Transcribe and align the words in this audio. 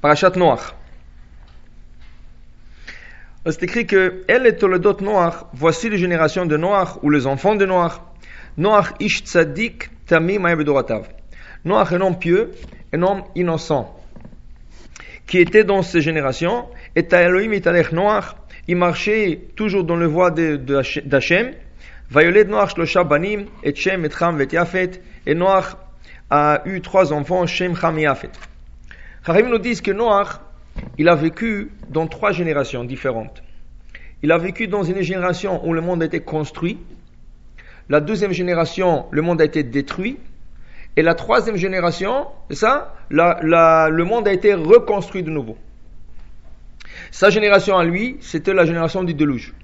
Parachat 0.00 0.32
Noach. 0.36 0.74
C'est 3.46 3.62
écrit 3.62 3.86
que 3.86 4.22
elle 4.28 4.46
est 4.46 4.56
Toledot 4.56 5.00
Noach, 5.00 5.46
voici 5.54 5.88
les 5.88 5.96
générations 5.96 6.44
de 6.44 6.56
Noach 6.56 7.02
ou 7.02 7.10
les 7.10 7.26
enfants 7.26 7.54
de 7.54 7.64
Noach. 7.64 7.94
Noach 8.58 8.92
ish 9.00 9.22
tamim 10.06 10.44
un 11.64 12.00
homme 12.00 12.18
pieux, 12.18 12.50
un 12.92 13.02
homme 13.02 13.22
innocent, 13.34 13.96
qui 15.26 15.38
était 15.38 15.64
dans 15.64 15.82
ces 15.82 16.00
générations, 16.00 16.68
et 16.96 17.06
Elohim 17.10 17.54
italech 17.54 17.92
Noach, 17.92 18.34
il 18.68 18.76
marchait 18.76 19.40
toujours 19.56 19.84
dans 19.84 19.96
le 19.96 20.06
voie 20.06 20.30
d'Hachem, 20.30 21.52
Vayoled 22.10 22.48
Noach 22.48 22.74
shlosha 22.74 23.04
banim, 23.04 23.46
et 23.62 23.74
Shem, 23.74 24.04
et 24.04 24.10
Cham, 24.10 24.40
et 24.40 24.48
Yafet, 24.52 25.00
et 25.26 25.34
Noach 25.34 25.76
a 26.28 26.62
eu 26.66 26.80
trois 26.80 27.12
enfants, 27.12 27.46
Shem, 27.46 27.76
Cham 27.76 27.98
et 27.98 28.02
Yafet. 28.02 28.30
Harim 29.26 29.48
nous 29.48 29.58
disent 29.58 29.82
que 29.82 29.90
Noach, 29.90 30.40
il 30.96 31.08
a 31.08 31.14
vécu 31.14 31.70
dans 31.88 32.06
trois 32.06 32.32
générations 32.32 32.84
différentes. 32.84 33.42
Il 34.22 34.32
a 34.32 34.38
vécu 34.38 34.66
dans 34.66 34.82
une 34.82 35.02
génération 35.02 35.66
où 35.66 35.72
le 35.72 35.80
monde 35.80 36.02
a 36.02 36.06
été 36.06 36.20
construit. 36.20 36.78
La 37.88 38.00
deuxième 38.00 38.32
génération, 38.32 39.06
le 39.10 39.22
monde 39.22 39.40
a 39.40 39.44
été 39.44 39.62
détruit. 39.62 40.18
Et 40.96 41.02
la 41.02 41.14
troisième 41.14 41.56
génération, 41.56 42.26
ça, 42.50 42.94
le 43.10 44.02
monde 44.04 44.26
a 44.26 44.32
été 44.32 44.54
reconstruit 44.54 45.22
de 45.22 45.30
nouveau. 45.30 45.56
Sa 47.10 47.30
génération 47.30 47.76
à 47.76 47.84
lui, 47.84 48.16
c'était 48.20 48.54
la 48.54 48.64
génération 48.64 49.02
du 49.02 49.14
déluge. 49.14 49.54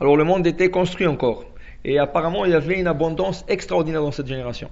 Alors 0.00 0.16
le 0.16 0.24
monde 0.24 0.46
était 0.46 0.70
construit 0.70 1.06
encore. 1.06 1.44
Et 1.84 1.98
apparemment, 1.98 2.44
il 2.44 2.52
y 2.52 2.54
avait 2.54 2.78
une 2.78 2.86
abondance 2.86 3.44
extraordinaire 3.48 4.02
dans 4.02 4.12
cette 4.12 4.26
génération. 4.26 4.70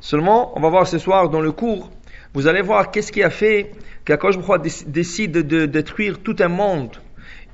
Seulement, 0.00 0.56
on 0.56 0.60
va 0.60 0.68
voir 0.68 0.86
ce 0.86 0.98
soir 0.98 1.28
dans 1.28 1.40
le 1.40 1.52
cours, 1.52 1.90
vous 2.34 2.48
allez 2.48 2.62
voir 2.62 2.90
qu'est-ce 2.90 3.12
qui 3.12 3.22
a 3.22 3.30
fait 3.30 3.70
qu'Akash 4.04 4.34
décide 4.86 5.46
de 5.46 5.66
détruire 5.66 6.18
tout 6.18 6.34
un 6.40 6.48
monde 6.48 6.96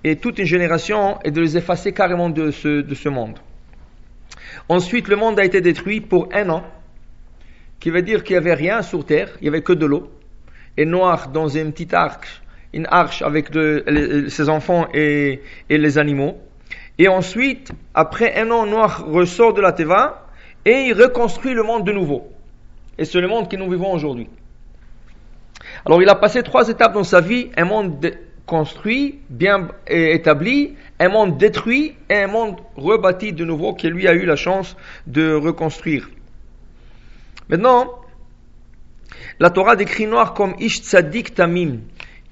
et 0.02 0.16
toute 0.16 0.38
une 0.38 0.46
génération 0.46 1.18
et 1.22 1.30
de 1.30 1.40
les 1.40 1.58
effacer 1.58 1.92
carrément 1.92 2.30
de 2.30 2.50
ce, 2.50 2.80
de 2.80 2.94
ce 2.94 3.10
monde. 3.10 3.38
Ensuite, 4.70 5.08
le 5.08 5.16
monde 5.16 5.38
a 5.38 5.44
été 5.44 5.60
détruit 5.60 6.00
pour 6.00 6.30
un 6.32 6.48
an, 6.48 6.64
qui 7.78 7.90
veut 7.90 8.00
dire 8.00 8.24
qu'il 8.24 8.34
n'y 8.34 8.38
avait 8.38 8.54
rien 8.54 8.80
sur 8.80 9.04
terre, 9.04 9.28
il 9.40 9.44
n'y 9.44 9.48
avait 9.48 9.62
que 9.62 9.74
de 9.74 9.84
l'eau, 9.84 10.10
et 10.78 10.86
noir 10.86 11.28
dans 11.28 11.58
un 11.58 11.70
petit 11.70 11.94
arc, 11.94 12.26
une 12.72 12.86
arche 12.90 13.20
avec 13.20 13.50
ses 14.28 14.48
enfants 14.48 14.88
et, 14.94 15.42
et, 15.68 15.76
les 15.76 15.98
animaux. 15.98 16.38
Et 16.98 17.08
ensuite, 17.08 17.72
après 17.94 18.40
un 18.40 18.50
an, 18.50 18.64
Noir 18.64 19.04
ressort 19.06 19.52
de 19.52 19.60
la 19.60 19.72
Teva 19.72 20.26
et 20.64 20.86
il 20.88 20.94
reconstruit 20.94 21.52
le 21.52 21.64
monde 21.64 21.84
de 21.84 21.92
nouveau. 21.92 22.30
Et 22.96 23.04
c'est 23.04 23.20
le 23.20 23.28
monde 23.28 23.50
que 23.50 23.56
nous 23.56 23.68
vivons 23.68 23.92
aujourd'hui. 23.92 24.28
Alors 25.84 26.02
il 26.02 26.08
a 26.08 26.14
passé 26.14 26.42
trois 26.42 26.68
étapes 26.68 26.92
dans 26.92 27.04
sa 27.04 27.20
vie, 27.20 27.50
un 27.56 27.64
monde 27.64 28.12
construit, 28.46 29.20
bien 29.30 29.68
établi, 29.86 30.74
un 30.98 31.08
monde 31.08 31.38
détruit 31.38 31.94
et 32.08 32.16
un 32.16 32.26
monde 32.26 32.56
rebâti 32.76 33.32
de 33.32 33.44
nouveau 33.44 33.74
que 33.74 33.86
lui 33.86 34.08
a 34.08 34.12
eu 34.12 34.26
la 34.26 34.36
chance 34.36 34.76
de 35.06 35.34
reconstruire. 35.34 36.10
Maintenant, 37.48 38.00
la 39.38 39.50
Torah 39.50 39.76
décrit 39.76 40.06
Noir 40.06 40.34
comme 40.34 40.54
Ish 40.58 40.82
Tzadik 40.82 41.34
Tamim. 41.34 41.78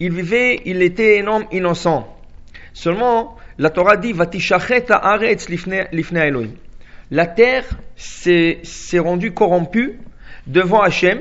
Il 0.01 0.13
vivait, 0.13 0.61
il 0.65 0.83
était 0.83 1.23
un 1.23 1.27
homme 1.27 1.45
innocent. 1.51 2.07
Seulement, 2.73 3.37
la 3.59 3.71
Torah 3.71 3.97
dit. 3.97 4.15
La 7.11 7.27
terre 7.27 7.65
s'est 7.97 8.99
rendue 8.99 9.33
corrompue 9.33 9.99
devant 10.47 10.83
Hachem. 10.83 11.21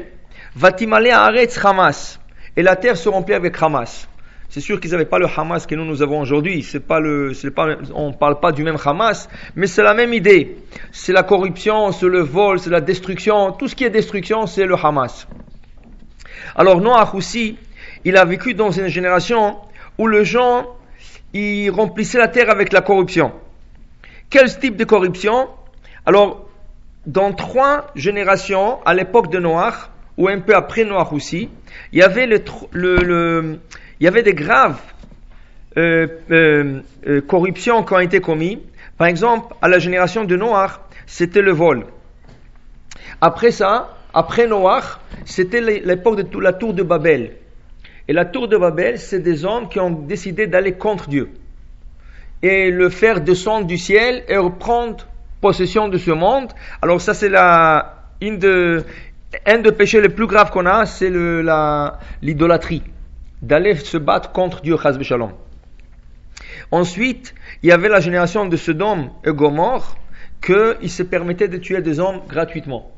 Vatimale 0.58 1.12
Aretz 1.12 1.64
Hamas. 1.64 2.20
Et 2.56 2.64
la 2.64 2.76
terre 2.76 2.98
se 2.98 3.08
remplit 3.08 3.36
avec 3.36 3.62
Hamas. 3.62 4.10
C'est 4.50 4.60
sûr 4.60 4.80
qu'ils 4.80 4.90
n'avaient 4.90 5.06
pas 5.06 5.20
le 5.20 5.28
Hamas 5.28 5.68
que 5.68 5.76
nous 5.76 5.86
nous 5.86 6.02
avons 6.02 6.20
aujourd'hui. 6.20 6.64
C'est 6.64 6.80
pas 6.80 7.00
le, 7.00 7.32
pas, 7.56 7.68
on 7.94 8.12
parle 8.12 8.40
pas 8.40 8.52
du 8.52 8.64
même 8.64 8.78
Hamas, 8.84 9.30
mais 9.56 9.68
c'est 9.68 9.84
la 9.84 9.94
même 9.94 10.16
idée. 10.16 10.58
C'est 10.92 11.14
la 11.14 11.22
corruption, 11.22 11.92
c'est 11.92 12.08
le 12.08 12.22
vol, 12.22 12.58
c'est 12.58 12.72
la 12.72 12.82
destruction. 12.82 13.52
Tout 13.52 13.68
ce 13.68 13.76
qui 13.76 13.84
est 13.84 13.92
destruction, 13.92 14.48
c'est 14.48 14.66
le 14.66 14.74
Hamas. 14.74 15.28
Alors 16.56 16.82
Noach 16.82 17.14
aussi, 17.14 17.60
il 18.04 18.18
a 18.18 18.26
vécu 18.26 18.56
dans 18.56 18.72
une 18.72 18.88
génération 18.88 19.58
où 20.00 20.08
les 20.08 20.26
gens, 20.26 20.66
ils 21.34 21.70
remplissaient 21.70 22.18
la 22.18 22.30
terre 22.30 22.50
avec 22.50 22.74
la 22.74 22.82
corruption. 22.82 23.32
Quel 24.32 24.58
type 24.58 24.76
de 24.76 24.86
corruption? 24.86 25.50
Alors, 26.04 26.50
dans 27.06 27.32
trois 27.32 27.92
générations, 27.94 28.84
à 28.86 28.96
l'époque 28.96 29.30
de 29.30 29.38
Noach, 29.38 29.92
ou 30.18 30.28
un 30.28 30.40
peu 30.40 30.56
après 30.56 30.84
Noach 30.84 31.14
aussi, 31.14 31.50
il 31.92 32.00
y 32.00 32.02
avait 32.02 32.26
le, 32.26 33.60
il 34.00 34.04
y 34.04 34.08
avait 34.08 34.24
des 34.24 34.34
graves 34.34 34.80
euh, 35.78 36.08
euh, 36.32 36.82
euh, 37.08 37.22
corruptions 37.22 37.84
qui 37.84 37.94
ont 37.94 38.00
été 38.00 38.20
commises. 38.20 38.58
Par 38.98 39.08
exemple, 39.08 39.54
à 39.62 39.68
la 39.68 39.78
génération 39.78 40.24
de 40.24 40.36
Noach, 40.36 40.80
c'était 41.06 41.44
le 41.44 41.52
vol. 41.52 41.86
Après 43.22 43.52
ça, 43.52 43.96
après 44.14 44.48
Noach, 44.48 45.00
c'était 45.26 45.62
l'époque 45.62 46.22
de 46.22 46.40
la 46.40 46.54
tour 46.54 46.74
de 46.74 46.82
Babel. 46.82 47.34
Et 48.08 48.14
la 48.14 48.26
tour 48.26 48.48
de 48.48 48.58
Babel, 48.58 48.98
c'est 48.98 49.20
des 49.20 49.46
hommes 49.46 49.70
qui 49.70 49.80
ont 49.80 49.92
décidé 49.92 50.48
d'aller 50.48 50.74
contre 50.74 51.10
Dieu 51.10 51.30
et 52.42 52.70
le 52.70 52.90
faire 52.90 53.22
descendre 53.22 53.66
du 53.66 53.78
ciel 53.78 54.24
et 54.28 54.38
reprendre 54.38 55.08
possession 55.42 55.90
de 55.90 55.98
ce 55.98 56.12
monde. 56.12 56.52
Alors 56.82 57.02
ça, 57.02 57.14
c'est 57.14 57.30
la 57.30 57.94
une 58.22 58.40
de 58.40 58.84
un 59.46 59.58
des 59.60 59.72
péchés 59.72 60.02
les 60.02 60.10
plus 60.10 60.28
graves 60.28 60.52
qu'on 60.52 60.66
a, 60.66 60.86
c'est 60.86 61.12
l'idolâtrie 62.22 62.84
d'aller 63.42 63.76
se 63.76 63.98
battre 63.98 64.32
contre 64.32 64.62
Dieu, 64.62 64.78
Shalom. 65.02 65.32
Ensuite, 66.72 67.34
il 67.62 67.70
y 67.70 67.72
avait 67.72 67.90
la 67.90 68.00
génération 68.00 68.46
de 68.46 68.58
Sodome 68.58 69.12
et 69.24 69.32
Gomorre, 69.32 69.96
qu'ils 70.42 70.90
se 70.90 71.04
permettaient 71.04 71.48
de 71.48 71.58
tuer 71.58 71.82
des 71.82 72.00
hommes 72.00 72.22
gratuitement. 72.28 72.92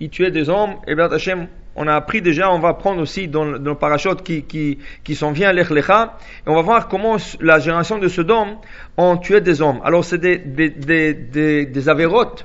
Ils 0.00 0.10
tuaient 0.10 0.30
des 0.30 0.48
hommes, 0.48 0.76
et 0.86 0.94
bien 0.94 1.10
Hachem, 1.10 1.48
on 1.74 1.86
a 1.86 1.94
appris 1.94 2.22
déjà, 2.22 2.50
on 2.52 2.58
va 2.58 2.74
prendre 2.74 3.00
aussi 3.00 3.28
dans, 3.28 3.46
dans 3.46 3.70
le 3.70 3.76
parachute 3.76 4.22
qui, 4.22 4.42
qui, 4.42 4.78
qui 5.04 5.14
s'en 5.14 5.32
vient, 5.32 5.52
l'Echlecha, 5.52 6.18
et 6.46 6.50
on 6.50 6.54
va 6.54 6.62
voir 6.62 6.88
comment 6.88 7.16
la 7.40 7.58
génération 7.58 7.98
de 7.98 8.08
Sodome 8.08 8.56
ont 8.96 9.16
tué 9.16 9.40
des 9.40 9.60
hommes. 9.62 9.80
Alors 9.84 10.04
c'est 10.04 10.18
des, 10.18 10.38
des, 10.38 10.70
des, 10.70 11.14
des, 11.14 11.66
des 11.66 11.88
avérotes, 11.88 12.44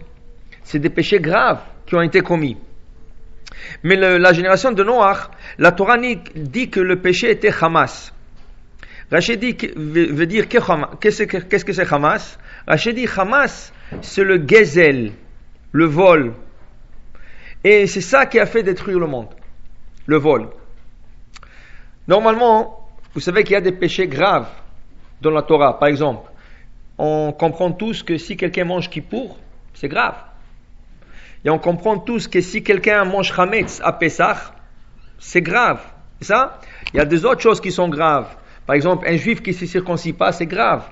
c'est 0.64 0.80
des 0.80 0.90
péchés 0.90 1.20
graves 1.20 1.62
qui 1.86 1.96
ont 1.96 2.02
été 2.02 2.22
commis. 2.22 2.58
Mais 3.84 3.96
la 3.96 4.34
génération 4.34 4.72
de 4.72 4.84
Noach, 4.84 5.30
la 5.58 5.72
Torah 5.72 5.98
dit 6.36 6.70
que 6.70 6.80
le 6.80 7.02
péché 7.02 7.32
était 7.32 7.54
Hamas. 7.62 8.14
Rachid 9.12 9.40
dit, 9.40 9.56
veut 9.76 10.26
dire 10.26 10.48
qu'est-ce 10.48 11.66
que 11.66 11.74
c'est 11.74 11.94
Hamas? 11.94 12.40
Rachid 12.68 12.96
dit 12.96 13.08
Hamas, 13.16 13.72
c'est 14.02 14.24
le 14.24 14.44
gezel, 14.48 15.12
le 15.72 15.86
vol. 15.86 16.34
Et 17.64 17.88
c'est 17.88 18.02
ça 18.02 18.26
qui 18.26 18.40
a 18.40 18.46
fait 18.46 18.64
détruire 18.64 19.00
le 19.00 19.08
monde, 19.08 19.30
le 20.08 20.18
vol. 20.18 20.50
Normalement, 22.08 22.90
vous 23.14 23.22
savez 23.22 23.44
qu'il 23.44 23.54
y 23.54 23.56
a 23.56 23.62
des 23.62 23.72
péchés 23.72 24.08
graves 24.08 24.50
dans 25.22 25.32
la 25.32 25.44
Torah. 25.44 25.80
Par 25.80 25.88
exemple, 25.88 26.30
on 26.98 27.32
comprend 27.32 27.72
tous 27.72 28.04
que 28.04 28.18
si 28.18 28.36
quelqu'un 28.36 28.66
mange 28.66 28.90
Kippour, 28.90 29.38
c'est 29.74 29.88
grave. 29.88 30.16
Et 31.46 31.50
on 31.50 31.60
comprend 31.60 31.98
tous 31.98 32.28
que 32.28 32.42
si 32.42 32.64
quelqu'un 32.64 33.04
mange 33.04 33.34
Hametz 33.38 33.82
à 33.84 33.94
Pessah, 33.94 34.54
c'est 35.20 35.42
grave. 35.42 35.82
ça? 36.22 36.60
Il 36.94 36.98
y 36.98 37.00
a 37.00 37.06
des 37.06 37.26
autres 37.26 37.42
choses 37.42 37.60
qui 37.60 37.72
sont 37.72 37.90
graves. 37.90 38.36
Par 38.66 38.76
exemple, 38.76 39.08
un 39.08 39.18
juif 39.18 39.42
qui 39.42 39.52
ne 39.52 39.56
se 39.56 39.66
circoncis 39.66 40.14
pas, 40.14 40.32
c'est 40.32 40.46
grave. 40.46 40.84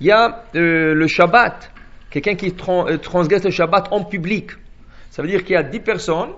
Il 0.00 0.06
y 0.06 0.12
a 0.12 0.44
euh, 0.54 0.94
le 0.94 1.06
Shabbat. 1.06 1.70
Quelqu'un 2.10 2.34
qui 2.34 2.54
euh, 2.68 2.98
transgresse 2.98 3.44
le 3.44 3.50
Shabbat 3.50 3.88
en 3.90 4.04
public. 4.04 4.52
Ça 5.10 5.22
veut 5.22 5.28
dire 5.28 5.42
qu'il 5.42 5.54
y 5.54 5.56
a 5.56 5.62
dix 5.62 5.80
personnes, 5.80 6.30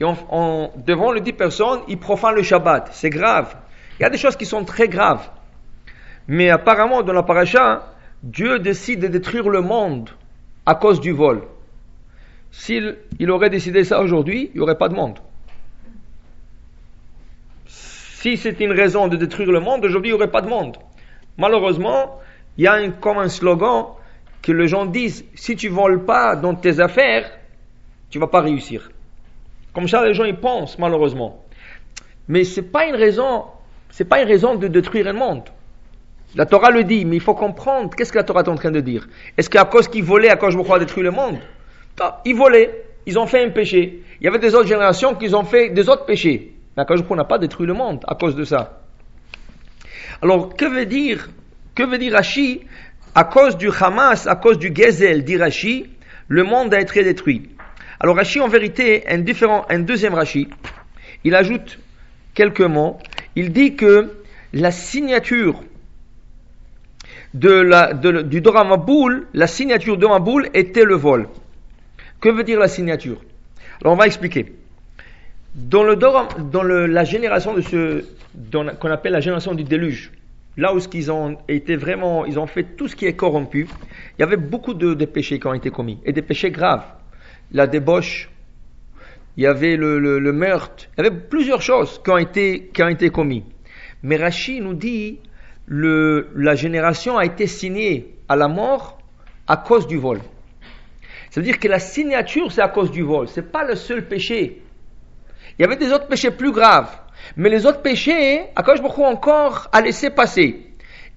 et 0.00 0.04
devant 0.84 1.12
les 1.12 1.20
dix 1.20 1.32
personnes, 1.32 1.80
il 1.88 1.98
profane 1.98 2.34
le 2.34 2.42
Shabbat. 2.42 2.90
C'est 2.92 3.10
grave. 3.10 3.56
Il 3.98 4.02
y 4.02 4.06
a 4.06 4.10
des 4.10 4.18
choses 4.18 4.36
qui 4.36 4.44
sont 4.44 4.64
très 4.64 4.88
graves. 4.88 5.30
Mais 6.28 6.50
apparemment, 6.50 7.02
dans 7.02 7.12
la 7.12 7.22
paracha, 7.22 7.86
Dieu 8.22 8.58
décide 8.58 9.00
de 9.00 9.06
détruire 9.06 9.48
le 9.48 9.62
monde 9.62 10.10
à 10.66 10.74
cause 10.74 11.00
du 11.00 11.12
vol. 11.12 11.42
S'il 12.58 12.96
il 13.18 13.30
aurait 13.30 13.50
décidé 13.50 13.84
ça 13.84 14.00
aujourd'hui, 14.00 14.50
il 14.52 14.56
n'y 14.56 14.62
aurait 14.62 14.78
pas 14.78 14.88
de 14.88 14.94
monde. 14.94 15.18
Si 17.66 18.38
c'est 18.38 18.58
une 18.60 18.72
raison 18.72 19.08
de 19.08 19.16
détruire 19.16 19.52
le 19.52 19.60
monde, 19.60 19.84
aujourd'hui, 19.84 20.10
il 20.10 20.14
n'y 20.14 20.18
aurait 20.18 20.30
pas 20.30 20.40
de 20.40 20.48
monde. 20.48 20.78
Malheureusement, 21.36 22.18
il 22.56 22.64
y 22.64 22.66
a 22.66 22.88
comme 22.88 23.18
un 23.18 23.28
slogan 23.28 23.88
que 24.40 24.52
les 24.52 24.68
gens 24.68 24.86
disent, 24.86 25.26
si 25.34 25.54
tu 25.54 25.68
voles 25.68 26.06
pas 26.06 26.34
dans 26.34 26.54
tes 26.54 26.80
affaires, 26.80 27.30
tu 28.08 28.18
vas 28.18 28.26
pas 28.26 28.40
réussir. 28.40 28.90
Comme 29.74 29.86
ça, 29.86 30.04
les 30.04 30.14
gens 30.14 30.24
y 30.24 30.32
pensent, 30.32 30.78
malheureusement. 30.78 31.44
Mais 32.26 32.44
c'est 32.44 32.62
pas 32.62 32.86
une 32.86 32.96
raison, 32.96 33.44
pas 34.08 34.22
une 34.22 34.28
raison 34.28 34.54
de 34.54 34.66
détruire 34.66 35.06
un 35.08 35.12
monde. 35.12 35.42
La 36.34 36.46
Torah 36.46 36.70
le 36.70 36.84
dit, 36.84 37.04
mais 37.04 37.16
il 37.16 37.22
faut 37.22 37.34
comprendre, 37.34 37.94
qu'est-ce 37.94 38.12
que 38.12 38.18
la 38.18 38.24
Torah 38.24 38.40
est 38.40 38.48
en 38.48 38.54
train 38.56 38.70
de 38.70 38.80
dire? 38.80 39.06
Est-ce 39.36 39.50
qu'à 39.50 39.66
cause 39.66 39.88
qu'ils 39.88 40.04
volaient, 40.04 40.30
à 40.30 40.36
cause 40.36 40.54
je 40.54 40.58
crois 40.58 40.78
détruire 40.78 41.04
le 41.04 41.10
monde? 41.10 41.38
Ils 42.24 42.34
volaient, 42.34 42.84
ils 43.06 43.18
ont 43.18 43.26
fait 43.26 43.44
un 43.44 43.50
péché. 43.50 44.02
Il 44.20 44.24
y 44.24 44.28
avait 44.28 44.38
des 44.38 44.54
autres 44.54 44.68
générations 44.68 45.14
qui 45.14 45.34
ont 45.34 45.44
fait 45.44 45.70
des 45.70 45.88
autres 45.88 46.04
péchés. 46.04 46.54
Mais 46.76 46.82
Akadosh 46.82 47.08
n'a 47.10 47.24
pas 47.24 47.38
détruit 47.38 47.66
le 47.66 47.74
monde 47.74 48.04
à 48.06 48.14
cause 48.14 48.36
de 48.36 48.44
ça. 48.44 48.82
Alors, 50.22 50.54
que 50.54 50.64
veut 50.64 50.86
dire, 50.86 51.28
que 51.74 51.82
veut 51.82 51.98
dire 51.98 52.12
Rashi 52.12 52.62
À 53.14 53.24
cause 53.24 53.56
du 53.56 53.70
Hamas, 53.70 54.26
à 54.26 54.36
cause 54.36 54.58
du 54.58 54.74
Gezel, 54.74 55.24
dit 55.24 55.36
Rashi, 55.36 55.86
le 56.28 56.42
monde 56.42 56.74
a 56.74 56.80
été 56.80 57.02
détruit. 57.02 57.50
Alors 58.00 58.16
Rashi, 58.16 58.40
en 58.40 58.48
vérité, 58.48 59.04
un, 59.08 59.18
différent, 59.18 59.64
un 59.70 59.78
deuxième 59.80 60.14
Rashi, 60.14 60.48
il 61.24 61.34
ajoute 61.34 61.78
quelques 62.34 62.60
mots. 62.60 62.98
Il 63.36 63.52
dit 63.52 63.74
que 63.74 64.12
la 64.52 64.70
signature 64.70 65.62
de 67.34 67.50
la, 67.50 67.92
de, 67.92 68.22
du 68.22 68.40
Doramaboul, 68.40 69.28
la 69.34 69.46
signature 69.46 69.98
de 69.98 70.06
Maboul 70.06 70.48
était 70.54 70.84
le 70.84 70.94
vol. 70.94 71.28
Que 72.26 72.32
veut 72.32 72.42
dire 72.42 72.58
la 72.58 72.66
signature? 72.66 73.20
Alors 73.80 73.94
on 73.94 73.96
va 73.96 74.08
expliquer. 74.08 74.52
Dans, 75.54 75.84
le 75.84 75.94
dans 75.94 76.62
la 76.64 77.04
génération 77.04 77.54
de 77.54 77.60
ce 77.60 78.04
qu'on 78.80 78.90
appelle 78.90 79.12
la 79.12 79.20
génération 79.20 79.54
du 79.54 79.62
déluge, 79.62 80.10
là 80.56 80.74
où 80.74 80.80
ils 80.92 81.12
ont 81.12 81.38
été 81.46 81.76
vraiment, 81.76 82.24
ils 82.26 82.36
ont 82.40 82.48
fait 82.48 82.64
tout 82.76 82.88
ce 82.88 82.96
qui 82.96 83.06
est 83.06 83.12
corrompu, 83.12 83.68
il 84.18 84.20
y 84.20 84.24
avait 84.24 84.38
beaucoup 84.38 84.74
de, 84.74 85.04
péchés 85.04 85.38
qui 85.38 85.46
ont 85.46 85.54
été 85.54 85.70
commis 85.70 86.00
et 86.04 86.12
des 86.12 86.20
péchés 86.20 86.50
graves. 86.50 86.82
La 87.52 87.68
débauche, 87.68 88.28
il 89.36 89.44
y 89.44 89.46
avait 89.46 89.76
le, 89.76 90.32
meurtre, 90.32 90.88
il 90.98 91.04
y 91.04 91.06
avait 91.06 91.16
plusieurs 91.16 91.62
choses 91.62 92.00
qui 92.02 92.10
ont 92.10 92.18
été, 92.18 92.72
qui 92.74 92.82
ont 92.82 92.88
été 92.88 93.10
commis. 93.10 93.44
Mais 94.02 94.16
Rashi 94.16 94.60
nous 94.60 94.74
dit 94.74 95.20
la 95.68 96.56
génération 96.56 97.18
a 97.18 97.24
été 97.24 97.46
signée 97.46 98.16
à 98.28 98.34
la 98.34 98.48
mort 98.48 98.98
à 99.46 99.56
cause 99.56 99.86
du 99.86 99.96
vol. 99.96 100.18
C'est-à-dire 101.36 101.58
que 101.58 101.68
la 101.68 101.80
signature, 101.80 102.50
c'est 102.50 102.62
à 102.62 102.68
cause 102.68 102.90
du 102.90 103.02
vol. 103.02 103.28
C'est 103.28 103.52
pas 103.52 103.62
le 103.62 103.74
seul 103.74 104.08
péché. 104.08 104.62
Il 105.58 105.62
y 105.62 105.64
avait 105.66 105.76
des 105.76 105.92
autres 105.92 106.06
péchés 106.06 106.30
plus 106.30 106.50
graves. 106.50 106.88
Mais 107.36 107.50
les 107.50 107.66
autres 107.66 107.82
péchés, 107.82 108.44
Akash 108.56 108.80
Baruch 108.80 109.00
encore 109.00 109.68
a 109.70 109.82
laissé 109.82 110.08
passer. 110.08 110.66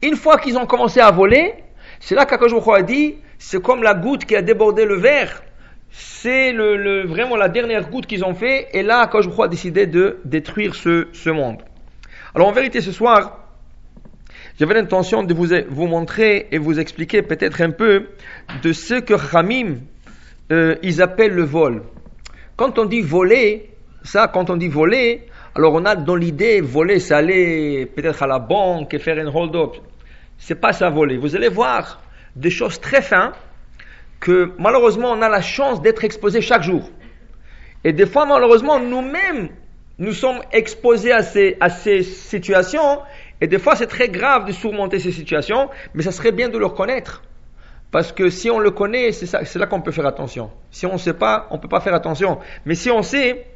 Une 0.02 0.18
fois 0.18 0.38
qu'ils 0.38 0.58
ont 0.58 0.66
commencé 0.66 1.00
à 1.00 1.10
voler, 1.10 1.54
c'est 2.02 2.16
là 2.16 2.26
qu'Akash 2.26 2.52
Baruch 2.52 2.68
a 2.68 2.82
dit, 2.82 3.16
c'est 3.38 3.62
comme 3.62 3.82
la 3.82 3.94
goutte 3.94 4.26
qui 4.26 4.36
a 4.36 4.42
débordé 4.42 4.84
le 4.84 4.98
verre. 4.98 5.42
C'est 5.90 6.52
vraiment 6.52 7.38
la 7.38 7.48
dernière 7.48 7.90
goutte 7.90 8.06
qu'ils 8.06 8.26
ont 8.26 8.36
fait. 8.36 8.68
Et 8.74 8.84
là, 8.84 9.00
Akash 9.00 9.26
Baruch 9.26 9.46
a 9.46 9.48
décidé 9.48 9.88
de 9.88 10.20
détruire 10.26 10.76
ce, 10.76 11.08
ce 11.14 11.30
monde. 11.30 11.62
Alors 12.36 12.50
en 12.50 12.52
vérité, 12.52 12.82
ce 12.82 12.92
soir, 12.92 13.46
j'avais 14.60 14.74
l'intention 14.74 15.24
de 15.24 15.34
vous, 15.34 15.48
vous 15.70 15.88
montrer 15.88 16.50
et 16.52 16.58
vous 16.58 16.78
expliquer 16.78 17.22
peut-être 17.22 17.62
un 17.62 17.72
peu 17.72 18.08
de 18.62 18.74
ce 18.74 18.96
que 18.96 19.14
Ramim, 19.14 19.78
euh, 20.52 20.76
ils 20.82 21.02
appellent 21.02 21.34
le 21.34 21.44
vol. 21.44 21.84
Quand 22.56 22.78
on 22.80 22.86
dit 22.86 23.02
voler, 23.02 23.72
ça, 24.04 24.28
quand 24.28 24.50
on 24.50 24.58
dit 24.58 24.68
voler, 24.68 25.28
alors 25.56 25.74
on 25.74 25.86
a 25.86 25.96
dans 25.96 26.16
l'idée, 26.16 26.62
voler, 26.62 27.00
c'est 27.00 27.14
aller 27.14 27.86
peut-être 27.86 28.24
à 28.24 28.28
la 28.28 28.40
banque 28.40 28.94
et 28.94 29.00
faire 29.00 29.18
un 29.18 29.28
hold-up. 29.34 29.76
C'est 30.38 30.60
pas 30.60 30.74
ça 30.74 30.90
voler. 30.90 31.18
Vous 31.18 31.36
allez 31.36 31.50
voir 31.50 32.02
des 32.36 32.50
choses 32.50 32.80
très 32.80 33.02
fines 33.02 33.32
que 34.20 34.52
malheureusement 34.58 35.12
on 35.12 35.22
a 35.22 35.30
la 35.30 35.42
chance 35.42 35.82
d'être 35.82 36.04
exposé 36.04 36.42
chaque 36.42 36.64
jour. 36.64 36.90
Et 37.84 37.94
des 37.94 38.06
fois, 38.06 38.26
malheureusement, 38.26 38.80
nous-mêmes, 38.80 39.50
nous 40.00 40.12
sommes 40.12 40.42
exposés 40.52 41.14
à 41.14 41.24
ces, 41.24 41.56
à 41.62 41.70
ces 41.70 42.04
situations 42.04 43.00
et 43.42 43.48
des 43.48 43.60
fois, 43.60 43.76
c'est 43.76 43.88
très 43.88 44.10
grave 44.10 44.46
de 44.46 44.52
surmonter 44.52 45.00
ces 45.00 45.12
situations, 45.12 45.70
mais 45.94 46.04
ça 46.04 46.12
serait 46.12 46.32
bien 46.32 46.50
de 46.50 46.58
le 46.58 46.66
reconnaître. 46.66 47.24
Parce 47.92 48.12
que 48.12 48.30
si 48.30 48.50
on 48.50 48.60
le 48.60 48.72
connaît, 48.72 49.12
c'est 49.12 49.56
là 49.56 49.66
qu'on 49.66 49.82
peut 49.82 49.92
faire 49.92 50.06
attention. 50.06 50.52
Si 50.70 50.86
on 50.86 50.94
ne 50.94 50.98
sait 50.98 51.14
pas, 51.14 51.48
on 51.50 51.56
ne 51.56 51.62
peut 51.62 51.68
pas 51.68 51.80
faire 51.80 51.96
attention. 51.96 52.40
Mais 52.66 52.76
si 52.76 52.92
on 52.92 53.02
sait, 53.02 53.48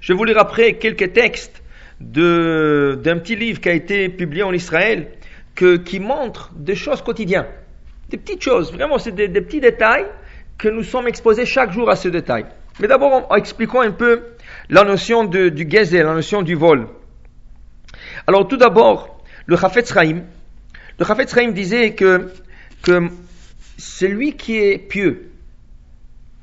je 0.00 0.12
vais 0.12 0.16
vous 0.16 0.24
lire 0.24 0.38
après 0.38 0.74
quelques 0.74 1.12
textes 1.12 1.62
d'un 2.00 3.18
petit 3.18 3.36
livre 3.36 3.60
qui 3.60 3.68
a 3.68 3.72
été 3.72 4.08
publié 4.08 4.42
en 4.42 4.52
Israël, 4.52 5.08
que, 5.54 5.76
qui 5.76 6.00
montre 6.00 6.50
des 6.54 6.74
choses 6.74 7.02
quotidiennes. 7.02 7.46
Des 8.08 8.16
petites 8.16 8.42
choses, 8.42 8.72
vraiment, 8.72 8.98
c'est 8.98 9.12
des, 9.12 9.28
petits 9.28 9.60
détails 9.60 10.06
que 10.58 10.68
nous 10.68 10.82
sommes 10.82 11.08
exposés 11.08 11.46
chaque 11.46 11.72
jour 11.72 11.90
à 11.90 11.96
ce 11.96 12.08
détail. 12.08 12.46
Mais 12.80 12.88
d'abord, 12.88 13.28
expliquons 13.36 13.80
un 13.80 13.90
peu 13.90 14.22
la 14.70 14.84
notion 14.84 15.24
de, 15.24 15.48
du 15.48 15.64
gazelle, 15.64 16.06
la 16.06 16.14
notion 16.14 16.42
du 16.42 16.54
vol. 16.54 16.86
Alors 18.26 18.46
tout 18.48 18.56
d'abord, 18.56 19.22
le 19.46 19.56
Chafetz 19.56 19.92
Chaim, 19.92 20.22
le 20.98 21.04
Chafetz 21.04 21.34
Chaim 21.34 21.50
disait 21.50 21.94
que, 21.94 22.32
que 22.82 23.08
celui 23.82 24.34
qui 24.36 24.58
est 24.58 24.78
pieux, 24.78 25.32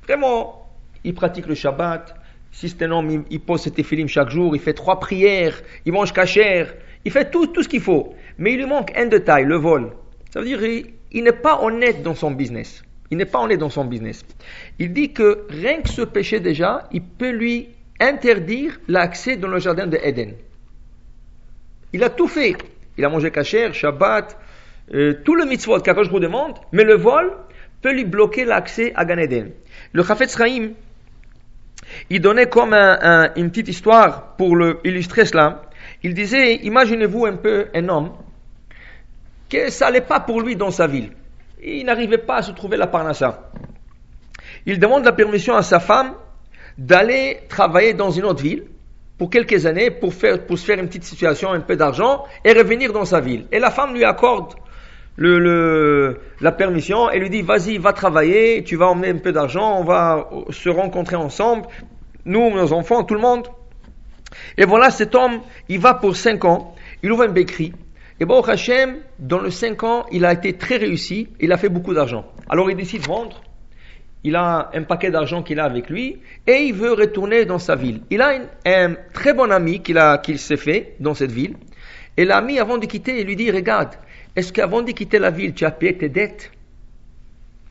vraiment, 0.04 0.70
il 1.06 1.14
pratique 1.14 1.48
le 1.48 1.56
Shabbat, 1.56 2.14
si 2.52 2.68
c'est 2.68 2.84
un 2.84 2.92
homme, 2.92 3.24
il, 3.30 3.40
pose 3.40 3.62
ses 3.62 3.72
téphilim 3.72 4.10
chaque 4.10 4.30
jour, 4.30 4.56
il 4.56 4.62
fait 4.62 4.74
trois 4.74 5.00
prières, 5.00 5.62
il 5.86 5.94
mange 5.94 6.12
cachère, 6.12 6.74
il 7.06 7.12
fait 7.12 7.32
tout, 7.32 7.48
tout 7.48 7.64
ce 7.64 7.70
qu'il 7.70 7.80
faut. 7.80 8.14
Mais 8.38 8.54
il 8.54 8.58
lui 8.58 8.66
manque 8.66 8.92
un 8.98 9.06
détail, 9.06 9.46
le 9.46 9.56
vol. 9.56 9.92
Ça 10.32 10.42
veut 10.42 10.48
dire 10.48 10.60
il 11.12 11.24
n'est 11.24 11.32
pas 11.32 11.62
honnête 11.62 12.04
dans 12.04 12.14
son 12.14 12.32
business. 12.32 12.84
Il 13.10 13.18
n'est 13.18 13.26
pas 13.26 13.40
honnête 13.40 13.60
dans 13.60 13.70
son 13.70 13.86
business. 13.86 14.26
Il 14.78 14.92
dit 14.92 15.14
que 15.14 15.46
rien 15.50 15.82
que 15.82 15.90
ce 15.90 16.02
péché 16.02 16.42
déjà, 16.42 16.90
il 16.92 17.04
peut 17.04 17.32
lui 17.32 17.70
interdire 18.02 18.80
l'accès 18.90 19.38
dans 19.38 19.48
le 19.48 19.60
jardin 19.60 19.88
de 19.88 19.98
Éden. 20.04 20.34
Il 21.94 22.04
a 22.04 22.10
tout 22.10 22.28
fait. 22.28 22.58
Il 22.98 23.06
a 23.06 23.10
mangé 23.10 23.32
kasher, 23.32 23.72
Shabbat, 23.72 24.38
euh, 24.94 25.22
tout 25.24 25.36
le 25.36 25.46
mitzvot 25.46 25.80
qu'Akash 25.80 26.10
vous 26.10 26.20
demande, 26.20 26.58
mais 26.72 26.84
le 26.84 26.96
vol 26.96 27.32
peut 27.82 27.94
lui 27.94 28.06
bloquer 28.06 28.46
l'accès 28.46 28.92
à 28.96 29.06
Gan 29.06 29.18
Eden. 29.18 29.52
Le 29.94 30.04
Chafetz 30.04 30.38
Chaim, 30.38 30.72
il 32.10 32.22
donnait 32.22 32.48
comme 32.48 32.74
une 32.74 33.50
petite 33.50 33.70
histoire 33.70 34.36
pour 34.36 34.56
le, 34.56 34.80
illustrer 34.84 35.26
cela. 35.26 35.64
Il 36.04 36.14
disait, 36.14 36.56
imaginez-vous 36.56 37.26
un 37.26 37.36
peu 37.36 37.68
un 37.74 37.88
homme 37.90 38.12
que 39.50 39.70
ça 39.70 39.86
n'allait 39.86 40.02
pas 40.02 40.20
pour 40.20 40.42
lui 40.42 40.56
dans 40.56 40.72
sa 40.72 40.88
ville. 40.88 41.12
Il 41.62 41.86
n'arrivait 41.86 42.20
pas 42.20 42.38
à 42.38 42.42
se 42.42 42.52
trouver 42.52 42.78
la 42.78 42.88
parnassa. 42.88 43.52
Il 44.66 44.80
demande 44.80 45.04
la 45.04 45.12
permission 45.12 45.56
à 45.56 45.64
sa 45.64 45.80
femme 45.80 46.14
d'aller 46.78 47.40
travailler 47.50 47.94
dans 47.94 48.12
une 48.12 48.26
autre 48.26 48.42
ville 48.42 48.64
pour 49.18 49.30
quelques 49.30 49.66
années 49.66 49.92
pour, 49.92 50.14
faire, 50.14 50.46
pour 50.46 50.58
se 50.58 50.66
faire 50.66 50.80
une 50.80 50.88
petite 50.88 51.04
situation, 51.04 51.52
un 51.52 51.60
peu 51.60 51.76
d'argent 51.76 52.26
et 52.46 52.54
revenir 52.54 52.94
dans 52.94 53.06
sa 53.06 53.20
ville. 53.20 53.48
Et 53.52 53.60
la 53.60 53.72
femme 53.72 53.94
lui 53.94 54.06
accorde 54.06 54.54
le, 55.20 55.38
le, 55.38 56.20
la 56.40 56.54
permission 56.54 57.12
et 57.12 57.20
lui 57.20 57.30
dit 57.30 57.42
vas-y, 57.42 57.78
va 57.78 57.92
travailler, 57.92 58.64
tu 58.64 58.78
vas 58.78 58.88
emmener 58.88 59.10
un 59.10 59.18
peu 59.18 59.34
d'argent, 59.34 59.78
on 59.78 59.84
va 59.84 60.30
se 60.50 60.70
rencontrer 60.70 61.18
ensemble, 61.18 61.68
nous, 62.24 62.50
nos 62.52 62.72
enfants, 62.72 63.04
tout 63.04 63.16
le 63.16 63.20
monde. 63.20 63.48
Et 64.58 64.64
voilà, 64.64 64.90
cet 64.92 65.16
homme, 65.16 65.42
il 65.68 65.80
va 65.80 65.94
pour 65.94 66.16
cinq 66.16 66.46
ans, 66.46 66.74
il 67.04 67.12
ouvre 67.12 67.24
un 67.24 67.28
bécri. 67.34 67.74
Et 68.22 68.26
bon, 68.26 68.40
Hachem, 68.40 69.00
dans 69.20 69.42
les 69.42 69.52
cinq 69.52 69.84
ans, 69.84 70.06
il 70.10 70.24
a 70.24 70.32
été 70.32 70.54
très 70.54 70.78
réussi, 70.78 71.28
il 71.42 71.52
a 71.52 71.58
fait 71.58 71.70
beaucoup 71.70 71.94
d'argent. 71.94 72.26
Alors 72.50 72.72
il 72.72 72.78
décide 72.78 73.02
de 73.02 73.08
vendre 73.08 73.42
il 74.24 74.36
a 74.36 74.70
un 74.74 74.84
paquet 74.84 75.12
d'argent 75.12 75.44
qu'il 75.44 75.62
a 75.62 75.64
avec 75.64 75.90
lui 75.90 76.20
et 76.46 76.64
il 76.64 76.74
veut 76.74 76.92
retourner 76.92 77.46
dans 77.46 77.58
sa 77.58 77.76
ville. 77.76 78.02
Il 78.10 78.22
a 78.22 78.34
un 78.66 78.96
très 79.14 79.34
bon 79.34 79.50
ami 79.50 79.82
qu'il 79.82 80.40
s'est 80.40 80.58
fait 80.58 80.96
dans 81.00 81.14
cette 81.14 81.32
ville 81.32 81.56
et 82.18 82.26
l'ami 82.26 82.60
avant 82.60 82.78
de 82.78 82.86
quitter 82.86 83.22
il 83.22 83.28
lui 83.28 83.38
dit 83.38 83.50
regarde 83.50 83.96
est-ce 84.36 84.54
qu'avant 84.54 84.82
de 84.82 84.92
quitter 84.92 85.20
la 85.20 85.32
ville 85.32 85.54
tu 85.54 85.66
as 85.66 85.72
payé 85.72 85.98
tes 85.98 86.10
dettes? 86.10 86.52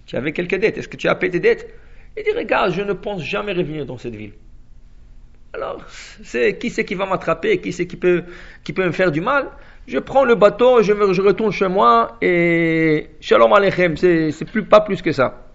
Tu 0.07 0.17
avais 0.17 0.33
quelques 0.33 0.57
dettes. 0.57 0.79
Est-ce 0.79 0.89
que 0.89 0.97
tu 0.97 1.09
as 1.09 1.15
payé 1.15 1.33
tes 1.33 1.41
dettes? 1.41 1.69
Il 2.17 2.25
dit 2.25 2.33
regarde 2.33 2.73
je 2.73 2.83
ne 2.83 2.93
pense 2.93 3.23
jamais 3.23 3.53
revenir 3.53 3.87
dans 3.87 3.99
cette 3.99 4.15
ville. 4.15 4.33
Alors 5.53 5.85
c'est 6.23 6.59
qui 6.59 6.71
c'est 6.71 6.85
qui 6.85 6.95
va 6.95 7.07
m'attraper? 7.07 7.59
Qui 7.59 7.73
c'est 7.73 7.87
qui 7.87 7.97
peut 7.97 8.25
qui 8.65 8.73
peut 8.73 8.85
me 8.85 8.93
faire 8.93 9.11
du 9.11 9.21
mal? 9.21 9.51
Je 9.87 9.99
prends 9.99 10.25
le 10.25 10.35
bateau 10.35 10.83
je, 10.83 10.93
je 11.13 11.23
retourne 11.23 11.53
chez 11.53 11.69
moi 11.69 12.19
et 12.21 13.09
shalom 13.21 13.53
aleichem. 13.53 13.97
C'est 13.97 14.45
plus 14.45 14.65
pas 14.65 14.81
plus 14.81 15.01
que 15.03 15.13
ça. 15.13 15.47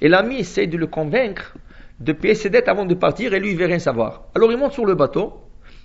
Et 0.00 0.08
l'ami 0.08 0.38
essaie 0.38 0.66
de 0.66 0.76
le 0.76 0.86
convaincre 0.86 1.56
de 2.00 2.12
payer 2.12 2.34
ses 2.34 2.50
dettes 2.50 2.68
avant 2.68 2.84
de 2.84 2.94
partir 2.94 3.34
et 3.34 3.40
lui, 3.40 3.50
il 3.50 3.56
veut 3.56 3.66
rien 3.66 3.78
savoir. 3.78 4.24
Alors 4.34 4.52
il 4.52 4.58
monte 4.58 4.72
sur 4.72 4.86
le 4.86 4.94
bateau, 4.94 5.40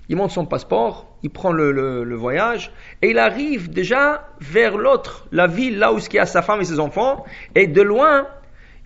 il 0.10 0.16
monte 0.16 0.32
son 0.32 0.46
passeport, 0.46 1.08
il 1.24 1.30
prend 1.30 1.52
le, 1.52 1.72
le, 1.72 2.16
voyage 2.16 2.72
et 3.02 3.12
il 3.12 3.18
arrive 3.18 3.70
déjà 3.70 4.28
vers 4.42 4.78
l'autre, 4.78 5.26
la 5.32 5.48
ville 5.48 5.80
là 5.80 5.94
où 5.94 6.00
il 6.00 6.14
y 6.14 6.20
a 6.20 6.26
sa 6.26 6.42
femme 6.42 6.62
et 6.62 6.66
ses 6.66 6.80
enfants. 6.80 7.24
Et 7.56 7.68
de 7.68 7.82
loin, 7.82 8.28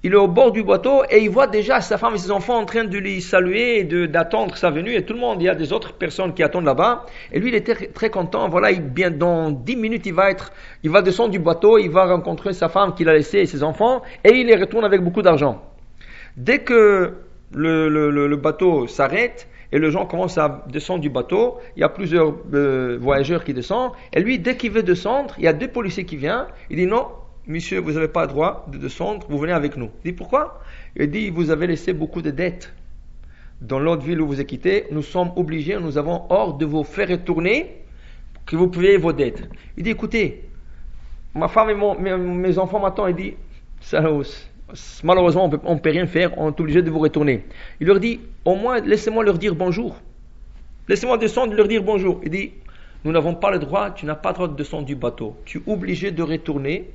il 0.03 0.13
est 0.13 0.17
au 0.17 0.27
bord 0.27 0.51
du 0.51 0.63
bateau 0.63 1.03
et 1.09 1.23
il 1.23 1.29
voit 1.29 1.47
déjà 1.47 1.81
sa 1.81 1.97
femme 1.97 2.13
et 2.13 2.19
ses 2.19 2.29
enfants 2.29 2.57
en 2.57 2.65
train 2.65 2.83
de 2.83 2.97
lui 2.99 3.19
saluer 3.19 3.79
et 3.79 4.07
d'attendre 4.07 4.55
sa 4.55 4.69
venue. 4.69 4.93
Et 4.93 5.03
tout 5.03 5.13
le 5.13 5.19
monde, 5.19 5.41
il 5.41 5.45
y 5.45 5.49
a 5.49 5.55
des 5.55 5.73
autres 5.73 5.93
personnes 5.93 6.35
qui 6.35 6.43
attendent 6.43 6.65
là-bas. 6.65 7.07
Et 7.31 7.39
lui, 7.39 7.49
il 7.49 7.55
était 7.55 7.87
très 7.87 8.11
content. 8.11 8.47
Voilà, 8.47 8.69
il, 8.69 8.81
bien 8.81 9.09
dans 9.09 9.49
dix 9.49 9.75
minutes, 9.75 10.05
il 10.05 10.13
va 10.13 10.29
être, 10.29 10.51
il 10.83 10.91
va 10.91 11.01
descendre 11.01 11.31
du 11.31 11.39
bateau, 11.39 11.79
il 11.79 11.89
va 11.89 12.05
rencontrer 12.05 12.53
sa 12.53 12.69
femme 12.69 12.93
qu'il 12.93 13.09
a 13.09 13.13
laissée 13.13 13.39
et 13.39 13.45
ses 13.47 13.63
enfants, 13.63 14.03
et 14.23 14.29
il 14.29 14.45
les 14.45 14.55
retourne 14.55 14.85
avec 14.85 15.01
beaucoup 15.01 15.23
d'argent. 15.23 15.63
Dès 16.35 16.59
que 16.59 17.15
le, 17.53 17.89
le, 17.89 18.27
le, 18.27 18.35
bateau 18.35 18.85
s'arrête 18.85 19.47
et 19.71 19.79
les 19.79 19.91
gens 19.91 20.05
commencent 20.05 20.37
à 20.37 20.63
descendre 20.69 21.01
du 21.01 21.09
bateau, 21.09 21.57
il 21.75 21.81
y 21.81 21.83
a 21.83 21.89
plusieurs 21.89 22.35
euh, 22.53 22.97
voyageurs 22.99 23.43
qui 23.43 23.53
descendent, 23.53 23.91
et 24.13 24.21
lui, 24.21 24.39
dès 24.39 24.55
qu'il 24.57 24.71
veut 24.71 24.83
descendre, 24.83 25.33
il 25.37 25.43
y 25.43 25.47
a 25.47 25.53
deux 25.53 25.67
policiers 25.67 26.05
qui 26.05 26.15
viennent, 26.15 26.45
il 26.69 26.77
dit 26.77 26.85
non, 26.85 27.07
monsieur, 27.47 27.79
vous 27.79 27.93
n'avez 27.93 28.07
pas 28.07 28.23
le 28.23 28.27
droit 28.27 28.65
de 28.71 28.77
descendre, 28.77 29.25
vous 29.29 29.37
venez 29.37 29.53
avec 29.53 29.77
nous. 29.77 29.89
Il 30.03 30.11
dit, 30.11 30.17
pourquoi? 30.17 30.61
Il 30.95 31.09
dit, 31.09 31.29
vous 31.29 31.49
avez 31.49 31.67
laissé 31.67 31.93
beaucoup 31.93 32.21
de 32.21 32.31
dettes. 32.31 32.73
dans 33.59 33.79
l'autre 33.79 34.03
ville 34.03 34.21
où 34.21 34.27
vous 34.27 34.39
êtes 34.39 34.47
quitté, 34.47 34.85
nous 34.91 35.01
sommes 35.01 35.31
obligés, 35.35 35.79
nous 35.79 35.97
avons 35.97 36.25
ordre 36.29 36.57
de 36.57 36.65
vous 36.65 36.83
faire 36.83 37.09
retourner, 37.09 37.83
que 38.45 38.55
vous 38.55 38.67
payiez 38.67 38.97
vos 38.97 39.13
dettes. 39.13 39.49
Il 39.77 39.83
dit, 39.83 39.89
écoutez, 39.91 40.43
ma 41.33 41.47
femme 41.47 41.69
et 41.69 41.75
mes, 41.75 42.57
enfants 42.57 42.79
m'attendent, 42.79 43.09
il 43.09 43.15
dit, 43.15 43.33
ça, 43.81 44.03
malheureusement, 45.03 45.49
on 45.63 45.75
ne 45.75 45.79
peut 45.79 45.89
rien 45.89 46.07
faire, 46.07 46.37
on 46.37 46.49
est 46.49 46.59
obligé 46.59 46.81
de 46.81 46.89
vous 46.89 46.99
retourner. 46.99 47.45
Il 47.79 47.87
leur 47.87 47.99
dit, 47.99 48.19
au 48.45 48.55
moins, 48.55 48.79
laissez-moi 48.79 49.23
leur 49.23 49.37
dire 49.37 49.55
bonjour. 49.55 49.97
Laissez-moi 50.87 51.17
descendre 51.17 51.53
leur 51.53 51.67
dire 51.67 51.83
bonjour. 51.83 52.21
Il 52.23 52.31
dit, 52.31 52.51
nous 53.03 53.11
n'avons 53.11 53.35
pas 53.35 53.51
le 53.51 53.59
droit, 53.59 53.91
tu 53.91 54.05
n'as 54.05 54.15
pas 54.15 54.29
le 54.29 54.35
droit 54.35 54.47
de 54.47 54.55
descendre 54.55 54.85
du 54.85 54.95
bateau. 54.95 55.35
Tu 55.45 55.59
es 55.59 55.61
obligé 55.67 56.11
de 56.11 56.23
retourner 56.23 56.89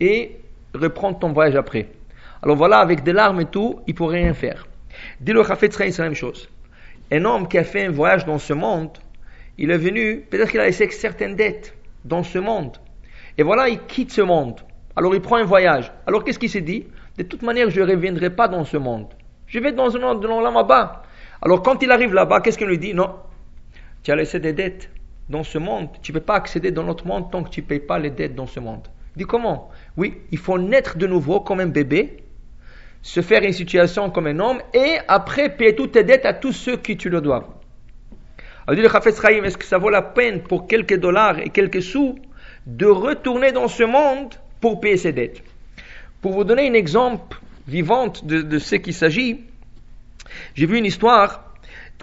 et 0.00 0.36
reprendre 0.74 1.18
ton 1.18 1.32
voyage 1.32 1.56
après. 1.56 1.88
Alors 2.42 2.56
voilà, 2.56 2.78
avec 2.78 3.02
des 3.02 3.12
larmes 3.12 3.40
et 3.40 3.46
tout, 3.46 3.80
il 3.86 3.92
ne 3.92 3.96
pourrait 3.96 4.22
rien 4.22 4.34
faire. 4.34 4.66
Dit 5.20 5.32
le 5.32 5.42
Chafet 5.44 5.70
c'est 5.70 5.98
la 5.98 6.04
même 6.04 6.14
chose. 6.14 6.48
Un 7.10 7.24
homme 7.24 7.48
qui 7.48 7.58
a 7.58 7.64
fait 7.64 7.86
un 7.86 7.90
voyage 7.90 8.24
dans 8.24 8.38
ce 8.38 8.52
monde, 8.52 8.90
il 9.58 9.70
est 9.70 9.78
venu, 9.78 10.24
peut-être 10.28 10.50
qu'il 10.50 10.60
a 10.60 10.66
laissé 10.66 10.88
certaines 10.90 11.36
dettes 11.36 11.74
dans 12.04 12.22
ce 12.22 12.38
monde. 12.38 12.76
Et 13.38 13.42
voilà, 13.42 13.68
il 13.68 13.80
quitte 13.80 14.12
ce 14.12 14.20
monde. 14.20 14.60
Alors 14.96 15.14
il 15.14 15.20
prend 15.20 15.36
un 15.36 15.44
voyage. 15.44 15.92
Alors 16.06 16.24
qu'est-ce 16.24 16.38
qu'il 16.38 16.50
s'est 16.50 16.60
dit? 16.60 16.86
De 17.16 17.22
toute 17.22 17.42
manière, 17.42 17.70
je 17.70 17.80
ne 17.80 17.86
reviendrai 17.86 18.30
pas 18.30 18.48
dans 18.48 18.64
ce 18.64 18.76
monde. 18.76 19.06
Je 19.46 19.58
vais 19.58 19.72
dans 19.72 19.94
un 19.96 20.00
monde 20.00 20.22
de 20.22 20.26
là-bas. 20.26 21.02
Alors 21.42 21.62
quand 21.62 21.82
il 21.82 21.90
arrive 21.92 22.14
là-bas, 22.14 22.40
qu'est-ce 22.40 22.58
qu'il 22.58 22.66
lui 22.66 22.78
dit? 22.78 22.94
Non, 22.94 23.14
tu 24.02 24.10
as 24.10 24.16
laissé 24.16 24.40
des 24.40 24.52
dettes 24.52 24.90
dans 25.28 25.44
ce 25.44 25.58
monde. 25.58 25.88
Tu 26.02 26.12
ne 26.12 26.18
peux 26.18 26.24
pas 26.24 26.34
accéder 26.34 26.70
dans 26.70 26.82
notre 26.82 27.06
monde 27.06 27.30
tant 27.30 27.42
que 27.42 27.50
tu 27.50 27.60
ne 27.62 27.66
payes 27.66 27.80
pas 27.80 27.98
les 27.98 28.10
dettes 28.10 28.34
dans 28.34 28.46
ce 28.46 28.60
monde. 28.60 28.88
Il 29.14 29.20
dit 29.20 29.24
comment? 29.24 29.70
Oui, 29.96 30.22
il 30.32 30.38
faut 30.38 30.58
naître 30.58 30.96
de 30.98 31.06
nouveau 31.06 31.40
comme 31.40 31.60
un 31.60 31.66
bébé 31.66 32.24
se 33.04 33.20
faire 33.20 33.42
une 33.42 33.52
situation 33.52 34.10
comme 34.10 34.26
un 34.26 34.40
homme 34.40 34.62
et 34.72 34.96
après 35.08 35.54
payer 35.54 35.76
toutes 35.76 35.92
tes 35.92 36.04
dettes 36.04 36.24
à 36.24 36.32
tous 36.32 36.52
ceux 36.52 36.78
qui 36.78 36.96
tu 36.96 37.10
le 37.10 37.20
dois. 37.20 37.60
Alors 38.66 38.76
dit 38.76 38.82
le 38.82 38.88
Chafetz 38.88 39.20
Chaim, 39.20 39.44
est-ce 39.44 39.58
que 39.58 39.64
ça 39.66 39.76
vaut 39.76 39.90
la 39.90 40.00
peine 40.00 40.40
pour 40.40 40.66
quelques 40.66 40.98
dollars 40.98 41.38
et 41.38 41.50
quelques 41.50 41.82
sous 41.82 42.16
de 42.66 42.86
retourner 42.86 43.52
dans 43.52 43.68
ce 43.68 43.82
monde 43.82 44.34
pour 44.60 44.80
payer 44.80 44.96
ses 44.96 45.12
dettes? 45.12 45.42
Pour 46.24 46.32
vous 46.32 46.44
donner 46.44 46.70
un 46.70 46.72
exemple 46.72 47.38
vivant 47.68 48.10
de, 48.22 48.58
ce 48.58 48.76
qu'il 48.76 48.94
s'agit, 48.94 49.44
j'ai 50.54 50.64
vu 50.64 50.78
une 50.78 50.86
histoire 50.86 51.52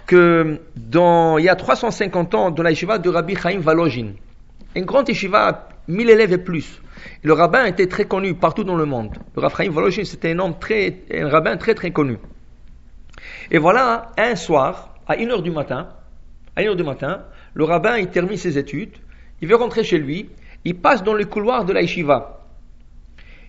que 0.06 0.60
dans, 0.76 1.40
il 1.40 1.46
y 1.46 1.50
a 1.50 1.56
350 1.56 2.36
ans, 2.36 2.52
dans 2.52 2.62
la 2.62 2.70
yeshiva 2.70 3.00
de 3.00 3.10
Rabbi 3.10 3.36
Chaim 3.36 3.62
Valojin, 3.62 4.10
une 4.76 4.86
grande 4.86 5.10
yeshiva, 5.10 5.70
1000 5.88 6.08
élèves 6.08 6.34
et 6.34 6.38
plus, 6.38 6.84
le 7.24 7.34
rabbin 7.34 7.66
était 7.66 7.88
très 7.88 8.06
connu 8.06 8.36
partout 8.36 8.64
dans 8.64 8.76
le 8.76 8.86
monde. 8.86 9.18
Le 9.36 9.42
rabbin 9.42 9.72
Voloshin, 9.72 10.04
c'était 10.04 10.34
un 10.34 10.38
homme 10.38 10.60
très, 10.60 11.00
un 11.12 11.28
rabbin 11.28 11.58
très 11.58 11.74
très 11.74 11.90
connu. 11.90 12.20
Et 13.50 13.58
voilà, 13.58 14.12
un 14.20 14.36
soir, 14.36 14.98
à 15.08 15.16
1h 15.16 15.42
du 15.42 15.50
matin, 15.50 15.90
à 16.56 16.62
1h 16.62 16.76
du 16.76 16.84
matin, 16.84 17.24
le 17.56 17.64
rabbin, 17.64 17.98
il 17.98 18.10
termine 18.10 18.38
ses 18.38 18.60
études, 18.60 18.98
il 19.42 19.48
veut 19.48 19.56
rentrer 19.56 19.84
chez 19.84 19.98
lui, 19.98 20.30
il 20.64 20.76
passe 20.76 21.02
dans 21.02 21.16
le 21.16 21.26
couloir 21.26 21.66
de 21.66 21.74
la. 21.74 21.82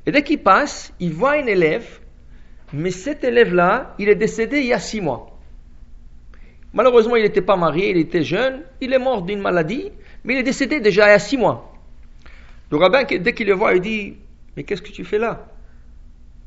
Et 0.06 0.12
dès 0.12 0.22
qu'il 0.22 0.42
passe, 0.42 0.92
il 0.98 1.12
voit 1.12 1.32
un 1.32 1.46
élève, 1.46 2.00
mais 2.72 2.90
cet 2.90 3.24
élève-là, 3.24 3.94
il 3.98 4.08
est 4.08 4.14
décédé 4.14 4.60
il 4.60 4.66
y 4.66 4.72
a 4.72 4.78
six 4.78 5.00
mois. 5.00 5.38
Malheureusement, 6.72 7.16
il 7.16 7.22
n'était 7.22 7.42
pas 7.42 7.56
marié, 7.56 7.90
il 7.90 7.98
était 7.98 8.22
jeune, 8.22 8.62
il 8.80 8.92
est 8.92 8.98
mort 8.98 9.22
d'une 9.22 9.40
maladie, 9.40 9.92
mais 10.24 10.34
il 10.34 10.38
est 10.38 10.44
décédé 10.44 10.80
déjà 10.80 11.06
il 11.06 11.10
y 11.10 11.14
a 11.14 11.18
six 11.18 11.36
mois. 11.36 11.72
Le 12.70 12.78
rabbin, 12.78 13.04
dès 13.04 13.34
qu'il 13.34 13.46
le 13.46 13.54
voit, 13.54 13.74
il 13.74 13.80
dit 13.82 14.16
Mais 14.56 14.64
qu'est-ce 14.64 14.80
que 14.80 14.90
tu 14.90 15.04
fais 15.04 15.18
là? 15.18 15.46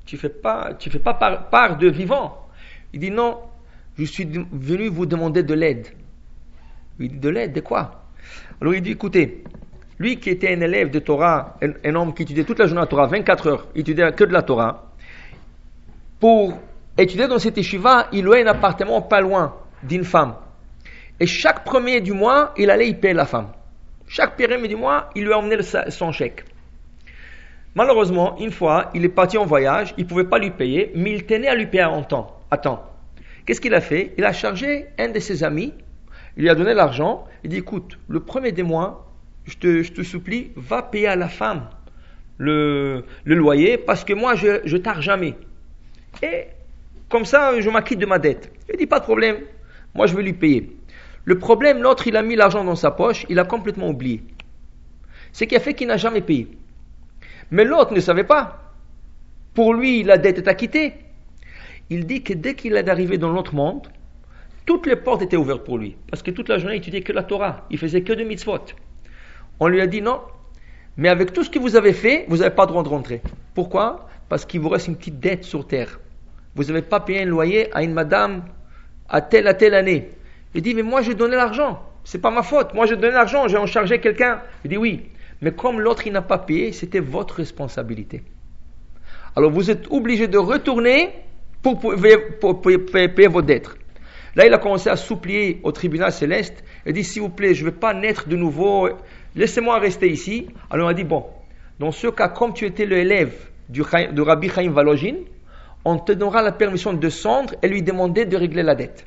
Tu 0.05 0.15
ne 0.15 0.19
fais 0.19 0.29
pas, 0.29 0.74
tu 0.74 0.89
fais 0.89 1.00
pas 1.00 1.13
part, 1.13 1.77
de 1.77 1.88
vivant. 1.88 2.47
Il 2.93 3.00
dit 3.00 3.12
Non, 3.12 3.39
je 3.97 4.05
suis 4.05 4.25
venu 4.25 4.88
vous 4.88 5.05
demander 5.05 5.43
de 5.43 5.53
l'aide. 5.53 5.88
Il 7.00 7.09
dit 7.09 7.19
De 7.19 7.29
l'aide, 7.29 7.53
de 7.53 7.62
quoi? 7.62 8.05
Alors 8.59 8.74
il 8.74 8.81
dit 8.81 8.91
Écoutez, 8.91 9.43
lui 9.99 10.19
qui 10.19 10.29
était 10.29 10.53
un 10.53 10.61
élève 10.61 10.89
de 10.89 10.99
Torah, 10.99 11.57
un, 11.61 11.95
homme 11.95 12.13
qui 12.13 12.23
étudiait 12.23 12.43
toute 12.43 12.59
la 12.59 12.65
journée 12.65 12.81
la 12.81 12.87
Torah, 12.87 13.07
24 13.07 13.47
heures, 13.47 13.67
il 13.75 13.81
étudiait 13.81 14.11
que 14.11 14.23
de 14.23 14.33
la 14.33 14.41
Torah, 14.41 14.91
pour 16.19 16.57
étudier 16.97 17.27
dans 17.27 17.39
cette 17.39 17.57
yeshiva, 17.57 18.07
il 18.11 18.25
louait 18.25 18.43
un 18.43 18.47
appartement 18.47 19.01
pas 19.01 19.21
loin 19.21 19.55
d'une 19.83 20.03
femme. 20.03 20.35
Et 21.19 21.25
chaque 21.25 21.63
premier 21.63 22.01
du 22.01 22.11
mois, 22.11 22.53
il 22.57 22.69
allait 22.69 22.89
y 22.89 22.93
payer 22.93 23.13
la 23.13 23.25
femme. 23.25 23.47
Chaque 24.07 24.35
périmètre 24.35 24.67
du 24.67 24.75
mois, 24.75 25.09
il 25.15 25.25
lui 25.25 25.33
a 25.33 25.39
emmené 25.39 25.57
son 25.89 26.11
chèque. 26.11 26.43
Malheureusement, 27.73 28.37
une 28.39 28.51
fois, 28.51 28.91
il 28.93 29.03
est 29.03 29.09
parti 29.09 29.37
en 29.37 29.45
voyage, 29.45 29.93
il 29.97 30.03
ne 30.03 30.09
pouvait 30.09 30.25
pas 30.25 30.39
lui 30.39 30.51
payer, 30.51 30.91
mais 30.95 31.11
il 31.11 31.25
tenait 31.25 31.47
à 31.47 31.55
lui 31.55 31.67
payer 31.67 31.85
en 31.85 32.03
temps. 32.03 32.39
Attends. 32.51 32.83
Qu'est-ce 33.45 33.61
qu'il 33.61 33.73
a 33.73 33.81
fait? 33.81 34.13
Il 34.17 34.25
a 34.25 34.33
chargé 34.33 34.87
un 34.97 35.09
de 35.09 35.19
ses 35.19 35.43
amis, 35.43 35.73
il 36.37 36.43
lui 36.43 36.49
a 36.49 36.55
donné 36.55 36.73
l'argent, 36.73 37.25
il 37.43 37.49
dit 37.49 37.57
écoute, 37.57 37.97
le 38.07 38.19
premier 38.21 38.51
des 38.51 38.63
mois, 38.63 39.05
je 39.45 39.57
te, 39.57 39.83
je 39.83 40.01
supplie, 40.03 40.51
va 40.55 40.81
payer 40.81 41.07
à 41.07 41.15
la 41.15 41.29
femme 41.29 41.69
le, 42.37 43.05
loyer 43.25 43.77
parce 43.77 44.03
que 44.03 44.13
moi, 44.13 44.35
je 44.35 44.67
ne 44.67 44.77
tarde 44.77 45.01
jamais. 45.01 45.35
Et 46.21 46.47
comme 47.09 47.25
ça, 47.25 47.59
je 47.59 47.69
m'acquitte 47.69 47.99
de 47.99 48.05
ma 48.05 48.19
dette. 48.19 48.51
Il 48.71 48.77
dit 48.77 48.87
pas 48.87 48.99
de 48.99 49.05
problème, 49.05 49.37
moi 49.93 50.07
je 50.07 50.15
vais 50.15 50.23
lui 50.23 50.33
payer. 50.33 50.75
Le 51.23 51.39
problème, 51.39 51.81
l'autre, 51.81 52.07
il 52.07 52.15
a 52.17 52.21
mis 52.21 52.35
l'argent 52.35 52.63
dans 52.63 52.75
sa 52.75 52.91
poche, 52.91 53.25
il 53.29 53.39
a 53.39 53.45
complètement 53.45 53.89
oublié. 53.89 54.23
Ce 55.31 55.43
qui 55.43 55.55
a 55.55 55.59
fait 55.59 55.73
qu'il 55.73 55.87
n'a 55.87 55.97
jamais 55.97 56.21
payé. 56.21 56.47
Mais 57.51 57.63
l'autre 57.63 57.93
ne 57.93 57.99
savait 57.99 58.23
pas. 58.23 58.73
Pour 59.53 59.73
lui, 59.73 60.03
la 60.03 60.17
dette 60.17 60.37
est 60.37 60.47
acquittée. 60.47 60.93
Il 61.89 62.05
dit 62.05 62.23
que 62.23 62.33
dès 62.33 62.55
qu'il 62.55 62.75
est 62.75 62.89
arrivé 62.89 63.17
dans 63.17 63.31
l'autre 63.31 63.53
monde, 63.53 63.87
toutes 64.65 64.87
les 64.87 64.95
portes 64.95 65.21
étaient 65.21 65.37
ouvertes 65.37 65.63
pour 65.63 65.77
lui. 65.77 65.95
Parce 66.09 66.23
que 66.23 66.31
toute 66.31 66.49
la 66.49 66.57
journée, 66.57 66.75
il 66.75 66.79
étudiait 66.79 67.01
que 67.01 67.13
la 67.13 67.23
Torah. 67.23 67.65
Il 67.69 67.77
faisait 67.77 68.01
que 68.01 68.13
de 68.13 68.23
mitzvot. 68.23 68.59
On 69.59 69.67
lui 69.67 69.81
a 69.81 69.88
dit 69.88 70.01
non. 70.01 70.21
Mais 70.97 71.09
avec 71.09 71.33
tout 71.33 71.43
ce 71.43 71.50
que 71.50 71.59
vous 71.59 71.75
avez 71.75 71.93
fait, 71.93 72.25
vous 72.29 72.38
n'avez 72.38 72.55
pas 72.55 72.63
le 72.63 72.69
droit 72.69 72.83
de 72.83 72.89
rentrer. 72.89 73.21
Pourquoi? 73.53 74.07
Parce 74.29 74.45
qu'il 74.45 74.62
vous 74.62 74.69
reste 74.69 74.88
une 74.88 74.95
petite 74.95 75.19
dette 75.19 75.43
sur 75.43 75.67
terre. 75.67 76.00
Vous 76.55 76.63
n'avez 76.63 76.81
pas 76.81 77.00
payé 77.00 77.24
un 77.24 77.25
loyer 77.25 77.75
à 77.75 77.83
une 77.83 77.93
madame 77.93 78.43
à 79.09 79.21
telle 79.21 79.47
à 79.47 79.53
telle 79.53 79.74
année. 79.74 80.12
Il 80.53 80.62
dit, 80.62 80.74
mais 80.74 80.83
moi 80.83 81.01
j'ai 81.01 81.15
donné 81.15 81.35
l'argent. 81.35 81.81
C'est 82.03 82.21
pas 82.21 82.31
ma 82.31 82.43
faute. 82.43 82.74
Moi 82.74 82.85
j'ai 82.85 82.95
donné 82.95 83.12
l'argent, 83.12 83.47
j'ai 83.47 83.57
en 83.57 83.65
chargé 83.65 84.00
quelqu'un. 84.00 84.41
Il 84.63 84.69
dit, 84.69 84.77
oui. 84.77 85.09
Mais 85.41 85.51
comme 85.51 85.81
l'autre 85.81 86.07
il 86.07 86.13
n'a 86.13 86.21
pas 86.21 86.38
payé, 86.38 86.71
c'était 86.71 87.01
votre 87.01 87.35
responsabilité. 87.35 88.24
Alors 89.35 89.51
vous 89.51 89.69
êtes 89.69 89.91
obligé 89.91 90.27
de 90.27 90.38
retourner 90.38 91.09
pour, 91.62 92.62
payer, 92.62 93.27
vos 93.27 93.41
dettes. 93.41 93.69
Là, 94.35 94.45
il 94.45 94.53
a 94.53 94.57
commencé 94.57 94.89
à 94.89 94.95
supplier 94.95 95.59
au 95.63 95.71
tribunal 95.71 96.12
céleste. 96.12 96.63
Il 96.85 96.93
dit, 96.93 97.03
s'il 97.03 97.21
vous 97.21 97.29
plaît, 97.29 97.53
je 97.53 97.65
ne 97.65 97.69
veux 97.69 97.75
pas 97.75 97.93
naître 97.93 98.27
de 98.27 98.35
nouveau. 98.35 98.89
Laissez-moi 99.36 99.80
rester 99.80 100.10
ici. 100.10 100.48
Alors, 100.70 100.89
il 100.89 100.92
a 100.92 100.94
dit, 100.94 101.04
bon, 101.04 101.25
dans 101.80 101.92
ce 101.92 102.08
cas, 102.08 102.30
comme 102.30 102.54
tu 102.54 102.65
étais 102.65 102.86
l'élève 102.86 103.34
du, 103.70 103.82
de 103.82 104.22
Rabbi 104.22 104.50
Chaim 104.50 104.72
Valojin, 104.72 105.15
on 105.84 105.98
te 106.00 106.13
donnera 106.13 106.42
la 106.42 106.51
permission 106.51 106.94
de 106.94 107.00
descendre 107.00 107.54
et 107.62 107.68
lui 107.68 107.82
demander 107.82 108.25
de 108.25 108.38
régler 108.38 108.63
la 108.63 108.75
dette. 108.75 109.06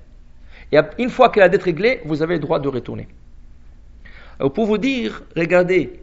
Et 0.71 0.79
une 0.99 1.11
fois 1.11 1.31
que 1.31 1.41
la 1.41 1.49
dette 1.49 1.63
réglée, 1.63 2.01
vous 2.05 2.23
avez 2.23 2.35
le 2.35 2.41
droit 2.41 2.61
de 2.61 2.69
retourner. 2.69 3.09
Alors 4.39 4.53
pour 4.53 4.67
vous 4.67 4.79
dire, 4.79 5.23
regardez, 5.37 6.01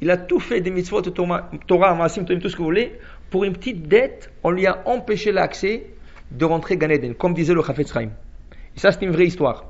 il 0.00 0.10
a 0.10 0.16
tout 0.16 0.40
fait 0.40 0.60
des 0.60 0.70
mitzvot 0.70 1.02
Torah, 1.02 1.94
Maasim, 1.94 2.24
tout 2.24 2.48
ce 2.48 2.54
que 2.54 2.58
vous 2.58 2.64
voulez. 2.64 2.98
Pour 3.30 3.44
une 3.44 3.52
petite 3.52 3.86
dette, 3.86 4.32
on 4.42 4.50
lui 4.50 4.66
a 4.66 4.82
empêché 4.86 5.30
l'accès 5.30 5.86
de 6.30 6.44
rentrer 6.44 6.76
Ganeden, 6.76 7.14
comme 7.14 7.34
disait 7.34 7.54
le 7.54 7.62
Chafetz 7.62 7.92
Chaim. 7.92 8.10
Et 8.76 8.80
ça, 8.80 8.92
c'est 8.92 9.02
une 9.02 9.10
vraie 9.10 9.26
histoire. 9.26 9.66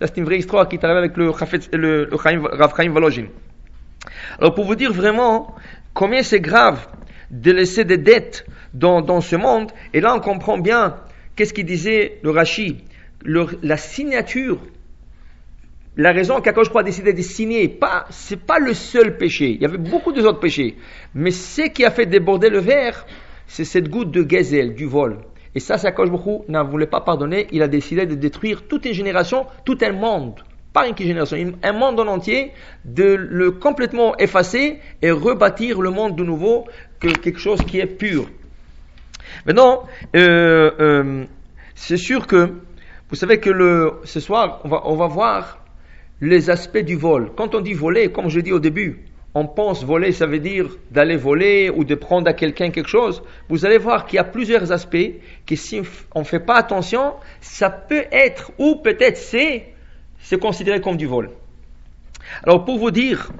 Ça, 0.00 0.06
c'est 0.06 0.16
une 0.16 0.24
vraie 0.24 0.38
histoire 0.38 0.68
qui 0.68 0.76
est 0.76 0.84
arrivée 0.84 0.98
avec 0.98 1.16
le, 1.16 1.26
le, 1.72 2.08
Rav 2.12 2.74
Chaim. 2.76 2.94
Alors 4.38 4.54
pour 4.54 4.64
vous 4.64 4.74
dire 4.74 4.92
vraiment 4.92 5.54
combien 5.92 6.22
c'est 6.22 6.40
grave 6.40 6.86
de 7.30 7.52
laisser 7.52 7.84
des 7.84 7.98
dettes 7.98 8.46
dans, 8.72 9.02
dans 9.02 9.20
ce 9.20 9.36
monde, 9.36 9.70
et 9.92 10.00
là 10.00 10.14
on 10.16 10.20
comprend 10.20 10.56
bien 10.56 10.96
qu'est-ce 11.36 11.52
qu'il 11.52 11.66
disait 11.66 12.18
le 12.22 12.30
Rashi 12.30 12.78
la 13.24 13.76
signature, 13.76 14.58
la 15.96 16.12
raison 16.12 16.40
qu'Akadosh 16.40 16.74
a 16.74 16.82
décidé 16.82 17.12
de 17.12 17.20
signer, 17.20 17.68
pas, 17.68 18.06
c'est 18.08 18.40
pas 18.40 18.58
le 18.58 18.72
seul 18.72 19.18
péché. 19.18 19.50
Il 19.50 19.60
y 19.60 19.66
avait 19.66 19.76
beaucoup 19.76 20.12
d'autres 20.12 20.40
péchés. 20.40 20.76
Mais 21.14 21.30
ce 21.30 21.68
qui 21.68 21.84
a 21.84 21.90
fait 21.90 22.06
déborder 22.06 22.48
le 22.48 22.60
verre, 22.60 23.04
c'est 23.46 23.66
cette 23.66 23.90
goutte 23.90 24.10
de 24.10 24.22
gazelle, 24.22 24.74
du 24.74 24.86
vol. 24.86 25.18
Et 25.54 25.60
ça, 25.60 25.74
Akadosh 25.74 26.10
Baruch 26.10 26.48
n'en 26.48 26.64
voulait 26.64 26.86
pas 26.86 27.00
pardonner. 27.00 27.48
Il 27.52 27.62
a 27.62 27.68
décidé 27.68 28.06
de 28.06 28.14
détruire 28.14 28.66
toute 28.68 28.84
une 28.84 28.92
génération, 28.92 29.46
tout 29.64 29.78
un 29.82 29.92
monde. 29.92 30.34
Pas 30.72 30.86
une 30.86 30.96
génération, 30.96 31.36
un 31.62 31.72
monde 31.72 31.98
en 31.98 32.06
entier, 32.06 32.52
de 32.84 33.14
le 33.14 33.50
complètement 33.50 34.16
effacer 34.18 34.78
et 35.02 35.10
rebâtir 35.10 35.80
le 35.80 35.90
monde 35.90 36.14
de 36.14 36.22
nouveau, 36.22 36.66
que 37.00 37.08
quelque 37.08 37.40
chose 37.40 37.60
qui 37.62 37.80
est 37.80 37.86
pur. 37.86 38.26
Maintenant, 39.46 39.84
euh, 40.14 40.70
euh, 40.78 41.24
c'est 41.74 41.96
sûr 41.96 42.26
que 42.28 42.54
vous 43.08 43.16
savez 43.16 43.40
que 43.40 43.50
le, 43.50 43.94
ce 44.04 44.20
soir, 44.20 44.60
on 44.64 44.68
va, 44.68 44.82
on 44.84 44.94
va 44.94 45.08
voir 45.08 45.58
les 46.20 46.50
aspects 46.50 46.78
du 46.78 46.94
vol. 46.94 47.32
Quand 47.36 47.56
on 47.56 47.60
dit 47.60 47.72
voler, 47.72 48.12
comme 48.12 48.28
je 48.28 48.38
dis 48.38 48.52
au 48.52 48.60
début, 48.60 49.09
on 49.34 49.46
pense 49.46 49.84
voler, 49.84 50.12
ça 50.12 50.26
veut 50.26 50.40
dire 50.40 50.66
d'aller 50.90 51.16
voler 51.16 51.70
ou 51.70 51.84
de 51.84 51.94
prendre 51.94 52.28
à 52.28 52.32
quelqu'un 52.32 52.70
quelque 52.70 52.88
chose, 52.88 53.22
vous 53.48 53.64
allez 53.64 53.78
voir 53.78 54.06
qu'il 54.06 54.16
y 54.16 54.18
a 54.18 54.24
plusieurs 54.24 54.72
aspects 54.72 55.12
que 55.46 55.54
si 55.54 55.82
on 56.14 56.20
ne 56.20 56.24
fait 56.24 56.40
pas 56.40 56.56
attention, 56.56 57.14
ça 57.40 57.70
peut 57.70 58.04
être 58.10 58.50
ou 58.58 58.76
peut-être 58.76 59.16
c'est, 59.16 59.66
c'est 60.18 60.40
considéré 60.40 60.80
comme 60.80 60.96
du 60.96 61.06
vol. 61.06 61.30
Alors 62.42 62.64
pour 62.64 62.78
vous 62.78 62.90
dire, 62.90 63.30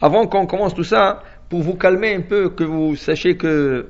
avant 0.00 0.26
qu'on 0.26 0.46
commence 0.46 0.74
tout 0.74 0.84
ça, 0.84 1.22
pour 1.48 1.62
vous 1.62 1.74
calmer 1.74 2.14
un 2.14 2.22
peu, 2.22 2.50
que 2.50 2.64
vous 2.64 2.94
sachiez 2.94 3.36
que 3.36 3.88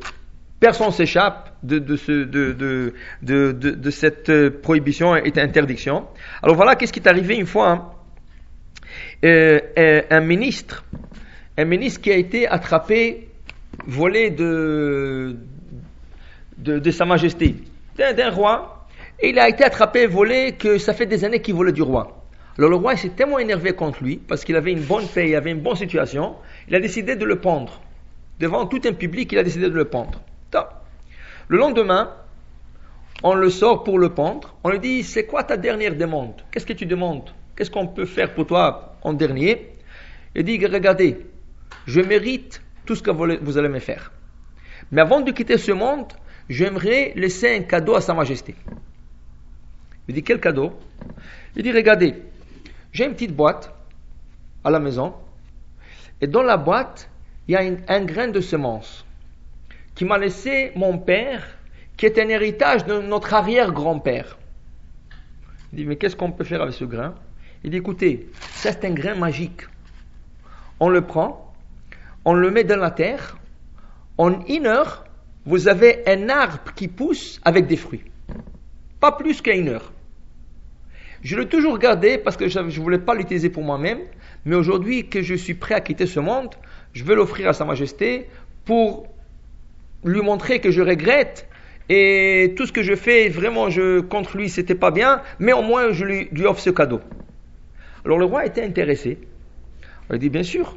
personne 0.60 0.92
s'échappe 0.92 1.50
de, 1.62 1.78
de, 1.78 1.96
de, 2.24 2.94
de, 3.22 3.52
de, 3.52 3.90
cette 3.90 4.48
prohibition 4.60 5.14
et 5.14 5.32
interdiction. 5.36 6.06
Alors 6.42 6.56
voilà, 6.56 6.74
qu'est-ce 6.74 6.92
qui 6.92 7.00
est 7.00 7.08
arrivé 7.08 7.36
une 7.36 7.46
fois 7.46 7.70
hein. 7.70 7.90
euh, 9.24 9.60
euh, 9.78 10.02
Un 10.10 10.20
ministre 10.20 10.84
un 11.56 11.64
ministre 11.64 12.00
qui 12.00 12.10
a 12.10 12.16
été 12.16 12.48
attrapé, 12.48 13.28
volé 13.86 14.30
de, 14.30 15.36
de, 16.58 16.90
Sa 16.90 17.04
Majesté, 17.04 17.56
d'un 17.96 18.30
roi, 18.30 18.86
et 19.20 19.30
il 19.30 19.38
a 19.38 19.48
été 19.48 19.64
attrapé, 19.64 20.06
volé, 20.06 20.52
que 20.52 20.78
ça 20.78 20.94
fait 20.94 21.06
des 21.06 21.24
années 21.24 21.40
qu'il 21.40 21.54
volait 21.54 21.72
du 21.72 21.82
roi. 21.82 22.24
Alors 22.58 22.70
le 22.70 22.76
roi 22.76 22.96
s'est 22.96 23.10
tellement 23.10 23.38
énervé 23.38 23.72
contre 23.72 24.02
lui, 24.02 24.16
parce 24.16 24.44
qu'il 24.44 24.56
avait 24.56 24.72
une 24.72 24.82
bonne 24.82 25.06
paix, 25.06 25.28
il 25.28 25.36
avait 25.36 25.50
une 25.50 25.60
bonne 25.60 25.76
situation, 25.76 26.36
il 26.68 26.74
a 26.74 26.80
décidé 26.80 27.16
de 27.16 27.24
le 27.24 27.40
pendre. 27.40 27.80
Devant 28.40 28.66
tout 28.66 28.80
un 28.84 28.92
public, 28.92 29.30
il 29.32 29.38
a 29.38 29.44
décidé 29.44 29.68
de 29.68 29.74
le 29.74 29.84
pendre. 29.84 30.20
Le 31.48 31.58
lendemain, 31.58 32.14
on 33.22 33.34
le 33.34 33.50
sort 33.50 33.84
pour 33.84 33.98
le 33.98 34.10
pendre, 34.10 34.54
on 34.64 34.70
lui 34.70 34.78
dit, 34.78 35.02
c'est 35.02 35.26
quoi 35.26 35.44
ta 35.44 35.56
dernière 35.56 35.94
demande? 35.94 36.34
Qu'est-ce 36.50 36.66
que 36.66 36.72
tu 36.72 36.86
demandes? 36.86 37.30
Qu'est-ce 37.56 37.70
qu'on 37.70 37.86
peut 37.86 38.06
faire 38.06 38.34
pour 38.34 38.46
toi 38.46 38.96
en 39.02 39.12
dernier? 39.12 39.70
Il 40.34 40.44
dit, 40.44 40.64
regardez, 40.66 41.18
je 41.86 42.00
mérite 42.00 42.62
tout 42.86 42.94
ce 42.94 43.02
que 43.02 43.10
vous 43.10 43.58
allez 43.58 43.68
me 43.68 43.78
faire. 43.78 44.12
Mais 44.92 45.00
avant 45.00 45.20
de 45.20 45.30
quitter 45.30 45.58
ce 45.58 45.72
monde, 45.72 46.12
j'aimerais 46.48 47.12
laisser 47.16 47.56
un 47.56 47.62
cadeau 47.62 47.94
à 47.94 48.00
Sa 48.00 48.14
Majesté. 48.14 48.54
Il 50.08 50.14
dit, 50.14 50.22
quel 50.22 50.40
cadeau? 50.40 50.78
Il 51.56 51.62
dit, 51.62 51.72
regardez, 51.72 52.14
j'ai 52.92 53.06
une 53.06 53.12
petite 53.12 53.34
boîte 53.34 53.74
à 54.62 54.70
la 54.70 54.80
maison, 54.80 55.14
et 56.20 56.26
dans 56.26 56.42
la 56.42 56.56
boîte, 56.56 57.08
il 57.48 57.52
y 57.52 57.56
a 57.56 57.60
un, 57.60 58.04
grain 58.04 58.28
de 58.28 58.40
semence 58.40 59.04
qui 59.94 60.04
m'a 60.04 60.18
laissé 60.18 60.72
mon 60.76 60.98
père, 60.98 61.46
qui 61.96 62.06
est 62.06 62.18
un 62.18 62.28
héritage 62.28 62.84
de 62.86 63.00
notre 63.00 63.34
arrière-grand-père. 63.34 64.38
Il 65.72 65.78
dit, 65.78 65.84
mais 65.84 65.96
qu'est-ce 65.96 66.16
qu'on 66.16 66.32
peut 66.32 66.44
faire 66.44 66.62
avec 66.62 66.74
ce 66.74 66.84
grain? 66.84 67.14
Il 67.62 67.70
dit, 67.70 67.78
écoutez, 67.78 68.30
ça 68.52 68.72
c'est 68.72 68.84
un 68.84 68.92
grain 68.92 69.14
magique. 69.14 69.62
On 70.80 70.88
le 70.88 71.02
prend, 71.02 71.53
on 72.24 72.34
le 72.34 72.50
met 72.50 72.64
dans 72.64 72.78
la 72.78 72.90
terre, 72.90 73.36
en 74.18 74.44
une 74.46 74.66
heure, 74.66 75.04
vous 75.46 75.68
avez 75.68 76.02
un 76.06 76.28
arbre 76.28 76.72
qui 76.74 76.88
pousse 76.88 77.40
avec 77.44 77.66
des 77.66 77.76
fruits. 77.76 78.04
Pas 79.00 79.12
plus 79.12 79.42
qu'à 79.42 79.54
une 79.54 79.68
heure. 79.68 79.92
Je 81.22 81.36
l'ai 81.38 81.48
toujours 81.48 81.78
gardé 81.78 82.18
parce 82.18 82.36
que 82.36 82.48
je 82.48 82.58
ne 82.58 82.70
voulais 82.70 82.98
pas 82.98 83.14
l'utiliser 83.14 83.50
pour 83.50 83.62
moi-même, 83.62 84.00
mais 84.44 84.56
aujourd'hui 84.56 85.08
que 85.08 85.22
je 85.22 85.34
suis 85.34 85.54
prêt 85.54 85.74
à 85.74 85.80
quitter 85.80 86.06
ce 86.06 86.20
monde, 86.20 86.50
je 86.92 87.04
veux 87.04 87.14
l'offrir 87.14 87.48
à 87.48 87.52
Sa 87.52 87.64
Majesté 87.64 88.28
pour 88.64 89.06
lui 90.04 90.20
montrer 90.20 90.60
que 90.60 90.70
je 90.70 90.82
regrette 90.82 91.48
et 91.88 92.54
tout 92.56 92.66
ce 92.66 92.72
que 92.72 92.82
je 92.82 92.94
fais, 92.94 93.28
vraiment, 93.28 93.68
je, 93.68 94.00
contre 94.00 94.36
lui, 94.36 94.48
c'était 94.48 94.74
pas 94.74 94.90
bien, 94.90 95.22
mais 95.38 95.52
au 95.52 95.62
moins, 95.62 95.92
je 95.92 96.04
lui, 96.04 96.28
lui 96.32 96.46
offre 96.46 96.60
ce 96.60 96.70
cadeau. 96.70 97.00
Alors 98.04 98.18
le 98.18 98.24
roi 98.24 98.46
était 98.46 98.62
intéressé. 98.62 99.18
Il 100.10 100.18
dit, 100.18 100.30
bien 100.30 100.42
sûr, 100.42 100.76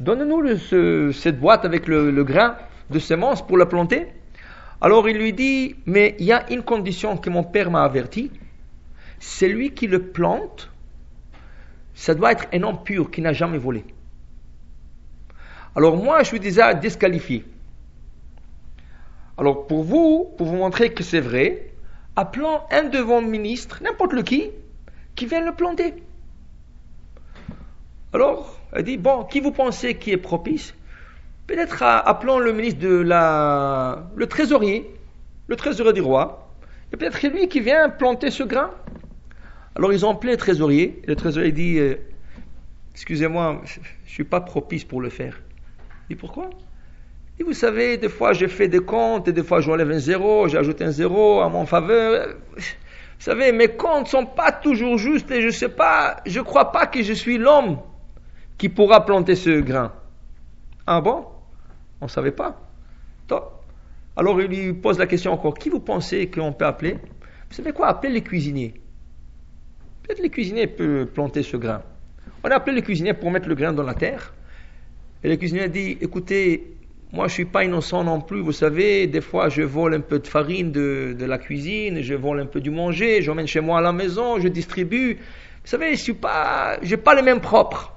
Donne-nous 0.00 1.12
cette 1.12 1.40
boîte 1.40 1.64
avec 1.64 1.88
le, 1.88 2.22
grain 2.24 2.56
de 2.90 2.98
semence 2.98 3.44
pour 3.46 3.58
la 3.58 3.66
planter. 3.66 4.06
Alors 4.80 5.08
il 5.08 5.18
lui 5.18 5.32
dit, 5.32 5.74
mais 5.86 6.14
il 6.18 6.26
y 6.26 6.32
a 6.32 6.50
une 6.52 6.62
condition 6.62 7.16
que 7.16 7.30
mon 7.30 7.42
père 7.42 7.70
m'a 7.70 7.82
averti. 7.82 8.30
Celui 9.18 9.72
qui 9.72 9.88
le 9.88 10.02
plante, 10.10 10.70
ça 11.94 12.14
doit 12.14 12.32
être 12.32 12.46
un 12.52 12.62
homme 12.62 12.82
pur 12.84 13.10
qui 13.10 13.20
n'a 13.20 13.32
jamais 13.32 13.58
volé. 13.58 13.84
Alors 15.74 15.96
moi, 15.96 16.22
je 16.22 16.28
suis 16.28 16.40
déjà 16.40 16.74
disqualifié. 16.74 17.44
Alors 19.36 19.66
pour 19.66 19.82
vous, 19.82 20.32
pour 20.36 20.46
vous 20.46 20.56
montrer 20.56 20.92
que 20.92 21.02
c'est 21.02 21.20
vrai, 21.20 21.72
appelons 22.14 22.60
un 22.70 22.84
de 22.84 22.98
vos 22.98 23.20
ministres, 23.20 23.80
n'importe 23.82 24.12
lequel, 24.12 24.50
qui 25.16 25.26
vient 25.26 25.44
le 25.44 25.52
planter. 25.52 25.94
Alors, 28.12 28.58
elle 28.72 28.84
dit, 28.84 28.96
bon, 28.96 29.24
qui 29.24 29.40
vous 29.40 29.52
pensez 29.52 29.94
qui 29.94 30.12
est 30.12 30.16
propice? 30.16 30.74
Peut-être 31.46 31.82
appelons 31.82 32.38
le 32.38 32.52
ministre 32.52 32.80
de 32.80 32.96
la... 32.96 34.10
le 34.14 34.26
trésorier, 34.26 34.90
le 35.46 35.56
trésorier 35.56 35.92
du 35.92 36.00
roi. 36.00 36.50
Et 36.92 36.96
peut-être 36.96 37.26
lui 37.26 37.48
qui 37.48 37.60
vient 37.60 37.88
planter 37.88 38.30
ce 38.30 38.42
grain. 38.42 38.70
Alors 39.76 39.92
ils 39.92 40.04
ont 40.04 40.10
appelé 40.10 40.32
le 40.32 40.38
trésorier. 40.38 41.00
Et 41.04 41.06
le 41.06 41.16
trésorier 41.16 41.52
dit, 41.52 41.78
euh, 41.78 41.96
excusez-moi, 42.92 43.62
je 43.64 43.80
ne 43.80 43.84
suis 44.06 44.24
pas 44.24 44.40
propice 44.40 44.84
pour 44.84 45.00
le 45.00 45.08
faire. 45.08 45.40
Il 46.08 46.16
dit, 46.16 46.20
pourquoi? 46.20 46.50
Et 47.40 47.44
vous 47.44 47.52
savez, 47.52 47.96
des 47.98 48.08
fois 48.08 48.32
je 48.32 48.46
fais 48.46 48.68
des 48.68 48.80
comptes, 48.80 49.28
et 49.28 49.32
des 49.32 49.44
fois 49.44 49.60
j'enlève 49.60 49.90
un 49.90 49.98
zéro, 49.98 50.48
j'ajoute 50.48 50.82
un 50.82 50.90
zéro 50.90 51.40
à 51.40 51.48
mon 51.48 51.66
faveur. 51.66 52.34
Vous 52.56 52.64
savez, 53.24 53.52
mes 53.52 53.68
comptes 53.68 54.04
ne 54.04 54.08
sont 54.08 54.26
pas 54.26 54.50
toujours 54.50 54.98
justes 54.98 55.30
et 55.30 55.40
je 55.40 55.50
sais 55.50 55.68
pas, 55.68 56.16
je 56.26 56.40
crois 56.40 56.72
pas 56.72 56.86
que 56.86 57.02
je 57.02 57.12
suis 57.12 57.38
l'homme 57.38 57.78
qui 58.58 58.68
pourra 58.68 59.06
planter 59.06 59.36
ce 59.36 59.60
grain. 59.60 59.92
Ah 60.86 61.00
bon? 61.00 61.24
On 62.00 62.06
ne 62.06 62.10
savait 62.10 62.32
pas. 62.32 62.60
Alors 64.16 64.40
il 64.40 64.48
lui 64.48 64.72
pose 64.72 64.98
la 64.98 65.06
question 65.06 65.32
encore, 65.32 65.54
qui 65.54 65.70
vous 65.70 65.78
pensez 65.78 66.28
qu'on 66.28 66.52
peut 66.52 66.66
appeler? 66.66 66.94
Vous 67.48 67.54
savez 67.54 67.72
quoi? 67.72 67.86
Appelez 67.86 68.12
les 68.12 68.22
cuisiniers. 68.22 68.74
Peut-être 70.02 70.20
les 70.20 70.28
cuisiniers 70.28 70.66
peuvent 70.66 71.06
planter 71.06 71.44
ce 71.44 71.56
grain. 71.56 71.82
On 72.42 72.50
a 72.50 72.56
appelé 72.56 72.74
les 72.74 72.82
cuisiniers 72.82 73.14
pour 73.14 73.30
mettre 73.30 73.48
le 73.48 73.54
grain 73.54 73.72
dans 73.72 73.84
la 73.84 73.94
terre. 73.94 74.34
Et 75.22 75.28
le 75.28 75.36
cuisinier 75.36 75.68
dit, 75.68 75.98
écoutez, 76.00 76.76
moi 77.12 77.28
je 77.28 77.32
ne 77.32 77.34
suis 77.34 77.44
pas 77.44 77.64
innocent 77.64 78.02
non 78.02 78.20
plus, 78.20 78.40
vous 78.40 78.52
savez, 78.52 79.06
des 79.06 79.20
fois 79.20 79.48
je 79.50 79.62
vole 79.62 79.94
un 79.94 80.00
peu 80.00 80.18
de 80.18 80.26
farine 80.26 80.72
de, 80.72 81.14
de 81.16 81.24
la 81.24 81.38
cuisine, 81.38 82.02
je 82.02 82.14
vole 82.14 82.40
un 82.40 82.46
peu 82.46 82.60
du 82.60 82.70
manger, 82.70 83.22
j'emmène 83.22 83.46
chez 83.46 83.60
moi 83.60 83.78
à 83.78 83.82
la 83.82 83.92
maison, 83.92 84.40
je 84.40 84.48
distribue. 84.48 85.14
Vous 85.14 85.68
savez, 85.70 85.94
je 85.94 86.10
n'ai 86.10 86.18
pas, 86.18 86.78
pas 87.04 87.14
les 87.14 87.22
mêmes 87.22 87.40
propres. 87.40 87.92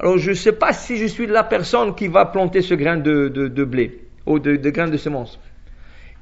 Alors 0.00 0.16
je 0.16 0.30
ne 0.30 0.34
sais 0.34 0.52
pas 0.52 0.72
si 0.72 0.96
je 0.96 1.04
suis 1.04 1.26
la 1.26 1.44
personne 1.44 1.94
qui 1.94 2.08
va 2.08 2.24
planter 2.24 2.62
ce 2.62 2.72
grain 2.72 2.96
de, 2.96 3.28
blé 3.64 4.00
ou 4.24 4.38
de, 4.38 4.56
grain 4.70 4.88
de 4.88 4.96
semence. 4.96 5.38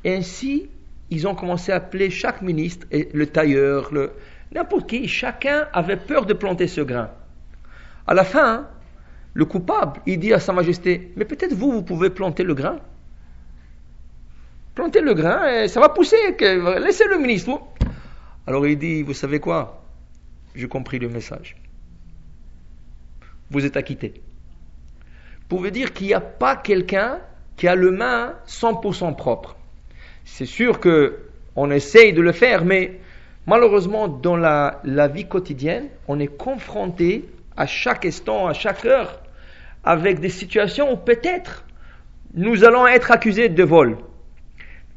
Ainsi, 0.04 0.68
ils 1.10 1.28
ont 1.28 1.36
commencé 1.36 1.70
à 1.70 1.76
appeler 1.76 2.10
chaque 2.10 2.42
ministre, 2.42 2.88
le 2.90 3.26
tailleur, 3.26 3.94
le, 3.94 4.10
n'importe 4.52 4.88
qui, 4.88 5.06
chacun 5.06 5.68
avait 5.72 5.96
peur 5.96 6.26
de 6.26 6.34
planter 6.34 6.66
ce 6.66 6.80
grain. 6.80 7.10
À 8.04 8.14
la 8.14 8.24
fin, 8.24 8.66
le 9.32 9.44
coupable, 9.44 10.00
il 10.06 10.18
dit 10.18 10.32
à 10.32 10.40
Sa 10.40 10.52
Majesté, 10.52 11.12
mais 11.14 11.24
peut-être 11.24 11.54
vous, 11.54 11.70
vous 11.70 11.82
pouvez 11.82 12.10
planter 12.10 12.42
le 12.42 12.54
grain. 12.54 12.80
Plantez 14.74 15.02
le 15.02 15.14
grain 15.14 15.62
et 15.62 15.68
ça 15.68 15.78
va 15.78 15.88
pousser, 15.88 16.16
laissez 16.80 17.04
le 17.06 17.18
ministre. 17.18 17.60
Alors 18.44 18.66
il 18.66 18.76
dit, 18.76 19.04
vous 19.04 19.14
savez 19.14 19.38
quoi? 19.38 19.84
J'ai 20.56 20.66
compris 20.66 20.98
le 20.98 21.08
message 21.08 21.54
vous 23.50 23.64
êtes 23.64 23.76
acquitté. 23.76 24.14
Vous 25.50 25.70
dire 25.70 25.92
qu'il 25.92 26.08
n'y 26.08 26.14
a 26.14 26.20
pas 26.20 26.56
quelqu'un 26.56 27.20
qui 27.56 27.68
a 27.68 27.74
le 27.74 27.90
main 27.90 28.34
100% 28.46 29.16
propre. 29.16 29.56
C'est 30.24 30.46
sûr 30.46 30.78
que 30.78 31.20
on 31.56 31.70
essaye 31.70 32.12
de 32.12 32.20
le 32.20 32.32
faire, 32.32 32.64
mais 32.64 33.00
malheureusement, 33.46 34.06
dans 34.06 34.36
la, 34.36 34.80
la 34.84 35.08
vie 35.08 35.26
quotidienne, 35.26 35.88
on 36.06 36.20
est 36.20 36.28
confronté 36.28 37.24
à 37.56 37.66
chaque 37.66 38.04
instant, 38.04 38.46
à 38.46 38.52
chaque 38.52 38.84
heure, 38.84 39.20
avec 39.82 40.20
des 40.20 40.28
situations 40.28 40.92
où 40.92 40.96
peut-être 40.96 41.64
nous 42.34 42.64
allons 42.64 42.86
être 42.86 43.10
accusés 43.10 43.48
de 43.48 43.64
vol. 43.64 43.96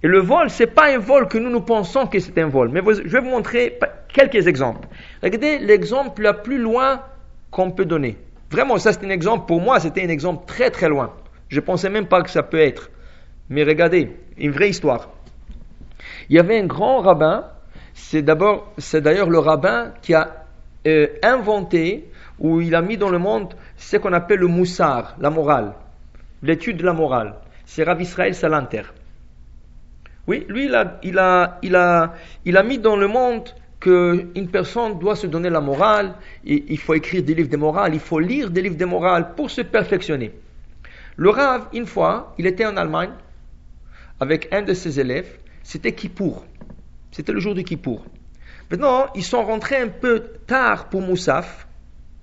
Et 0.04 0.08
le 0.08 0.20
vol, 0.20 0.50
c'est 0.50 0.68
pas 0.68 0.94
un 0.94 0.98
vol 0.98 1.28
que 1.28 1.38
nous 1.38 1.50
nous 1.50 1.62
pensons 1.62 2.08
que 2.08 2.20
c'est 2.20 2.38
un 2.40 2.48
vol. 2.48 2.70
Mais 2.70 2.82
je 2.82 3.08
vais 3.08 3.22
vous 3.22 3.30
montrer 3.30 3.80
quelques 4.14 4.48
exemples. 4.48 4.88
Regardez 5.24 5.60
l'exemple 5.60 6.24
le 6.24 6.34
plus 6.42 6.58
loin 6.58 7.04
qu'on 7.52 7.72
peut 7.72 7.86
donner. 7.86 8.18
Vraiment, 8.52 8.78
ça 8.78 8.92
c'est 8.92 9.06
un 9.06 9.10
exemple, 9.10 9.46
pour 9.48 9.62
moi 9.62 9.80
c'était 9.80 10.04
un 10.04 10.10
exemple 10.10 10.46
très 10.46 10.70
très 10.70 10.90
loin. 10.90 11.14
Je 11.48 11.56
ne 11.56 11.62
pensais 11.62 11.90
même 11.90 12.08
pas 12.08 12.22
que 12.22 12.30
ça 12.30 12.44
peut 12.44 12.60
être. 12.60 12.92
Mais 13.50 13.64
regardez, 13.64 14.12
une 14.38 14.52
vraie 14.52 14.70
histoire. 14.70 15.10
Il 16.30 16.36
y 16.36 16.40
avait 16.40 16.60
un 16.60 16.66
grand 16.66 17.00
rabbin, 17.00 17.46
c'est 17.94 18.22
d'abord, 18.22 18.72
c'est 18.78 19.02
d'ailleurs 19.02 19.30
le 19.30 19.40
rabbin 19.40 19.94
qui 20.02 20.14
a 20.14 20.46
euh, 20.86 21.08
inventé, 21.24 22.12
ou 22.40 22.60
il 22.60 22.76
a 22.76 22.82
mis 22.82 22.98
dans 22.98 23.10
le 23.10 23.20
monde 23.20 23.54
ce 23.78 23.98
qu'on 23.98 24.14
appelle 24.14 24.40
le 24.40 24.48
moussard, 24.48 25.16
la 25.20 25.30
morale, 25.30 25.74
l'étude 26.44 26.78
de 26.78 26.84
la 26.84 26.94
morale. 26.94 27.36
C'est 27.66 27.84
Rav 27.84 28.02
Israël 28.02 28.36
Salanter. 28.36 28.84
Oui, 30.28 30.46
lui, 30.50 30.66
il 30.66 30.76
a, 30.76 31.00
il 31.04 31.18
a, 31.18 31.58
il 31.62 31.76
a, 31.76 32.14
il 32.44 32.58
a 32.58 32.64
mis 32.64 32.80
dans 32.80 32.98
le 32.98 33.08
monde 33.08 33.50
qu'une 33.82 34.48
personne 34.50 35.00
doit 35.00 35.18
se 35.18 35.28
donner 35.28 35.50
la 35.50 35.60
morale, 35.60 36.14
il 36.46 36.78
faut 36.78 36.94
écrire 36.94 37.24
des 37.24 37.34
livres 37.34 37.50
de 37.50 37.58
morale, 37.58 37.94
il 37.94 38.00
faut 38.00 38.20
lire 38.20 38.50
des 38.50 38.62
livres 38.62 38.78
de 38.78 38.86
morale 38.86 39.34
pour 39.36 39.50
se 39.50 39.62
perfectionner. 39.62 40.32
Le 41.18 41.30
Rav, 41.30 41.68
une 41.74 41.86
fois, 41.86 42.34
il 42.38 42.48
était 42.48 42.66
en 42.66 42.78
Allemagne 42.78 43.12
avec 44.20 44.48
un 44.54 44.62
de 44.62 44.74
ses 44.74 45.00
élèves, 45.00 45.40
c'était 45.64 45.94
Kippour. 45.94 46.46
C'était 47.12 47.34
le 47.34 47.40
jour 47.40 47.56
du 47.56 47.64
Kippour. 47.64 48.06
Maintenant, 48.70 49.08
ils 49.16 49.24
sont 49.24 49.44
rentrés 49.44 49.78
un 49.78 49.90
peu 49.90 50.24
tard 50.48 50.88
pour 50.90 51.02
Moussaf. 51.02 51.68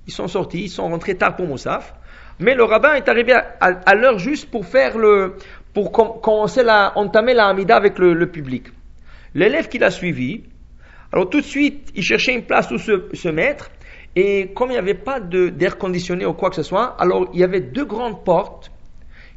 Ils 0.07 0.13
sont 0.13 0.29
sortis, 0.29 0.63
ils 0.65 0.71
sont 0.71 0.89
rentrés 0.89 1.17
tard 1.17 1.37
pour 1.37 1.47
Moussaf. 1.47 1.95
Mais 2.39 2.55
le 2.55 2.63
rabbin 2.65 2.95
est 2.95 3.09
arrivé 3.09 3.35
à, 3.35 3.95
l'heure 3.95 4.19
juste 4.19 4.49
pour 4.51 4.65
faire 4.65 4.97
le, 4.97 5.35
pour 5.75 5.93
commencer 5.93 6.65
à 6.67 6.97
entamer 6.97 7.35
la 7.35 7.49
Hamida 7.49 7.77
avec 7.77 7.99
le, 7.99 8.27
public. 8.31 8.69
L'élève 9.35 9.69
qui 9.69 9.79
l'a 9.79 9.91
suivi, 9.91 10.45
alors 11.13 11.31
tout 11.31 11.41
de 11.41 11.47
suite, 11.47 11.91
il 11.95 12.03
cherchait 12.03 12.35
une 12.35 12.43
place 12.43 12.71
où 12.71 12.79
se, 12.79 13.29
mettre. 13.29 13.71
Et 14.15 14.51
comme 14.55 14.71
il 14.71 14.73
n'y 14.73 14.79
avait 14.79 14.95
pas 14.95 15.21
d'air 15.21 15.79
conditionné 15.79 16.27
ou 16.27 16.33
quoi 16.35 16.51
que 16.51 16.57
ce 16.57 16.63
soit, 16.63 16.97
alors 16.99 17.31
il 17.33 17.41
y 17.41 17.45
avait 17.45 17.61
deux 17.61 17.85
grandes 17.85 18.25
portes 18.25 18.71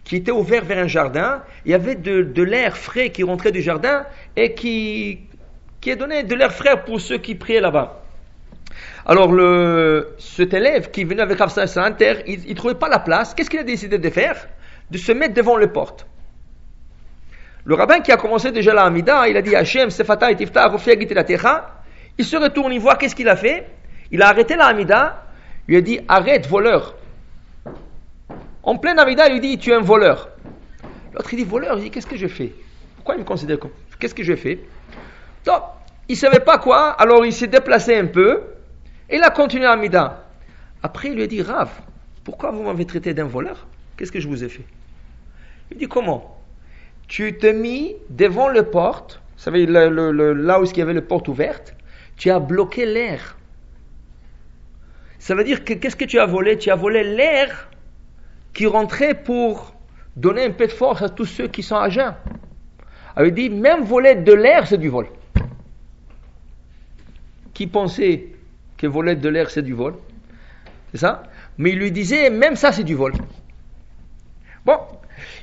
qui 0.04 0.16
étaient 0.16 0.32
ouvertes 0.32 0.66
vers 0.66 0.84
un 0.84 0.88
jardin. 0.88 1.44
Il 1.66 1.72
y 1.72 1.74
avait 1.74 1.96
de, 1.96 2.24
de 2.24 2.44
l'air 2.44 2.78
frais 2.78 3.10
qui 3.12 3.24
rentrait 3.24 3.52
du 3.52 3.62
jardin 3.62 4.06
et 4.36 4.54
qui, 4.54 5.20
qui 5.80 5.96
donné 5.96 6.24
de 6.24 6.36
l'air 6.36 6.52
frais 6.52 6.84
pour 6.84 7.00
ceux 7.00 7.20
qui 7.20 7.36
priaient 7.36 7.62
là-bas. 7.62 8.04
Alors, 9.06 9.32
le, 9.32 10.16
cet 10.18 10.54
élève 10.54 10.92
qui 10.92 11.04
venait 11.04 11.22
avec 11.22 11.40
Rav 11.40 11.54
Inter, 11.58 12.24
il 12.28 12.48
ne 12.48 12.54
trouvait 12.54 12.76
pas 12.76 12.90
la 12.90 13.00
place. 13.00 13.34
Qu'est-ce 13.34 13.50
qu'il 13.50 13.60
a 13.60 13.64
décidé 13.64 13.98
de 13.98 14.10
faire? 14.10 14.48
De 14.90 14.98
se 14.98 15.12
mettre 15.12 15.34
devant 15.34 15.58
les 15.58 15.68
portes. 15.68 16.06
Le 17.64 17.76
rabbin 17.76 18.00
qui 18.00 18.12
a 18.12 18.18
commencé 18.18 18.52
déjà 18.52 18.74
la 18.74 18.84
Hamida, 18.84 19.28
il 19.28 19.38
a 19.38 19.42
dit 19.42 19.56
Hachem, 19.56 19.90
Sefata 19.90 20.32
et 20.32 20.36
Tifta, 20.36 20.72
la 21.12 21.24
Techa. 21.24 21.84
Il 22.18 22.26
se 22.26 22.36
retourne, 22.38 22.74
il 22.74 22.80
voit 22.80 22.96
qu'est-ce 22.96 23.16
qu'il 23.16 23.30
a 23.30 23.36
fait? 23.36 23.68
Il 24.12 24.22
a 24.22 24.30
arrêté 24.30 24.56
la 24.56 24.68
Hamida. 24.68 25.26
Il 25.68 25.76
a 25.76 25.82
dit 25.82 26.00
Arrête, 26.08 26.48
voleur. 26.48 26.96
En 28.64 28.78
pleine 28.78 29.00
Hamida, 29.00 29.28
il 29.28 29.34
lui 29.34 29.40
dit 29.40 29.58
Tu 29.58 29.72
es 29.72 29.76
un 29.76 29.82
voleur. 29.82 30.30
L'autre, 31.14 31.34
il 31.34 31.38
dit 31.38 31.44
Voleur. 31.44 31.78
Il 31.78 31.84
dit 31.84 31.92
Qu'est-ce 31.92 32.08
que 32.08 32.18
je 32.18 32.28
fais? 32.28 32.52
Pourquoi 32.96 33.16
il 33.16 33.20
me 33.20 33.26
considère 33.26 33.60
comme 33.60 33.72
Qu'est-ce 34.00 34.16
que 34.16 34.24
je 34.24 34.36
fais? 34.36 34.60
Donc, 35.46 35.62
il 36.10 36.14
ne 36.14 36.18
savait 36.18 36.40
pas 36.40 36.58
quoi, 36.58 36.90
alors 36.90 37.26
il 37.26 37.32
s'est 37.32 37.48
déplacé 37.48 37.96
un 37.96 38.08
peu, 38.08 38.42
et 39.10 39.18
il 39.18 39.24
a 39.24 39.30
continué 39.30 39.66
à 39.66 39.76
Mida. 39.76 40.26
Après, 40.84 41.10
il 41.10 41.16
lui 41.16 41.24
a 41.24 41.28
dit, 41.28 41.42
Rav, 41.42 41.70
pourquoi 42.24 42.52
vous 42.52 42.64
m'avez 42.64 42.86
traité 42.86 43.14
d'un 43.14 43.26
voleur? 43.26 43.68
Qu'est-ce 43.96 44.12
que 44.12 44.20
je 44.20 44.28
vous 44.28 44.44
ai 44.44 44.50
fait? 44.50 44.66
Il 45.72 45.78
dit, 45.78 45.88
comment? 45.88 46.41
Tu 47.12 47.38
t'es 47.38 47.52
mis 47.52 47.98
devant 48.10 48.48
le 48.48 48.64
porte, 48.64 49.22
vous 49.36 49.44
savez, 49.44 49.66
là 49.66 50.62
où 50.62 50.64
il 50.64 50.78
y 50.78 50.82
avait 50.82 50.94
la 50.94 51.02
porte 51.02 51.28
ouverte, 51.28 51.76
tu 52.16 52.30
as 52.30 52.40
bloqué 52.40 52.86
l'air. 52.86 53.36
Ça 55.20 55.36
veut 55.36 55.44
dire 55.44 55.66
que 55.66 55.74
qu'est-ce 55.74 55.98
que 55.98 56.06
tu 56.06 56.20
as 56.20 56.26
volé? 56.26 56.58
Tu 56.58 56.72
as 56.72 56.78
volé 56.78 57.04
l'air 57.04 57.70
qui 58.54 58.66
rentrait 58.66 59.14
pour 59.14 59.76
donner 60.16 60.46
un 60.46 60.52
peu 60.52 60.68
de 60.68 60.72
force 60.72 61.02
à 61.02 61.10
tous 61.10 61.26
ceux 61.26 61.50
qui 61.50 61.64
sont 61.64 61.76
à 61.76 61.90
jeun. 61.90 62.16
Il 63.22 63.34
dit, 63.34 63.50
même 63.50 63.84
voler 63.84 64.16
de 64.16 64.32
l'air, 64.32 64.66
c'est 64.66 64.78
du 64.78 64.88
vol 64.88 65.08
qui 67.54 67.68
pensait 67.68 68.28
que 68.78 68.88
voler 68.88 69.18
de 69.18 69.28
l'air 69.28 69.50
c'est 69.50 69.64
du 69.64 69.74
vol? 69.74 69.96
C'est 70.92 71.00
ça? 71.00 71.24
Mais 71.58 71.72
il 71.72 71.80
lui 71.80 71.92
disait, 71.92 72.30
même 72.30 72.56
ça 72.56 72.72
c'est 72.72 72.86
du 72.86 72.96
vol. 72.96 73.12
Bon, 74.64 74.78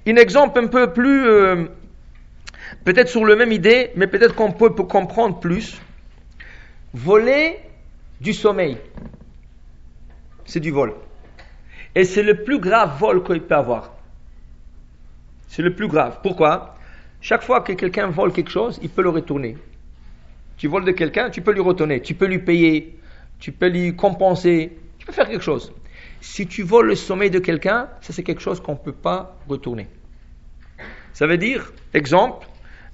un 0.06 0.16
exemple 0.16 0.58
un 0.58 0.66
peu 0.66 0.92
plus, 0.92 1.26
euh, 1.26 1.66
peut-être 2.84 3.08
sur 3.08 3.24
la 3.24 3.36
même 3.36 3.52
idée, 3.52 3.90
mais 3.96 4.06
peut-être 4.06 4.34
qu'on 4.34 4.52
peut, 4.52 4.70
comprendre 4.70 5.40
plus. 5.40 5.80
Voler 6.94 7.58
du 8.20 8.32
sommeil, 8.32 8.78
c'est 10.44 10.60
du 10.60 10.70
vol. 10.70 10.94
Et 11.94 12.04
c'est 12.04 12.22
le 12.22 12.42
plus 12.42 12.58
grave 12.58 12.98
vol 12.98 13.22
qu'il 13.22 13.42
peut 13.42 13.54
avoir. 13.54 13.92
C'est 15.48 15.62
le 15.62 15.74
plus 15.74 15.88
grave. 15.88 16.20
Pourquoi? 16.22 16.76
Chaque 17.20 17.42
fois 17.42 17.60
que 17.62 17.72
quelqu'un 17.72 18.08
vole 18.08 18.32
quelque 18.32 18.50
chose, 18.50 18.78
il 18.82 18.88
peut 18.88 19.02
le 19.02 19.10
retourner. 19.10 19.56
Tu 20.56 20.68
voles 20.68 20.84
de 20.84 20.92
quelqu'un, 20.92 21.30
tu 21.30 21.42
peux 21.42 21.52
lui 21.52 21.60
retourner, 21.60 22.00
tu 22.00 22.14
peux 22.14 22.26
lui 22.26 22.38
payer, 22.38 22.98
tu 23.38 23.52
peux 23.52 23.68
lui 23.68 23.94
compenser, 23.94 24.76
tu 24.98 25.06
peux 25.06 25.12
faire 25.12 25.28
quelque 25.28 25.44
chose. 25.44 25.72
Si 26.20 26.46
tu 26.46 26.62
voles 26.62 26.88
le 26.88 26.94
sommeil 26.94 27.30
de 27.30 27.38
quelqu'un, 27.38 27.88
ça 28.00 28.12
c'est 28.12 28.22
quelque 28.22 28.40
chose 28.40 28.60
qu'on 28.60 28.72
ne 28.72 28.78
peut 28.78 28.92
pas 28.92 29.36
retourner. 29.48 29.88
Ça 31.12 31.26
veut 31.26 31.38
dire, 31.38 31.72
exemple, 31.94 32.46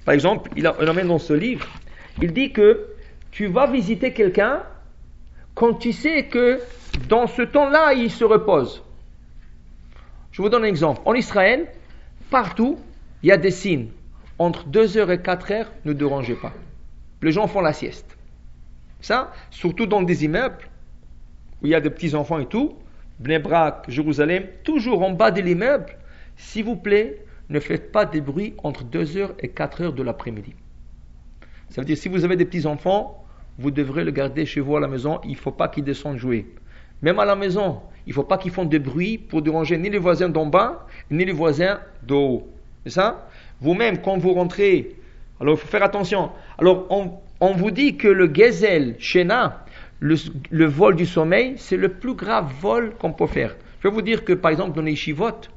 par 0.05 0.13
exemple, 0.13 0.49
il, 0.55 0.71
il 0.79 1.07
dans 1.07 1.19
ce 1.19 1.33
livre, 1.33 1.67
il 2.21 2.33
dit 2.33 2.51
que 2.51 2.87
tu 3.31 3.47
vas 3.47 3.67
visiter 3.67 4.13
quelqu'un 4.13 4.63
quand 5.53 5.73
tu 5.73 5.91
sais 5.93 6.25
que 6.25 6.59
dans 7.09 7.27
ce 7.27 7.41
temps-là, 7.41 7.93
il 7.93 8.11
se 8.11 8.23
repose. 8.23 8.83
Je 10.31 10.41
vous 10.41 10.49
donne 10.49 10.63
un 10.63 10.67
exemple. 10.67 11.01
En 11.05 11.13
Israël, 11.13 11.67
partout, 12.29 12.77
il 13.23 13.29
y 13.29 13.31
a 13.31 13.37
des 13.37 13.51
signes. 13.51 13.89
Entre 14.37 14.67
2h 14.67 15.13
et 15.13 15.17
4h, 15.17 15.67
ne 15.85 15.93
dérangez 15.93 16.35
pas 16.35 16.51
les 17.25 17.31
gens 17.31 17.47
font 17.47 17.61
la 17.61 17.73
sieste. 17.73 18.15
Ça, 19.01 19.31
surtout 19.49 19.87
dans 19.87 20.03
des 20.03 20.23
immeubles 20.23 20.69
où 21.61 21.65
il 21.65 21.71
y 21.71 21.75
a 21.75 21.81
des 21.81 21.89
petits-enfants 21.89 22.39
et 22.39 22.45
tout, 22.45 22.75
Bnebrak, 23.19 23.85
Jérusalem, 23.87 24.43
toujours 24.63 25.03
en 25.03 25.11
bas 25.11 25.31
de 25.31 25.41
l'immeuble, 25.41 25.97
s'il 26.35 26.65
vous 26.65 26.75
plaît, 26.75 27.23
ne 27.49 27.59
faites 27.59 27.91
pas 27.91 28.05
de 28.05 28.19
bruit 28.19 28.53
entre 28.63 28.83
2h 28.83 29.31
et 29.39 29.47
4h 29.47 29.93
de 29.93 30.03
l'après-midi. 30.03 30.53
Ça 31.69 31.81
veut 31.81 31.85
dire, 31.85 31.97
si 31.97 32.09
vous 32.09 32.25
avez 32.25 32.35
des 32.35 32.45
petits-enfants, 32.45 33.23
vous 33.57 33.71
devrez 33.71 34.03
le 34.03 34.11
garder 34.11 34.45
chez 34.45 34.59
vous 34.59 34.75
à 34.75 34.79
la 34.79 34.87
maison, 34.87 35.19
il 35.23 35.31
ne 35.31 35.37
faut 35.37 35.51
pas 35.51 35.67
qu'ils 35.67 35.83
descendent 35.83 36.17
jouer. 36.17 36.45
Même 37.01 37.19
à 37.19 37.25
la 37.25 37.35
maison, 37.35 37.81
il 38.05 38.09
ne 38.09 38.15
faut 38.15 38.23
pas 38.23 38.37
qu'ils 38.37 38.51
font 38.51 38.65
de 38.65 38.77
bruit 38.77 39.17
pour 39.17 39.41
déranger 39.41 39.77
ni 39.77 39.89
les 39.89 39.97
voisins 39.97 40.29
d'en 40.29 40.45
bas, 40.45 40.87
ni 41.09 41.23
les 41.25 41.31
voisins 41.31 41.79
d'en 42.03 42.21
haut. 42.21 42.49
C'est 42.83 42.91
ça? 42.91 43.27
Vous-même, 43.61 44.01
quand 44.01 44.17
vous 44.17 44.33
rentrez 44.33 44.95
alors 45.39 45.55
il 45.55 45.57
faut 45.59 45.67
faire 45.67 45.83
attention. 45.83 46.31
Alors 46.57 46.87
on, 46.89 47.53
vous 47.53 47.71
dit 47.71 47.97
que 47.97 48.07
le 48.07 48.27
gazelle, 48.27 48.95
Shena, 48.99 49.64
le, 50.51 50.65
vol 50.65 50.95
du 50.95 51.05
sommeil, 51.05 51.53
c'est 51.57 51.77
le 51.77 51.89
plus 51.89 52.13
grave 52.13 52.51
vol 52.61 52.93
qu'on 52.99 53.11
peut 53.11 53.27
faire. 53.27 53.55
Je 53.79 53.87
vais 53.87 53.93
vous 53.93 54.01
dire 54.01 54.23
que 54.23 54.33
par 54.33 54.51
exemple 54.51 54.75
dans 54.75 54.83
les 54.83 54.95
chivotes, 54.95 55.49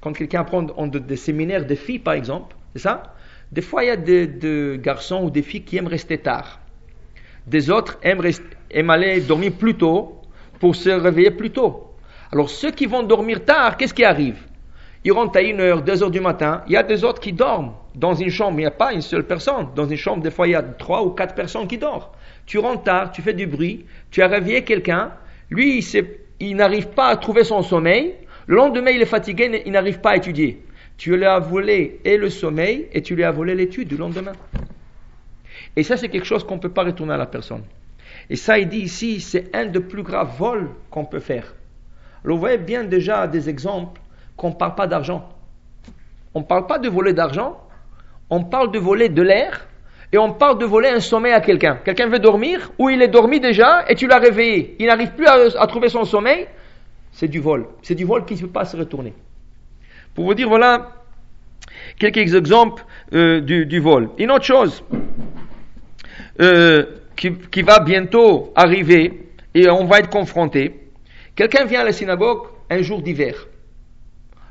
quand 0.00 0.12
quelqu'un 0.12 0.44
prend 0.44 0.62
des 0.62 1.16
séminaires 1.16 1.66
de 1.66 1.74
filles 1.74 1.98
par 1.98 2.14
exemple, 2.14 2.56
c'est 2.72 2.82
ça? 2.82 3.14
Des 3.50 3.60
fois 3.60 3.84
il 3.84 3.88
y 3.88 3.90
a 3.90 3.96
des, 3.96 4.80
garçons 4.82 5.24
ou 5.24 5.30
des 5.30 5.42
filles 5.42 5.62
qui 5.62 5.76
aiment 5.76 5.88
rester 5.88 6.18
tard. 6.18 6.60
Des 7.46 7.70
autres 7.70 7.98
aiment, 8.02 8.22
aiment 8.70 8.90
aller 8.90 9.20
dormir 9.20 9.52
plus 9.52 9.74
tôt 9.74 10.22
pour 10.58 10.74
se 10.74 10.90
réveiller 10.90 11.30
plus 11.30 11.50
tôt. 11.50 11.92
Alors 12.32 12.48
ceux 12.48 12.70
qui 12.70 12.86
vont 12.86 13.02
dormir 13.02 13.44
tard, 13.44 13.76
qu'est-ce 13.76 13.94
qui 13.94 14.04
arrive? 14.04 14.38
Ils 15.04 15.12
rentrent 15.12 15.36
à 15.36 15.42
1h, 15.42 15.84
2h 15.84 16.10
du 16.10 16.20
matin, 16.20 16.62
il 16.68 16.72
y 16.72 16.76
a 16.76 16.82
des 16.82 17.02
autres 17.04 17.20
qui 17.20 17.32
dorment 17.32 17.72
dans 17.94 18.14
une 18.14 18.30
chambre, 18.30 18.58
il 18.58 18.62
n'y 18.62 18.66
a 18.66 18.70
pas 18.70 18.92
une 18.92 19.02
seule 19.02 19.26
personne. 19.26 19.68
Dans 19.74 19.86
une 19.86 19.96
chambre, 19.96 20.22
des 20.22 20.30
fois, 20.30 20.46
il 20.46 20.52
y 20.52 20.54
a 20.54 20.62
trois 20.62 21.04
ou 21.04 21.10
quatre 21.10 21.34
personnes 21.34 21.66
qui 21.66 21.76
dorment. 21.76 22.04
Tu 22.46 22.58
rentres 22.58 22.84
tard, 22.84 23.12
tu 23.12 23.22
fais 23.22 23.34
du 23.34 23.46
bruit, 23.46 23.86
tu 24.10 24.22
as 24.22 24.28
réveillé 24.28 24.62
quelqu'un, 24.62 25.12
lui, 25.50 25.78
il, 25.78 26.06
il 26.40 26.56
n'arrive 26.56 26.88
pas 26.88 27.08
à 27.08 27.16
trouver 27.16 27.44
son 27.44 27.62
sommeil. 27.62 28.14
Le 28.46 28.56
lendemain, 28.56 28.90
il 28.90 29.00
est 29.00 29.06
fatigué, 29.06 29.62
il 29.64 29.72
n'arrive 29.72 30.00
pas 30.00 30.10
à 30.10 30.16
étudier. 30.16 30.64
Tu 30.96 31.16
lui 31.16 31.24
as 31.24 31.38
volé 31.38 32.00
et 32.04 32.16
le 32.16 32.30
sommeil 32.30 32.88
et 32.92 33.02
tu 33.02 33.14
lui 33.14 33.24
as 33.24 33.30
volé 33.30 33.54
l'étude 33.54 33.88
du 33.88 33.96
lendemain. 33.96 34.32
Et 35.76 35.82
ça, 35.82 35.96
c'est 35.96 36.08
quelque 36.08 36.26
chose 36.26 36.44
qu'on 36.44 36.56
ne 36.56 36.60
peut 36.60 36.70
pas 36.70 36.84
retourner 36.84 37.14
à 37.14 37.16
la 37.16 37.26
personne. 37.26 37.62
Et 38.30 38.36
ça, 38.36 38.58
il 38.58 38.68
dit 38.68 38.78
ici, 38.78 39.20
c'est 39.20 39.54
un 39.54 39.66
des 39.66 39.80
plus 39.80 40.02
graves 40.02 40.36
vols 40.38 40.70
qu'on 40.90 41.04
peut 41.04 41.20
faire. 41.20 41.54
Alors, 42.24 42.36
vous 42.36 42.40
voyez 42.40 42.58
bien 42.58 42.84
déjà 42.84 43.26
des 43.26 43.48
exemples 43.48 44.00
qu'on 44.36 44.50
ne 44.50 44.54
parle 44.54 44.74
pas 44.74 44.86
d'argent. 44.86 45.28
On 46.34 46.40
ne 46.40 46.44
parle 46.44 46.66
pas 46.66 46.78
de 46.78 46.88
voler 46.88 47.12
d'argent, 47.12 47.60
on 48.30 48.44
parle 48.44 48.72
de 48.72 48.78
voler 48.78 49.08
de 49.08 49.22
l'air 49.22 49.66
et 50.12 50.18
on 50.18 50.32
parle 50.32 50.58
de 50.58 50.66
voler 50.66 50.88
un 50.88 51.00
sommeil 51.00 51.32
à 51.32 51.40
quelqu'un. 51.40 51.78
Quelqu'un 51.84 52.08
veut 52.08 52.18
dormir 52.18 52.70
ou 52.78 52.90
il 52.90 53.00
est 53.00 53.08
dormi 53.08 53.40
déjà 53.40 53.84
et 53.88 53.94
tu 53.94 54.06
l'as 54.06 54.18
réveillé. 54.18 54.76
Il 54.78 54.86
n'arrive 54.86 55.12
plus 55.12 55.26
à, 55.26 55.66
trouver 55.66 55.88
son 55.88 56.04
sommeil. 56.04 56.46
C'est 57.12 57.28
du 57.28 57.40
vol. 57.40 57.66
C'est 57.82 57.94
du 57.94 58.04
vol 58.04 58.24
qui 58.26 58.34
ne 58.34 58.40
peut 58.40 58.48
pas 58.48 58.66
se 58.66 58.76
retourner. 58.76 59.14
Pour 60.14 60.26
vous 60.26 60.34
dire, 60.34 60.48
voilà 60.48 60.92
quelques 61.98 62.34
exemples 62.34 62.84
euh, 63.14 63.40
du, 63.40 63.80
vol. 63.80 64.10
Une 64.18 64.30
autre 64.30 64.44
chose 64.44 64.84
euh, 66.40 66.84
qui, 67.16 67.32
qui 67.32 67.62
va 67.62 67.80
bientôt 67.80 68.52
arriver 68.54 69.28
et 69.54 69.70
on 69.70 69.86
va 69.86 70.00
être 70.00 70.10
confronté. 70.10 70.88
Quelqu'un 71.34 71.64
vient 71.64 71.80
à 71.80 71.84
la 71.84 71.92
synagogue 71.92 72.48
un 72.68 72.82
jour 72.82 73.00
d'hiver 73.00 73.46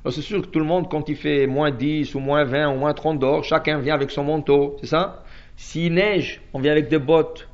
c'est 0.10 0.22
sûr 0.22 0.42
que 0.42 0.48
tout 0.48 0.58
le 0.58 0.66
monde, 0.66 0.90
quand 0.90 1.08
il 1.10 1.16
fait 1.16 1.46
moins 1.46 1.70
10 1.70 2.16
ou 2.16 2.20
moins 2.20 2.44
20 2.44 2.74
ou 2.74 2.78
moins 2.78 2.94
30 2.94 3.20
d'or, 3.20 3.44
chacun 3.44 3.78
vient 3.78 3.94
avec 3.94 4.10
son 4.10 4.24
manteau, 4.24 4.78
c'est 4.80 4.88
ça? 4.88 5.24
S'il 5.62 5.94
neige, 5.94 6.42
on 6.54 6.60
vient 6.60 6.72
avec 6.72 6.90
des 6.90 6.98
bottes 6.98 7.48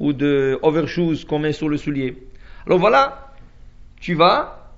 ou 0.00 0.14
de 0.14 0.58
overshoes 0.62 1.26
qu'on 1.28 1.38
met 1.38 1.52
sur 1.52 1.68
le 1.68 1.76
soulier. 1.76 2.16
Alors 2.66 2.78
voilà, 2.78 3.34
tu 4.00 4.14
vas 4.14 4.72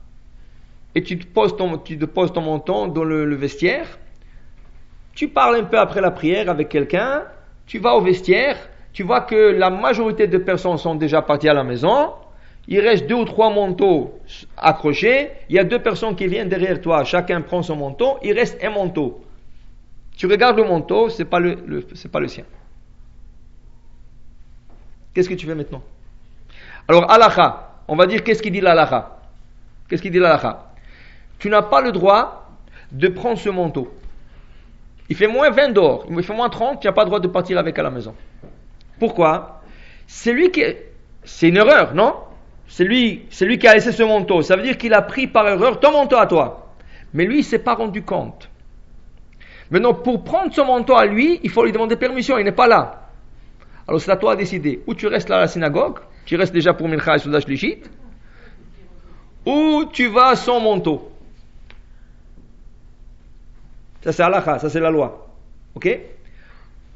et 0.94 1.02
tu 1.02 1.16
te 1.16 1.24
poses 1.24 1.56
ton, 1.56 1.78
tu 1.78 1.96
te 1.96 2.04
poses 2.04 2.32
ton 2.32 2.42
menton 2.42 2.88
dans 2.88 3.04
le, 3.04 3.34
vestiaire, 3.36 3.86
tu 5.14 5.28
parles 5.28 5.54
un 5.54 5.64
peu 5.64 5.78
après 5.78 6.00
la 6.00 6.10
prière 6.10 6.50
avec 6.50 6.68
quelqu'un, 6.68 7.22
tu 7.64 7.78
vas 7.78 7.94
au 7.94 8.00
vestiaire. 8.00 8.56
Tu 8.92 9.04
vois 9.04 9.20
que 9.20 9.52
la 9.52 9.70
majorité 9.70 10.26
des 10.26 10.40
personnes 10.40 10.76
sont 10.76 10.96
déjà 10.96 11.22
parties 11.22 11.48
à 11.48 11.54
la 11.54 11.64
maison, 11.64 12.10
il 12.66 12.80
reste 12.80 13.06
deux 13.06 13.14
ou 13.14 13.24
trois 13.24 13.50
manteaux 13.50 14.18
accrochés, 14.56 15.30
il 15.48 15.54
y 15.54 15.60
a 15.60 15.64
deux 15.64 15.78
personnes 15.78 16.16
qui 16.16 16.26
viennent 16.26 16.48
derrière 16.48 16.80
toi, 16.80 17.04
chacun 17.04 17.40
prend 17.40 17.62
son 17.62 17.76
manteau, 17.76 18.18
il 18.22 18.32
reste 18.32 18.62
un 18.62 18.70
manteau. 18.70 19.24
Tu 20.16 20.26
regardes 20.26 20.58
le 20.58 20.64
manteau, 20.64 21.08
c'est 21.08 21.24
pas 21.24 21.38
le, 21.38 21.56
pas 22.12 22.20
le 22.20 22.28
sien. 22.28 22.44
Qu'est-ce 25.14 25.28
que 25.28 25.34
tu 25.34 25.46
fais 25.46 25.54
maintenant? 25.54 25.82
Alors, 26.88 27.10
halakha, 27.10 27.70
on 27.88 27.96
va 27.96 28.06
dire 28.06 28.22
qu'est-ce 28.24 28.42
qu'il 28.42 28.52
dit 28.52 28.60
l'halakha 28.60 29.18
Qu'est-ce 29.88 30.02
qu'il 30.02 30.10
dit 30.10 30.18
l'halakha 30.18 30.72
Tu 31.38 31.48
n'as 31.48 31.62
pas 31.62 31.80
le 31.80 31.92
droit 31.92 32.50
de 32.90 33.08
prendre 33.08 33.38
ce 33.38 33.48
manteau. 33.48 33.92
Il 35.08 35.16
fait 35.16 35.26
moins 35.26 35.50
20 35.50 35.68
d'or, 35.70 36.06
il 36.10 36.22
fait 36.22 36.34
moins 36.34 36.48
30, 36.48 36.80
tu 36.80 36.86
n'as 36.86 36.92
pas 36.92 37.02
le 37.02 37.08
droit 37.08 37.20
de 37.20 37.28
partir 37.28 37.58
avec 37.58 37.78
à 37.78 37.82
la 37.82 37.90
maison. 37.90 38.14
Pourquoi? 38.98 39.62
C'est 40.06 40.32
lui 40.32 40.50
qui. 40.50 40.62
C'est 41.24 41.48
une 41.48 41.56
erreur, 41.56 41.94
non? 41.94 42.16
C'est 42.66 42.84
lui, 42.84 43.26
lui 43.40 43.58
qui 43.58 43.66
a 43.68 43.74
laissé 43.74 43.92
ce 43.92 44.02
manteau. 44.02 44.42
Ça 44.42 44.56
veut 44.56 44.62
dire 44.62 44.76
qu'il 44.76 44.94
a 44.94 45.02
pris 45.02 45.26
par 45.26 45.46
erreur 45.46 45.80
ton 45.80 45.92
manteau 45.92 46.16
à 46.16 46.26
toi. 46.26 46.72
Mais 47.12 47.24
lui, 47.24 47.38
il 47.38 47.44
s'est 47.44 47.58
pas 47.58 47.74
rendu 47.74 48.02
compte. 48.02 48.48
Maintenant, 49.70 49.94
pour 49.94 50.24
prendre 50.24 50.52
son 50.52 50.64
manteau 50.64 50.94
à 50.94 51.06
lui, 51.06 51.40
il 51.42 51.50
faut 51.50 51.64
lui 51.64 51.72
demander 51.72 51.96
permission, 51.96 52.38
il 52.38 52.44
n'est 52.44 52.52
pas 52.52 52.66
là. 52.66 53.03
Alors 53.86 54.00
c'est 54.00 54.10
à 54.10 54.16
toi 54.16 54.34
de 54.34 54.40
décider. 54.40 54.82
Ou 54.86 54.94
tu 54.94 55.06
restes 55.06 55.28
là 55.28 55.36
à 55.36 55.40
la 55.40 55.48
synagogue, 55.48 55.98
tu 56.24 56.36
restes 56.36 56.54
déjà 56.54 56.72
pour 56.72 56.88
Mincha 56.88 57.16
et 57.16 57.18
Soudash 57.18 57.46
Lichit, 57.46 57.82
ou 59.46 59.84
tu 59.92 60.08
vas 60.08 60.36
sans 60.36 60.60
manteau. 60.60 61.10
Ça 64.02 64.12
c'est 64.12 64.22
Allah, 64.22 64.58
ça 64.58 64.70
c'est 64.70 64.80
la 64.80 64.90
loi. 64.90 65.28
Ok? 65.74 65.88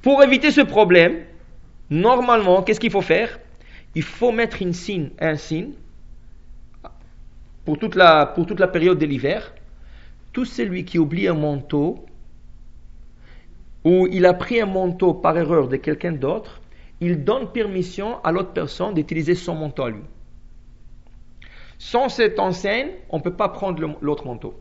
Pour 0.03 0.23
éviter 0.23 0.51
ce 0.51 0.61
problème, 0.61 1.25
normalement, 1.91 2.63
qu'est-ce 2.63 2.81
qu'il 2.81 2.91
faut 2.91 3.03
faire? 3.03 3.39
Il 3.95 4.03
faut 4.03 4.33
mettre 4.33 4.63
une 4.63 4.73
signe, 4.73 5.11
un 5.19 5.37
signe 5.37 5.73
pour 7.65 7.79
toute 7.79 7.97
la, 7.97 8.27
pour 8.27 8.47
toute 8.47 8.61
la 8.61 8.69
période 8.69 8.99
de 8.99 9.07
l'hiver. 9.07 9.53
Tout 10.33 10.45
celui 10.45 10.85
qui 10.85 10.99
oublie 10.99 11.27
un 11.27 11.35
manteau, 11.35 12.05
ou 13.85 14.07
il 14.11 14.25
a 14.25 14.35
pris 14.35 14.61
un 14.61 14.67
manteau 14.67 15.15
par 15.15 15.37
erreur 15.37 15.69
de 15.69 15.77
quelqu'un 15.77 16.13
d'autre, 16.13 16.61
il 17.01 17.25
donne 17.25 17.53
permission 17.53 18.23
à 18.25 18.33
l'autre 18.33 18.53
personne 18.53 18.95
d'utiliser 18.95 19.35
son 19.35 19.55
manteau 19.55 19.85
à 19.85 19.91
lui. 19.91 20.03
Sans 21.79 22.09
cette 22.09 22.39
enseigne, 22.39 22.91
on 23.11 23.19
ne 23.19 23.23
peut 23.23 23.35
pas 23.35 23.49
prendre 23.49 23.97
l'autre 24.01 24.27
manteau. 24.27 24.55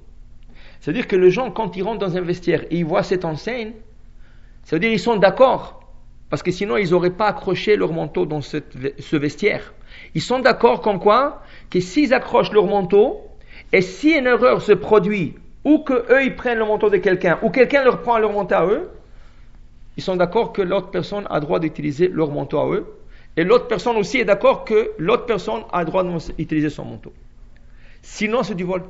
C'est-à-dire 0.79 1.07
que 1.07 1.15
les 1.15 1.31
gens, 1.31 1.49
quand 1.49 1.75
ils 1.75 1.81
rentrent 1.81 1.99
dans 1.99 2.15
un 2.15 2.21
vestiaire 2.21 2.63
et 2.69 2.77
ils 2.77 2.85
voient 2.85 3.03
cette 3.03 3.25
enseigne, 3.25 3.73
ça 4.63 4.75
veut 4.75 4.79
dire 4.79 4.91
qu'ils 4.91 4.99
sont 4.99 5.15
d'accord. 5.15 5.79
Parce 6.29 6.43
que 6.43 6.51
sinon, 6.51 6.77
ils 6.77 6.91
n'auraient 6.91 7.09
pas 7.09 7.27
accroché 7.27 7.75
leur 7.75 7.93
manteau 7.93 8.25
dans 8.25 8.41
ce 8.41 9.15
vestiaire. 9.15 9.73
Ils 10.13 10.21
sont 10.21 10.39
d'accord 10.39 10.81
comme 10.81 10.99
quoi 10.99 11.41
que 11.69 11.79
s'ils 11.79 12.13
accrochent 12.13 12.51
leur 12.51 12.67
manteau, 12.67 13.21
et 13.73 13.81
si 13.81 14.11
une 14.11 14.27
erreur 14.27 14.61
se 14.61 14.73
produit, 14.73 15.35
ou 15.63 15.79
qu'eux 15.79 16.23
ils 16.23 16.35
prennent 16.35 16.59
le 16.59 16.65
manteau 16.65 16.89
de 16.89 16.97
quelqu'un, 16.97 17.39
ou 17.41 17.49
quelqu'un 17.49 17.83
leur 17.83 18.01
prend 18.01 18.19
leur 18.19 18.31
manteau 18.31 18.55
à 18.55 18.65
eux, 18.65 18.89
ils 19.97 20.03
sont 20.03 20.15
d'accord 20.15 20.53
que 20.53 20.61
l'autre 20.61 20.91
personne 20.91 21.25
a 21.29 21.39
droit 21.39 21.59
d'utiliser 21.59 22.07
leur 22.07 22.31
manteau 22.31 22.59
à 22.59 22.69
eux. 22.69 22.85
Et 23.35 23.43
l'autre 23.43 23.67
personne 23.67 23.97
aussi 23.97 24.19
est 24.19 24.25
d'accord 24.25 24.63
que 24.63 24.91
l'autre 24.99 25.25
personne 25.25 25.63
a 25.71 25.83
droit 25.83 26.03
d'utiliser 26.03 26.69
son 26.69 26.85
manteau. 26.85 27.11
Sinon, 28.03 28.43
c'est 28.43 28.55
du 28.55 28.63
vol. 28.63 28.83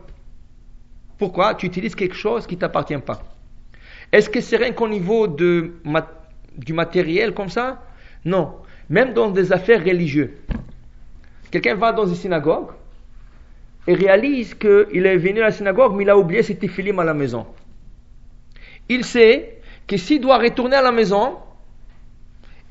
Pourquoi? 1.17 1.55
Tu 1.55 1.65
utilises 1.65 1.95
quelque 1.95 2.15
chose 2.15 2.45
qui 2.45 2.55
ne 2.55 2.59
t'appartient 2.59 2.97
pas. 2.97 3.23
Est-ce 4.11 4.29
que 4.29 4.41
c'est 4.41 4.57
rien 4.57 4.71
qu'au 4.73 4.87
niveau 4.87 5.27
de, 5.27 5.71
du 6.57 6.73
matériel 6.73 7.33
comme 7.33 7.49
ça? 7.49 7.83
Non. 8.25 8.55
Même 8.89 9.13
dans 9.13 9.31
des 9.31 9.51
affaires 9.51 9.83
religieuses. 9.83 10.29
Quelqu'un 11.51 11.75
va 11.75 11.93
dans 11.93 12.05
une 12.05 12.15
synagogue 12.15 12.71
et 13.87 13.93
réalise 13.93 14.53
qu'il 14.53 15.05
est 15.05 15.17
venu 15.17 15.39
à 15.39 15.45
la 15.45 15.51
synagogue, 15.51 15.93
mais 15.95 16.03
il 16.03 16.09
a 16.09 16.17
oublié 16.17 16.43
ses 16.43 16.57
tefillim 16.57 16.99
à 16.99 17.05
la 17.05 17.13
maison. 17.13 17.47
Il 18.89 19.03
sait 19.03 19.56
que 19.87 19.97
s'il 19.97 20.21
doit 20.21 20.37
retourner 20.37 20.75
à 20.75 20.81
la 20.81 20.91
maison 20.91 21.37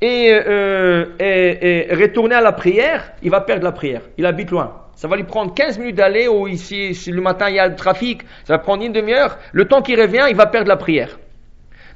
euh, 0.03 1.05
et, 1.19 1.87
retourner 1.93 2.35
à 2.35 2.41
la 2.41 2.51
prière, 2.51 3.13
il 3.23 3.31
va 3.31 3.41
perdre 3.41 3.63
la 3.63 3.71
prière. 3.71 4.01
Il 4.17 4.25
habite 4.25 4.51
loin. 4.51 4.83
Ça 4.95 5.07
va 5.07 5.15
lui 5.15 5.23
prendre 5.23 5.53
15 5.53 5.79
minutes 5.79 5.95
d'aller 5.95 6.27
ou 6.27 6.47
ici, 6.47 6.95
si 6.95 7.11
le 7.11 7.21
matin 7.21 7.49
il 7.49 7.55
y 7.55 7.59
a 7.59 7.67
le 7.67 7.75
trafic, 7.75 8.21
ça 8.45 8.53
va 8.53 8.59
prendre 8.59 8.83
une 8.83 8.93
demi-heure. 8.93 9.37
Le 9.51 9.67
temps 9.67 9.81
qu'il 9.81 9.99
revient, 9.99 10.25
il 10.29 10.35
va 10.35 10.47
perdre 10.47 10.67
la 10.67 10.77
prière. 10.77 11.19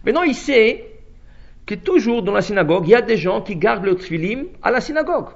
Maintenant, 0.05 0.23
il 0.23 0.36
sait 0.36 0.86
que 1.65 1.75
toujours 1.75 2.23
dans 2.23 2.34
la 2.34 2.41
synagogue, 2.41 2.88
il 2.88 2.91
y 2.91 2.95
a 2.95 3.01
des 3.01 3.17
gens 3.17 3.41
qui 3.41 3.55
gardent 3.55 3.86
leur 3.86 3.95
tfilim 3.95 4.45
à 4.63 4.71
la 4.71 4.81
synagogue. 4.81 5.29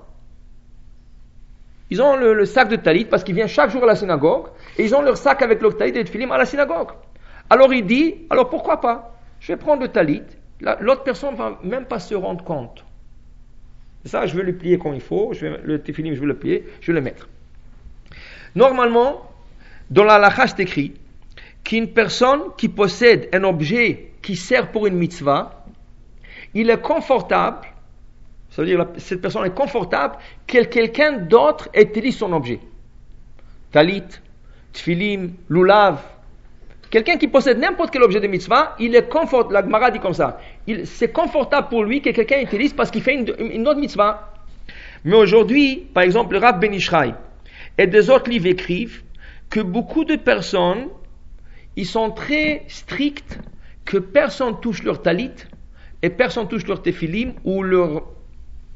Ils 1.92 2.02
ont 2.02 2.16
le, 2.18 2.46
sac 2.46 2.70
de 2.70 2.76
talit 2.76 3.06
parce 3.06 3.24
qu'ils 3.24 3.36
viennent 3.36 3.48
chaque 3.48 3.70
jour 3.70 3.84
à 3.84 3.86
la 3.86 3.96
synagogue 3.96 4.48
et 4.78 4.84
ils 4.84 4.96
ont 4.96 5.02
leur 5.02 5.18
sac 5.18 5.42
avec 5.44 5.62
leur 5.62 5.78
talit 5.78 5.92
et 5.92 6.00
le 6.00 6.04
tfilim 6.04 6.32
à 6.32 6.38
la 6.38 6.46
synagogue. 6.46 6.90
Alors 7.50 7.72
il 7.74 7.86
dit, 7.86 8.16
alors 8.32 8.50
pourquoi 8.50 8.82
pas? 8.82 9.15
Je 9.40 9.54
vais 9.54 9.58
prendre 9.58 9.82
le 9.82 9.90
talit, 9.90 10.24
l'autre 10.62 11.04
personne 11.04 11.34
ne 11.34 11.38
va 11.38 11.60
même 11.64 11.86
pas 11.86 12.00
se 12.00 12.16
rendre 12.16 12.44
compte. 12.44 12.84
Ça, 14.06 14.28
je 14.28 14.36
vais 14.38 14.44
le 14.44 14.56
plier 14.56 14.78
comme 14.78 14.94
il 14.94 15.02
faut, 15.02 15.34
je 15.34 15.48
vais, 15.48 15.60
le 15.64 15.82
tefilim, 15.82 16.14
je 16.14 16.20
vais 16.20 16.28
le 16.28 16.38
plier, 16.38 16.66
je 16.82 16.92
vais 16.92 16.94
le 16.94 17.02
mettre. 17.02 17.28
Normalement, 18.56 19.30
dans 19.90 20.04
la 20.04 20.20
lacha, 20.20 20.48
c'est 20.48 20.60
écrit 20.60 20.94
qu'une 21.64 21.90
personne 21.90 22.42
qui 22.58 22.70
possède 22.70 23.28
un 23.34 23.44
objet 23.44 24.12
qui 24.22 24.36
sert 24.36 24.72
pour 24.72 24.88
une 24.88 24.96
mitzvah, 24.96 25.66
il 26.54 26.70
est 26.70 26.82
confortable, 26.82 27.68
c'est-à-dire 28.50 28.88
cette 28.98 29.22
personne 29.22 29.46
est 29.46 29.54
confortable 29.54 30.18
que 30.48 30.64
quelqu'un 30.64 31.18
d'autre 31.18 31.70
utilise 31.76 32.18
son 32.18 32.32
objet. 32.32 32.60
Talit, 33.72 34.04
tfilim, 34.72 35.34
lulav, 35.50 36.02
Quelqu'un 36.96 37.18
qui 37.18 37.28
possède 37.28 37.60
n'importe 37.60 37.92
quel 37.92 38.04
objet 38.04 38.22
de 38.22 38.28
mitzvah, 38.28 38.74
il 38.80 38.96
est 38.96 39.10
confortable, 39.10 39.54
la 39.54 39.62
Gemara 39.62 39.92
dit 39.92 40.00
comme 40.00 40.14
ça, 40.14 40.40
c'est 40.86 41.12
confortable 41.12 41.68
pour 41.68 41.84
lui 41.84 42.02
que 42.02 42.10
quelqu'un 42.12 42.40
utilise 42.40 42.72
parce 42.72 42.90
qu'il 42.90 43.02
fait 43.02 43.16
une, 43.16 43.68
autre 43.68 43.82
mitzvah. 43.82 44.32
Mais 45.04 45.18
aujourd'hui, 45.18 45.90
par 45.94 46.04
exemple, 46.04 46.36
le 46.36 46.40
Rav 46.40 46.58
Ben 46.58 46.72
et 47.78 47.88
des 47.88 48.10
autres 48.10 48.30
livres 48.30 48.46
écrivent 48.46 49.04
que 49.50 49.60
beaucoup 49.60 50.06
de 50.06 50.16
personnes, 50.16 50.88
ils 51.76 51.86
sont 51.86 52.12
très 52.12 52.64
stricts 52.70 53.40
que 53.84 53.98
personne 53.98 54.62
touche 54.62 54.82
leur 54.82 55.02
talit 55.02 55.34
et 56.02 56.10
personne 56.10 56.48
touche 56.48 56.66
leur 56.66 56.82
tefilim 56.82 57.34
ou 57.44 57.62
leur 57.62 58.04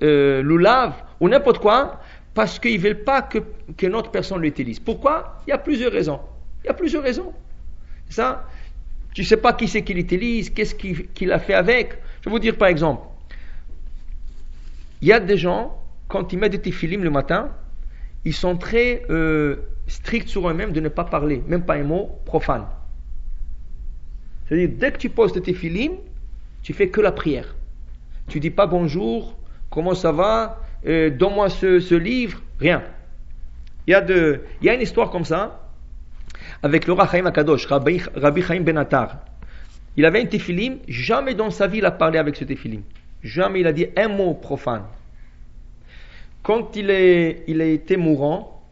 euh, 0.03 0.43
lulav 0.43 0.91
ou 1.21 1.29
n'importe 1.29 1.59
quoi 1.59 2.01
parce 2.33 2.59
qu'ils 2.59 2.81
ne 2.81 2.83
veulent 2.85 3.05
pas 3.05 3.21
que, 3.21 3.37
que 3.77 3.87
notre 3.87 4.11
personne 4.11 4.41
l'utilise. 4.41 4.81
Pourquoi? 4.81 5.37
Il 5.47 5.51
y 5.51 5.53
a 5.53 5.57
plusieurs 5.57 5.93
raisons. 5.93 6.19
Il 6.65 6.67
y 6.67 6.69
a 6.69 6.73
plusieurs 6.73 7.03
raisons. 7.03 7.33
Ça, 8.09 8.47
tu 9.13 9.21
ne 9.21 9.25
sais 9.25 9.37
pas 9.37 9.53
qui 9.53 9.67
c'est 9.67 9.83
qui 9.83 9.93
l'utilise, 9.93 10.49
qu'est-ce 10.49 10.75
qu'il 10.75 11.31
a 11.31 11.39
fait 11.39 11.53
avec. 11.53 11.97
Je 12.21 12.25
vais 12.25 12.31
vous 12.31 12.39
dire 12.39 12.57
par 12.57 12.67
exemple, 12.67 13.03
il 15.01 15.07
y 15.07 15.13
a 15.13 15.19
des 15.19 15.37
gens, 15.37 15.79
quand 16.07 16.33
ils 16.33 16.39
mettent 16.39 16.61
des 16.61 16.71
films 16.71 17.03
le 17.03 17.09
matin, 17.09 17.51
ils 18.25 18.33
sont 18.33 18.57
très 18.57 19.03
euh, 19.09 19.55
stricts 19.87 20.27
sur 20.27 20.49
eux-mêmes 20.49 20.73
de 20.73 20.81
ne 20.81 20.89
pas 20.89 21.05
parler, 21.05 21.41
même 21.47 21.63
pas 21.63 21.75
un 21.75 21.83
mot 21.83 22.19
profane. 22.25 22.65
C'est-à-dire, 24.47 24.69
dès 24.77 24.91
que 24.91 24.97
tu 24.97 25.09
poses 25.09 25.31
tes 25.31 25.53
films, 25.53 25.93
tu 26.63 26.73
fais 26.73 26.89
que 26.89 27.01
la 27.01 27.11
prière. 27.11 27.55
Tu 28.27 28.39
dis 28.39 28.49
pas 28.49 28.67
bonjour, 28.67 29.37
comment 29.69 29.95
ça 29.95 30.11
va, 30.11 30.61
euh, 30.85 31.09
donne-moi 31.09 31.49
ce, 31.49 31.79
ce, 31.79 31.95
livre, 31.95 32.41
rien. 32.59 32.83
Il 33.87 33.91
y, 33.91 33.93
a 33.93 34.01
de, 34.01 34.41
il 34.61 34.67
y 34.67 34.69
a 34.69 34.73
une 34.73 34.81
histoire 34.81 35.09
comme 35.09 35.25
ça 35.25 35.68
avec 36.63 36.87
le 36.87 36.95
Chaim 36.95 37.25
Akadosh, 37.25 37.65
Rabbi, 37.67 38.01
Rabbi 38.15 38.41
Chaim 38.41 38.61
Ben 38.61 38.85
Il 39.95 40.05
avait 40.05 40.21
un 40.21 40.25
tefilim, 40.25 40.77
jamais 40.87 41.33
dans 41.33 41.49
sa 41.49 41.67
vie 41.67 41.79
il 41.79 41.85
a 41.85 41.91
parlé 41.91 42.19
avec 42.19 42.35
ce 42.35 42.43
tefilim. 42.43 42.81
Jamais 43.23 43.61
il 43.61 43.67
a 43.67 43.73
dit 43.73 43.87
un 43.95 44.07
mot 44.07 44.33
profane. 44.33 44.83
Quand 46.43 46.75
il, 46.75 46.89
est, 46.89 47.43
il 47.47 47.61
a 47.61 47.65
été 47.65 47.97
mourant, 47.97 48.63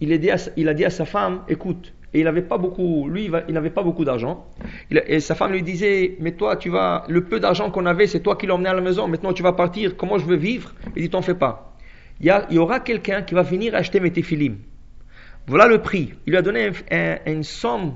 il 0.00 0.12
a, 0.12 0.18
dit 0.18 0.30
à, 0.30 0.36
il 0.56 0.68
a 0.68 0.74
dit 0.74 0.84
à 0.84 0.90
sa 0.90 1.04
femme, 1.04 1.42
écoute, 1.48 1.92
et 2.12 2.20
il 2.20 2.24
n'avait 2.24 2.42
pas 2.42 2.58
beaucoup, 2.58 3.08
lui, 3.08 3.30
il 3.48 3.54
n'avait 3.54 3.70
pas 3.70 3.82
beaucoup 3.82 4.04
d'argent. 4.04 4.46
Et 4.90 5.20
sa 5.20 5.34
femme 5.34 5.52
lui 5.52 5.62
disait, 5.62 6.16
mais 6.20 6.32
toi, 6.32 6.56
tu 6.56 6.68
vas, 6.68 7.04
le 7.08 7.22
peu 7.22 7.38
d'argent 7.38 7.70
qu'on 7.70 7.86
avait, 7.86 8.06
c'est 8.06 8.20
toi 8.20 8.34
qui 8.34 8.46
l'emmenais 8.46 8.70
à 8.70 8.74
la 8.74 8.80
maison. 8.80 9.06
Maintenant, 9.06 9.32
tu 9.32 9.42
vas 9.42 9.52
partir. 9.52 9.96
Comment 9.96 10.18
je 10.18 10.24
veux 10.24 10.36
vivre? 10.36 10.72
Il 10.96 11.02
dit, 11.02 11.10
t'en 11.10 11.22
fais 11.22 11.34
pas. 11.34 11.76
Il 12.20 12.26
y, 12.26 12.32
il 12.50 12.56
y 12.56 12.58
aura 12.58 12.80
quelqu'un 12.80 13.22
qui 13.22 13.34
va 13.34 13.42
venir 13.42 13.74
acheter 13.76 14.00
mes 14.00 14.10
téphilim. 14.10 14.56
Voilà 15.46 15.66
le 15.66 15.82
prix. 15.82 16.14
Il 16.26 16.30
lui 16.30 16.36
a 16.36 16.42
donné 16.42 16.70
une 17.26 17.42
somme 17.42 17.94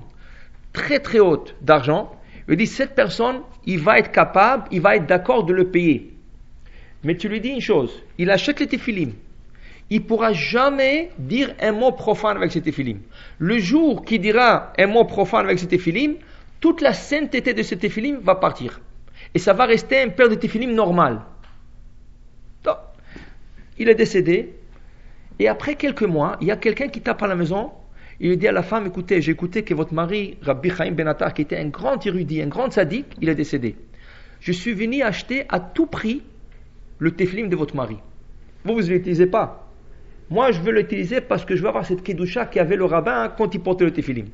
très 0.72 0.98
très 0.98 1.20
haute 1.20 1.54
d'argent. 1.62 2.12
Il 2.48 2.57
dit, 2.57 2.66
cette 2.66 2.94
personne, 2.94 3.40
il 3.64 3.78
va 3.78 3.98
être 3.98 4.12
capable, 4.12 4.64
il 4.70 4.80
va 4.80 4.96
être 4.96 5.07
d'accord 5.07 5.44
de 5.44 5.54
le 5.54 5.70
payer. 5.70 6.14
Mais 7.04 7.16
tu 7.16 7.28
lui 7.28 7.40
dis 7.40 7.50
une 7.50 7.61
chose, 7.61 8.02
il 8.18 8.30
achète 8.30 8.61
les 8.61 8.66
téphilim. 8.66 9.12
Il 9.90 10.04
pourra 10.04 10.33
jamais 10.33 11.11
dire 11.18 11.54
un 11.61 11.72
mot 11.72 11.92
profane 11.92 12.37
avec 12.38 12.50
ces 12.50 12.62
téphilim. 12.62 13.00
Le 13.38 13.59
jour 13.59 14.04
qu'il 14.04 14.20
dira 14.20 14.72
un 14.78 14.87
mot 14.87 15.04
profane 15.04 15.44
avec 15.44 15.59
ces 15.59 15.68
téphilim, 15.68 16.16
toute 16.61 16.80
la 16.80 16.94
sainteté 16.94 17.52
de 17.52 17.62
ces 17.62 17.76
téphilim 17.76 18.16
va 18.16 18.35
partir. 18.35 18.80
Et 19.35 19.38
ça 19.38 19.52
va 19.52 19.66
rester 19.66 20.00
un 20.00 20.09
père 20.09 20.28
de 20.28 20.35
téphilim 20.35 20.72
normal. 20.72 21.20
il 23.78 23.88
est 23.88 23.94
décédé. 23.94 24.54
Et 25.38 25.49
après 25.49 25.75
quelques 25.75 26.03
mois, 26.03 26.37
il 26.40 26.49
y 26.49 26.51
a 26.51 26.57
quelqu'un 26.57 26.88
qui 26.88 27.01
tape 27.01 27.23
à 27.23 27.27
la 27.27 27.35
maison. 27.35 27.73
Il 28.20 28.37
dit 28.38 28.47
à 28.47 28.53
la 28.53 28.62
femme, 28.62 28.87
écoutez, 28.87 29.20
j'ai 29.20 29.33
écouté 29.33 29.64
que 29.64 29.75
votre 29.75 29.92
mari, 29.92 30.38
Rabbi 30.42 30.70
Chaim 30.70 30.92
Benatar, 30.92 31.35
qui 31.35 31.42
était 31.42 31.57
un 31.57 31.68
grand 31.68 32.05
érudit, 32.07 32.40
un 32.42 32.47
grand 32.47 32.70
sadique, 32.70 33.07
il 33.20 33.29
est 33.29 33.35
décédé. 33.35 33.75
Je 34.40 34.53
suis 34.53 34.73
venu 34.73 35.03
acheter 35.03 35.44
à 35.49 35.59
tout 35.59 35.87
prix 35.87 36.23
le 36.99 37.11
teflim 37.11 37.49
de 37.49 37.57
votre 37.57 37.75
mari. 37.75 37.97
Vous, 38.64 38.75
vous 38.75 38.83
ne 38.83 38.87
l'utilisez 38.87 39.27
pas. 39.27 39.68
Moi, 40.31 40.53
je 40.53 40.61
veux 40.61 40.73
l'utiliser 40.73 41.20
parce 41.20 41.44
que 41.44 41.57
je 41.57 41.62
veux 41.62 41.68
avoir 41.68 41.85
cette 41.85 42.03
kedusha 42.03 42.47
qui 42.47 42.59
avait 42.59 42.77
le 42.77 42.85
rabbin 42.85 43.29
quand 43.37 43.55
il 43.55 43.61
portait 43.61 43.85
le 43.85 43.92
teflim. 43.92 44.27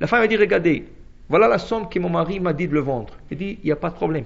La 0.00 0.06
femme 0.06 0.22
a 0.22 0.26
dit, 0.26 0.36
regardez, 0.36 0.84
voilà 1.28 1.48
la 1.48 1.58
somme 1.58 1.88
que 1.88 1.98
mon 1.98 2.08
mari 2.08 2.40
m'a 2.40 2.52
dit 2.52 2.68
de 2.68 2.74
le 2.74 2.80
vendre. 2.80 3.14
Il 3.30 3.36
dit, 3.36 3.58
il 3.62 3.66
n'y 3.66 3.72
a 3.72 3.76
pas 3.76 3.90
de 3.90 3.94
problème. 3.94 4.24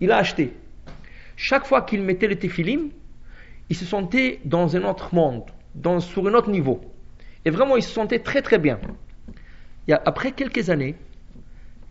Il 0.00 0.10
a 0.10 0.16
acheté. 0.16 0.52
Chaque 1.36 1.66
fois 1.66 1.82
qu'il 1.82 2.02
mettait 2.02 2.26
le 2.26 2.36
tefillim, 2.36 2.88
il 3.70 3.76
se 3.76 3.84
sentait 3.84 4.40
dans 4.44 4.76
un 4.76 4.84
autre 4.84 5.14
monde, 5.14 5.44
dans, 5.74 6.00
sur 6.00 6.26
un 6.26 6.34
autre 6.34 6.50
niveau. 6.50 6.80
Et 7.44 7.50
vraiment, 7.50 7.76
il 7.76 7.82
se 7.82 7.90
sentait 7.90 8.20
très 8.20 8.42
très 8.42 8.58
bien. 8.58 8.78
Et 9.86 9.92
après 9.92 10.32
quelques 10.32 10.70
années, 10.70 10.94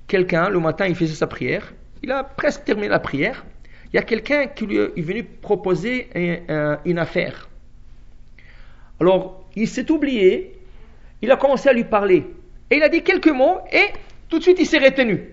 quelqu'un, 0.08 0.50
le 0.50 0.60
matin, 0.60 0.88
il 0.88 0.96
faisait 0.96 1.16
sa 1.16 1.28
prière. 1.28 1.74
Il 2.04 2.12
a 2.12 2.24
presque 2.24 2.64
terminé 2.64 2.88
la 2.88 3.00
prière. 3.00 3.46
Il 3.92 3.96
y 3.96 4.00
a 4.00 4.04
quelqu'un 4.04 4.48
qui 4.48 4.66
lui 4.66 4.78
est 4.78 5.02
venu 5.02 5.24
proposer 5.24 6.10
une 6.86 7.00
affaire. 7.00 7.50
Alors, 9.00 9.46
il 9.56 9.68
s'est 9.68 9.90
oublié. 9.92 10.60
Il 11.22 11.32
a 11.32 11.38
commencé 11.38 11.70
à 11.70 11.74
lui 11.74 11.84
parler. 11.84 12.26
Et 12.70 12.78
il 12.78 12.84
a 12.84 12.90
dit 12.90 13.02
quelques 13.02 13.30
mots 13.30 13.60
et 13.72 13.86
tout 14.30 14.40
de 14.40 14.44
suite 14.44 14.58
il 14.60 14.66
s'est 14.66 14.80
retenu. 14.80 15.30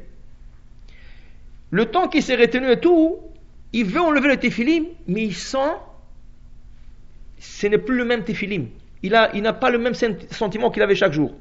Le 1.71 1.87
temps 1.87 2.09
qu'il 2.09 2.23
s'est 2.23 2.37
retenu 2.37 2.71
et 2.71 2.79
tout, 2.79 3.19
il 3.73 3.87
veut 3.87 4.01
enlever 4.01 4.29
le 4.29 4.37
téphilim, 4.37 4.87
mais 5.09 5.25
il 5.25 5.35
sent 5.35 5.73
ce 7.45 7.67
n'est 7.67 7.79
plus 7.79 7.97
le 7.97 8.05
même 8.05 8.25
téphilim. 8.25 8.69
Il 9.03 9.13
n'a 9.13 9.31
il 9.35 9.43
pas 9.61 9.71
le 9.71 9.79
même 9.79 9.95
sentiment 9.95 10.71
qu'il 10.71 10.83
avait 10.83 10.95
chaque 10.95 11.13
jour. 11.13 11.37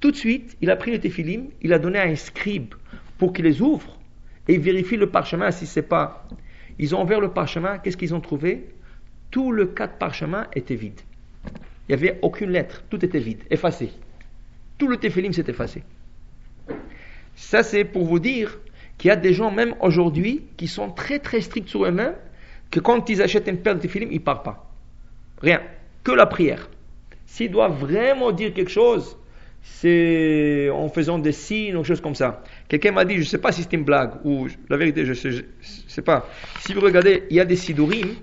Tout 0.00 0.10
de 0.10 0.16
suite, 0.16 0.56
il 0.60 0.70
a 0.70 0.76
pris 0.76 0.90
le 0.90 0.98
téphilim, 0.98 1.46
il 1.62 1.72
a 1.72 1.78
donné 1.78 1.98
à 1.98 2.02
un 2.02 2.16
scribe 2.16 2.74
pour 3.16 3.32
qu'il 3.32 3.44
les 3.44 3.62
ouvre 3.62 3.98
et 4.48 4.54
il 4.54 4.60
vérifie 4.60 4.96
le 4.96 5.08
parchemin 5.08 5.50
si 5.52 5.66
c'est 5.66 5.82
pas. 5.82 6.28
Ils 6.78 6.94
ont 6.94 7.02
ouvert 7.02 7.20
le 7.20 7.30
parchemin, 7.30 7.78
qu'est-ce 7.78 7.96
qu'ils 7.96 8.14
ont 8.14 8.20
trouvé? 8.20 8.66
Tout 9.30 9.52
le 9.52 9.66
quatre 9.66 9.98
parchemin 9.98 10.48
était 10.54 10.74
vide. 10.74 11.00
Il 11.88 11.94
n'y 11.96 12.02
avait 12.02 12.18
aucune 12.22 12.50
lettre, 12.50 12.82
tout 12.90 13.02
était 13.04 13.20
vide, 13.20 13.42
effacé. 13.50 13.90
Tout 14.78 14.88
le 14.88 14.96
téphilim 14.96 15.32
s'est 15.32 15.44
effacé. 15.46 15.84
Ça, 17.36 17.62
c'est 17.62 17.84
pour 17.84 18.04
vous 18.04 18.18
dire 18.18 18.58
qu'il 18.98 19.08
y 19.08 19.12
a 19.12 19.16
des 19.16 19.32
gens, 19.32 19.50
même 19.52 19.74
aujourd'hui, 19.80 20.42
qui 20.56 20.66
sont 20.66 20.90
très 20.90 21.20
très 21.20 21.40
stricts 21.40 21.68
sur 21.68 21.84
eux-mêmes, 21.84 22.14
que 22.70 22.80
quand 22.80 23.08
ils 23.08 23.22
achètent 23.22 23.48
une 23.48 23.58
paire 23.58 23.76
de 23.76 23.80
téphilim, 23.80 24.10
ils 24.10 24.18
ne 24.18 24.24
parlent 24.24 24.42
pas. 24.42 24.73
Rien. 25.40 25.60
Que 26.02 26.12
la 26.12 26.26
prière. 26.26 26.68
S'ils 27.26 27.50
doivent 27.50 27.78
vraiment 27.78 28.32
dire 28.32 28.52
quelque 28.52 28.70
chose, 28.70 29.16
c'est 29.62 30.68
en 30.70 30.88
faisant 30.88 31.18
des 31.18 31.32
signes 31.32 31.76
ou 31.76 31.84
choses 31.84 32.00
comme 32.00 32.14
ça. 32.14 32.42
Quelqu'un 32.68 32.92
m'a 32.92 33.04
dit, 33.04 33.14
je 33.14 33.20
ne 33.20 33.24
sais 33.24 33.38
pas 33.38 33.52
si 33.52 33.62
c'est 33.62 33.72
une 33.72 33.84
blague 33.84 34.12
ou 34.24 34.46
la 34.68 34.76
vérité, 34.76 35.04
je 35.04 35.28
ne 35.28 35.42
sais, 35.62 36.02
pas. 36.02 36.28
Si 36.60 36.74
vous 36.74 36.80
regardez, 36.80 37.24
il 37.30 37.36
y 37.36 37.40
a 37.40 37.44
des 37.44 37.56
sidurim, 37.56 38.14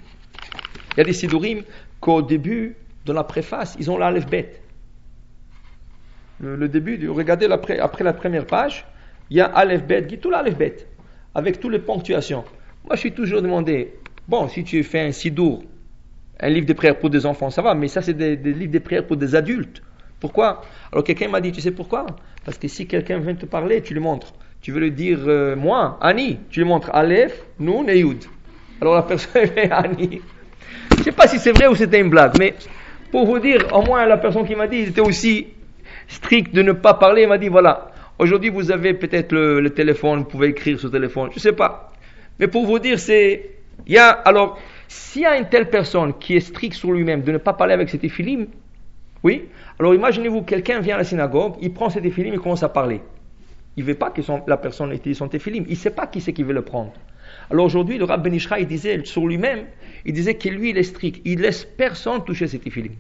il 0.94 0.98
y 0.98 1.02
a 1.02 1.04
des 1.04 1.14
sidurim 1.14 1.64
qu'au 2.00 2.22
début, 2.22 2.76
de 3.06 3.14
la 3.14 3.24
préface, 3.24 3.76
ils 3.80 3.90
ont 3.90 3.98
l'alef 3.98 4.28
bête. 4.28 4.62
Le, 6.40 6.68
début, 6.68 7.08
regardez 7.10 7.46
après, 7.46 7.78
après 7.78 8.04
la 8.04 8.14
première 8.14 8.48
page, 8.48 8.86
il 9.30 9.38
y 9.38 9.42
a 9.42 9.46
Aleph 9.46 9.86
Bet, 9.86 10.08
tout 10.18 10.32
l'Aleph 10.32 10.56
avec 11.36 11.60
toutes 11.60 11.72
les 11.72 11.80
ponctuations. 11.80 12.44
Moi, 12.84 12.96
je 12.96 13.00
suis 13.00 13.12
toujours 13.12 13.42
demandé, 13.44 13.94
bon, 14.28 14.48
si 14.48 14.64
tu 14.64 14.84
fais 14.84 15.02
un 15.02 15.12
sidour, 15.12 15.64
un 16.42 16.50
livre 16.50 16.66
de 16.66 16.74
prières 16.74 16.98
pour 16.98 17.10
des 17.10 17.26
enfants, 17.26 17.50
ça 17.50 17.62
va, 17.62 17.74
mais 17.74 17.88
ça, 17.88 18.02
c'est 18.02 18.14
des, 18.14 18.36
livres 18.36 18.72
de 18.72 18.80
prières 18.80 19.06
pour 19.06 19.18
des 19.18 19.36
adultes. 19.36 19.82
Pourquoi? 20.20 20.62
Alors, 20.92 21.04
quelqu'un 21.04 21.30
m'a 21.30 21.42
dit, 21.42 21.52
tu 21.52 21.62
sais 21.62 21.72
pourquoi? 21.72 22.06
Parce 22.46 22.58
que 22.58 22.68
si 22.68 22.88
quelqu'un 22.88 23.20
vient 23.20 23.36
te 23.36 23.46
parler, 23.46 23.82
tu 23.82 23.94
lui 23.94 24.02
montres. 24.02 24.34
Tu 24.62 24.72
veux 24.72 24.80
lui 24.80 24.92
dire, 24.92 25.20
euh, 25.26 25.56
moi, 25.56 25.98
Annie, 26.02 26.40
tu 26.50 26.60
lui 26.60 26.68
montres 26.68 26.90
Aleph, 26.94 27.44
Nun 27.60 27.88
et. 27.88 28.06
Alors, 28.82 28.96
la 28.96 29.04
personne 29.04 29.50
est 29.56 29.72
Annie. 29.72 30.22
Je 30.92 30.98
ne 31.00 31.04
sais 31.04 31.12
pas 31.12 31.28
si 31.28 31.40
c'est 31.40 31.52
vrai 31.52 31.68
ou 31.68 31.76
c'était 31.76 32.00
une 32.00 32.10
blague, 32.10 32.38
mais 32.38 32.54
pour 33.12 33.26
vous 33.26 33.40
dire, 33.40 33.68
au 33.74 33.82
moins, 33.82 34.06
la 34.06 34.18
personne 34.18 34.46
qui 34.46 34.56
m'a 34.56 34.68
dit, 34.68 34.78
il 34.78 34.90
était 34.90 35.02
aussi 35.02 35.48
strict 36.08 36.54
de 36.54 36.62
ne 36.62 36.74
pas 36.74 36.94
parler, 36.94 37.24
il 37.24 37.28
m'a 37.28 37.38
dit, 37.38 37.48
voilà, 37.48 37.92
Aujourd'hui, 38.22 38.52
vous 38.52 38.70
avez 38.70 38.94
peut-être 38.94 39.32
le, 39.32 39.68
téléphone, 39.72 40.20
vous 40.20 40.26
pouvez 40.26 40.50
écrire 40.50 40.78
sur 40.78 40.90
le 40.90 40.92
téléphone, 40.92 41.30
je 41.32 41.38
ne 41.38 41.40
sais 41.40 41.54
pas. 41.54 41.92
Mais 42.38 42.48
pour 42.48 42.68
vous 42.68 42.78
dire, 42.78 43.00
c'est. 43.00 43.50
Il 43.88 43.94
y 43.94 43.98
a, 43.98 44.10
alors, 44.10 44.60
s'il 44.92 45.22
y 45.22 45.26
a 45.26 45.38
une 45.38 45.48
telle 45.48 45.70
personne 45.70 46.14
qui 46.20 46.36
est 46.36 46.42
stricte 46.42 46.76
sur 46.76 46.92
lui-même 46.92 47.22
de 47.22 47.32
ne 47.32 47.38
pas 47.38 47.54
parler 47.54 47.74
avec 47.74 47.90
cet 47.90 48.04
éphilim, 48.04 48.48
oui, 49.24 49.48
alors 49.80 49.96
imaginez-vous, 49.96 50.42
quelqu'un 50.42 50.82
vient 50.82 50.96
à 50.96 50.98
la 50.98 51.06
synagogue, 51.06 51.54
il 51.62 51.74
prend 51.74 51.90
cet 51.90 52.04
éphilim 52.04 52.34
et 52.34 52.38
commence 52.38 52.62
à 52.62 52.68
parler. 52.68 53.00
Il 53.78 53.86
ne 53.86 53.88
veut 53.88 53.96
pas 53.96 54.10
que 54.10 54.20
la 54.48 54.58
personne 54.58 54.92
utilise 54.92 55.18
son 55.18 55.30
éphilim, 55.30 55.64
il 55.66 55.72
ne 55.72 55.78
sait 55.78 55.92
pas 55.92 56.08
qui 56.08 56.20
c'est 56.20 56.34
qui 56.34 56.44
veut 56.44 56.54
le 56.54 56.64
prendre. 56.64 56.92
Alors 57.50 57.68
aujourd'hui, 57.68 57.98
le 57.98 58.04
rabbin 58.04 58.24
Benishra, 58.24 58.60
il 58.60 58.68
disait 58.68 59.06
sur 59.06 59.26
lui-même, 59.26 59.64
il 60.04 60.12
disait 60.12 60.34
que 60.34 60.50
lui, 60.50 60.72
il 60.72 60.78
est 60.78 60.84
strict, 60.84 61.22
il 61.24 61.40
laisse 61.40 61.64
personne 61.64 62.26
toucher 62.26 62.48
cet 62.48 62.68
éphilim, 62.68 62.96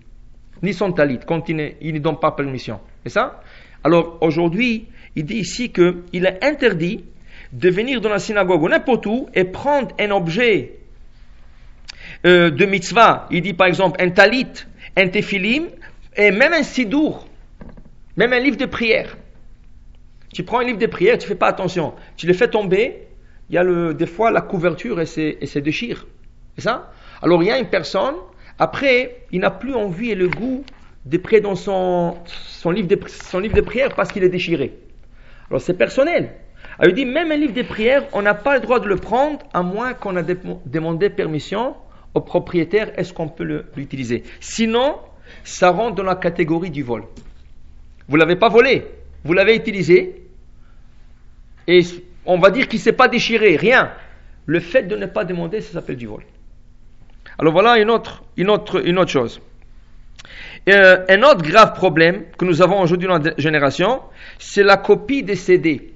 ni 0.63 0.73
son 0.73 0.93
talit, 0.93 1.19
quand 1.27 1.49
il 1.49 1.57
ne, 1.57 1.99
donne 1.99 2.19
pas 2.21 2.31
permission. 2.31 2.79
C'est 3.03 3.11
ça? 3.11 3.41
Alors 3.83 4.17
aujourd'hui, 4.21 4.87
il 5.17 5.25
dit 5.25 5.39
ici 5.39 5.73
qu'il 5.73 6.25
est 6.25 6.41
interdit 6.41 7.03
de 7.51 7.69
venir 7.69 7.99
dans 7.99 8.09
la 8.09 8.19
synagogue 8.19 8.63
ou 8.63 8.69
n'importe 8.69 9.05
où 9.07 9.27
et 9.33 9.43
prendre 9.43 9.93
un 9.99 10.11
objet 10.11 10.77
euh, 12.25 12.49
de 12.51 12.65
mitzvah. 12.65 13.27
Il 13.31 13.41
dit 13.41 13.53
par 13.53 13.67
exemple 13.67 14.01
un 14.01 14.09
talit, 14.09 14.65
un 14.95 15.07
tefillim 15.07 15.67
et 16.15 16.31
même 16.31 16.53
un 16.53 16.63
sidour, 16.63 17.27
même 18.15 18.33
un 18.33 18.39
livre 18.39 18.57
de 18.57 18.65
prière. 18.65 19.17
Tu 20.33 20.43
prends 20.43 20.59
un 20.59 20.63
livre 20.63 20.79
de 20.79 20.85
prière, 20.85 21.17
tu 21.17 21.27
fais 21.27 21.35
pas 21.35 21.47
attention, 21.47 21.93
tu 22.15 22.27
le 22.27 22.33
fais 22.33 22.47
tomber, 22.47 23.07
il 23.49 23.55
y 23.55 23.57
a 23.57 23.63
le, 23.63 23.93
des 23.93 24.05
fois 24.05 24.31
la 24.31 24.41
couverture 24.41 25.01
et 25.01 25.05
c'est 25.05 25.61
déchire. 25.61 26.07
C'est 26.55 26.63
ça? 26.63 26.91
Alors 27.21 27.43
il 27.43 27.47
y 27.47 27.51
a 27.51 27.57
une 27.57 27.69
personne, 27.69 28.15
après, 28.59 29.25
il 29.31 29.39
n'a 29.39 29.49
plus 29.49 29.73
envie 29.73 30.11
et 30.11 30.15
le 30.15 30.29
goût 30.29 30.63
de 31.05 31.17
prier 31.17 31.41
dans 31.41 31.55
son, 31.55 32.17
son, 32.27 32.69
livre, 32.69 32.87
de, 32.87 32.99
son 33.07 33.39
livre 33.39 33.55
de 33.55 33.61
prière 33.61 33.95
parce 33.95 34.11
qu'il 34.11 34.23
est 34.23 34.29
déchiré. 34.29 34.77
Alors 35.49 35.61
c'est 35.61 35.73
personnel. 35.73 36.29
Alors 36.77 36.91
il 36.91 36.95
dit, 36.95 37.05
même 37.05 37.31
un 37.31 37.35
livre 37.35 37.53
de 37.53 37.63
prière, 37.63 38.03
on 38.13 38.21
n'a 38.21 38.35
pas 38.35 38.55
le 38.55 38.61
droit 38.61 38.79
de 38.79 38.87
le 38.87 38.97
prendre 38.97 39.39
à 39.53 39.63
moins 39.63 39.93
qu'on 39.93 40.15
ait 40.15 40.37
demandé 40.67 41.09
permission 41.09 41.75
au 42.13 42.21
propriétaire, 42.21 42.91
est-ce 42.97 43.13
qu'on 43.13 43.29
peut 43.29 43.65
l'utiliser? 43.75 44.23
Sinon, 44.39 44.97
ça 45.43 45.69
rentre 45.69 45.95
dans 45.95 46.03
la 46.03 46.15
catégorie 46.15 46.71
du 46.71 46.83
vol. 46.83 47.03
Vous 48.07 48.17
l'avez 48.17 48.35
pas 48.35 48.49
volé, 48.49 48.85
vous 49.23 49.33
l'avez 49.33 49.55
utilisé, 49.55 50.23
et 51.67 51.81
on 52.25 52.37
va 52.37 52.49
dire 52.51 52.67
qu'il 52.67 52.79
ne 52.79 52.83
s'est 52.83 52.93
pas 52.93 53.07
déchiré, 53.07 53.55
rien. 53.55 53.91
Le 54.45 54.59
fait 54.59 54.83
de 54.83 54.95
ne 54.95 55.05
pas 55.05 55.23
demander, 55.23 55.61
ça 55.61 55.73
s'appelle 55.73 55.97
du 55.97 56.07
vol. 56.07 56.23
Alors 57.37 57.53
voilà 57.53 57.77
une 57.77 57.89
autre, 57.89 58.23
une 58.37 58.49
autre, 58.49 58.85
une 58.85 58.99
autre 58.99 59.11
chose. 59.11 59.41
Euh, 60.69 61.05
un 61.09 61.23
autre 61.23 61.41
grave 61.41 61.73
problème 61.73 62.25
que 62.37 62.45
nous 62.45 62.61
avons 62.61 62.81
aujourd'hui 62.81 63.07
dans 63.07 63.17
la 63.17 63.33
génération, 63.37 64.01
c'est 64.37 64.63
la 64.63 64.77
copie 64.77 65.23
des 65.23 65.35
CD 65.35 65.93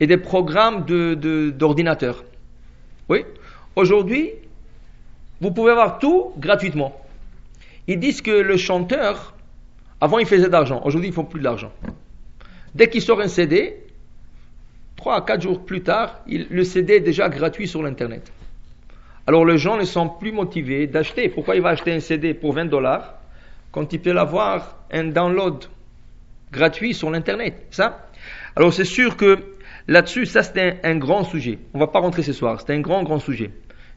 et 0.00 0.06
des 0.06 0.16
programmes 0.16 0.84
d'ordinateur. 0.84 2.22
De, 2.22 2.24
oui? 3.08 3.24
Aujourd'hui, 3.76 4.30
vous 5.42 5.50
pouvez 5.50 5.72
avoir 5.72 5.98
tout 5.98 6.32
gratuitement. 6.38 6.98
Ils 7.88 7.98
disent 7.98 8.22
que 8.22 8.30
le 8.30 8.56
chanteur, 8.56 9.34
avant 10.00 10.18
il 10.20 10.26
faisait 10.26 10.48
d'argent, 10.48 10.80
aujourd'hui 10.84 11.08
ils 11.08 11.14
font 11.14 11.24
plus 11.24 11.40
d'argent. 11.40 11.72
Dès 12.76 12.88
qu'il 12.88 13.02
sort 13.02 13.20
un 13.20 13.26
CD, 13.26 13.84
3 14.96 15.16
à 15.16 15.20
4 15.20 15.42
jours 15.42 15.64
plus 15.64 15.82
tard, 15.82 16.20
le 16.28 16.62
CD 16.62 16.94
est 16.94 17.00
déjà 17.00 17.28
gratuit 17.28 17.66
sur 17.66 17.82
l'Internet. 17.82 18.32
Alors 19.26 19.44
les 19.44 19.58
gens 19.58 19.76
ne 19.76 19.84
sont 19.84 20.08
plus 20.08 20.30
motivés 20.30 20.86
d'acheter. 20.86 21.28
Pourquoi 21.28 21.56
il 21.56 21.62
va 21.62 21.70
acheter 21.70 21.92
un 21.92 22.00
CD 22.00 22.34
pour 22.34 22.52
20 22.52 22.66
dollars 22.66 23.14
quand 23.72 23.92
il 23.92 24.00
peut 24.00 24.12
l'avoir 24.12 24.76
un 24.92 25.04
download 25.04 25.64
gratuit 26.52 26.94
sur 26.94 27.10
l'internet? 27.10 27.66
Ça? 27.72 28.08
Alors 28.54 28.72
c'est 28.72 28.84
sûr 28.84 29.16
que 29.16 29.38
là-dessus, 29.88 30.26
ça 30.26 30.44
c'est 30.44 30.80
un, 30.84 30.96
grand 30.98 31.24
sujet. 31.24 31.58
On 31.74 31.80
va 31.80 31.88
pas 31.88 31.98
rentrer 31.98 32.22
ce 32.22 32.32
soir, 32.32 32.60
c'est 32.60 32.72
un 32.72 32.80
grand, 32.80 33.02
grand 33.02 33.18
sujet. 33.18 33.50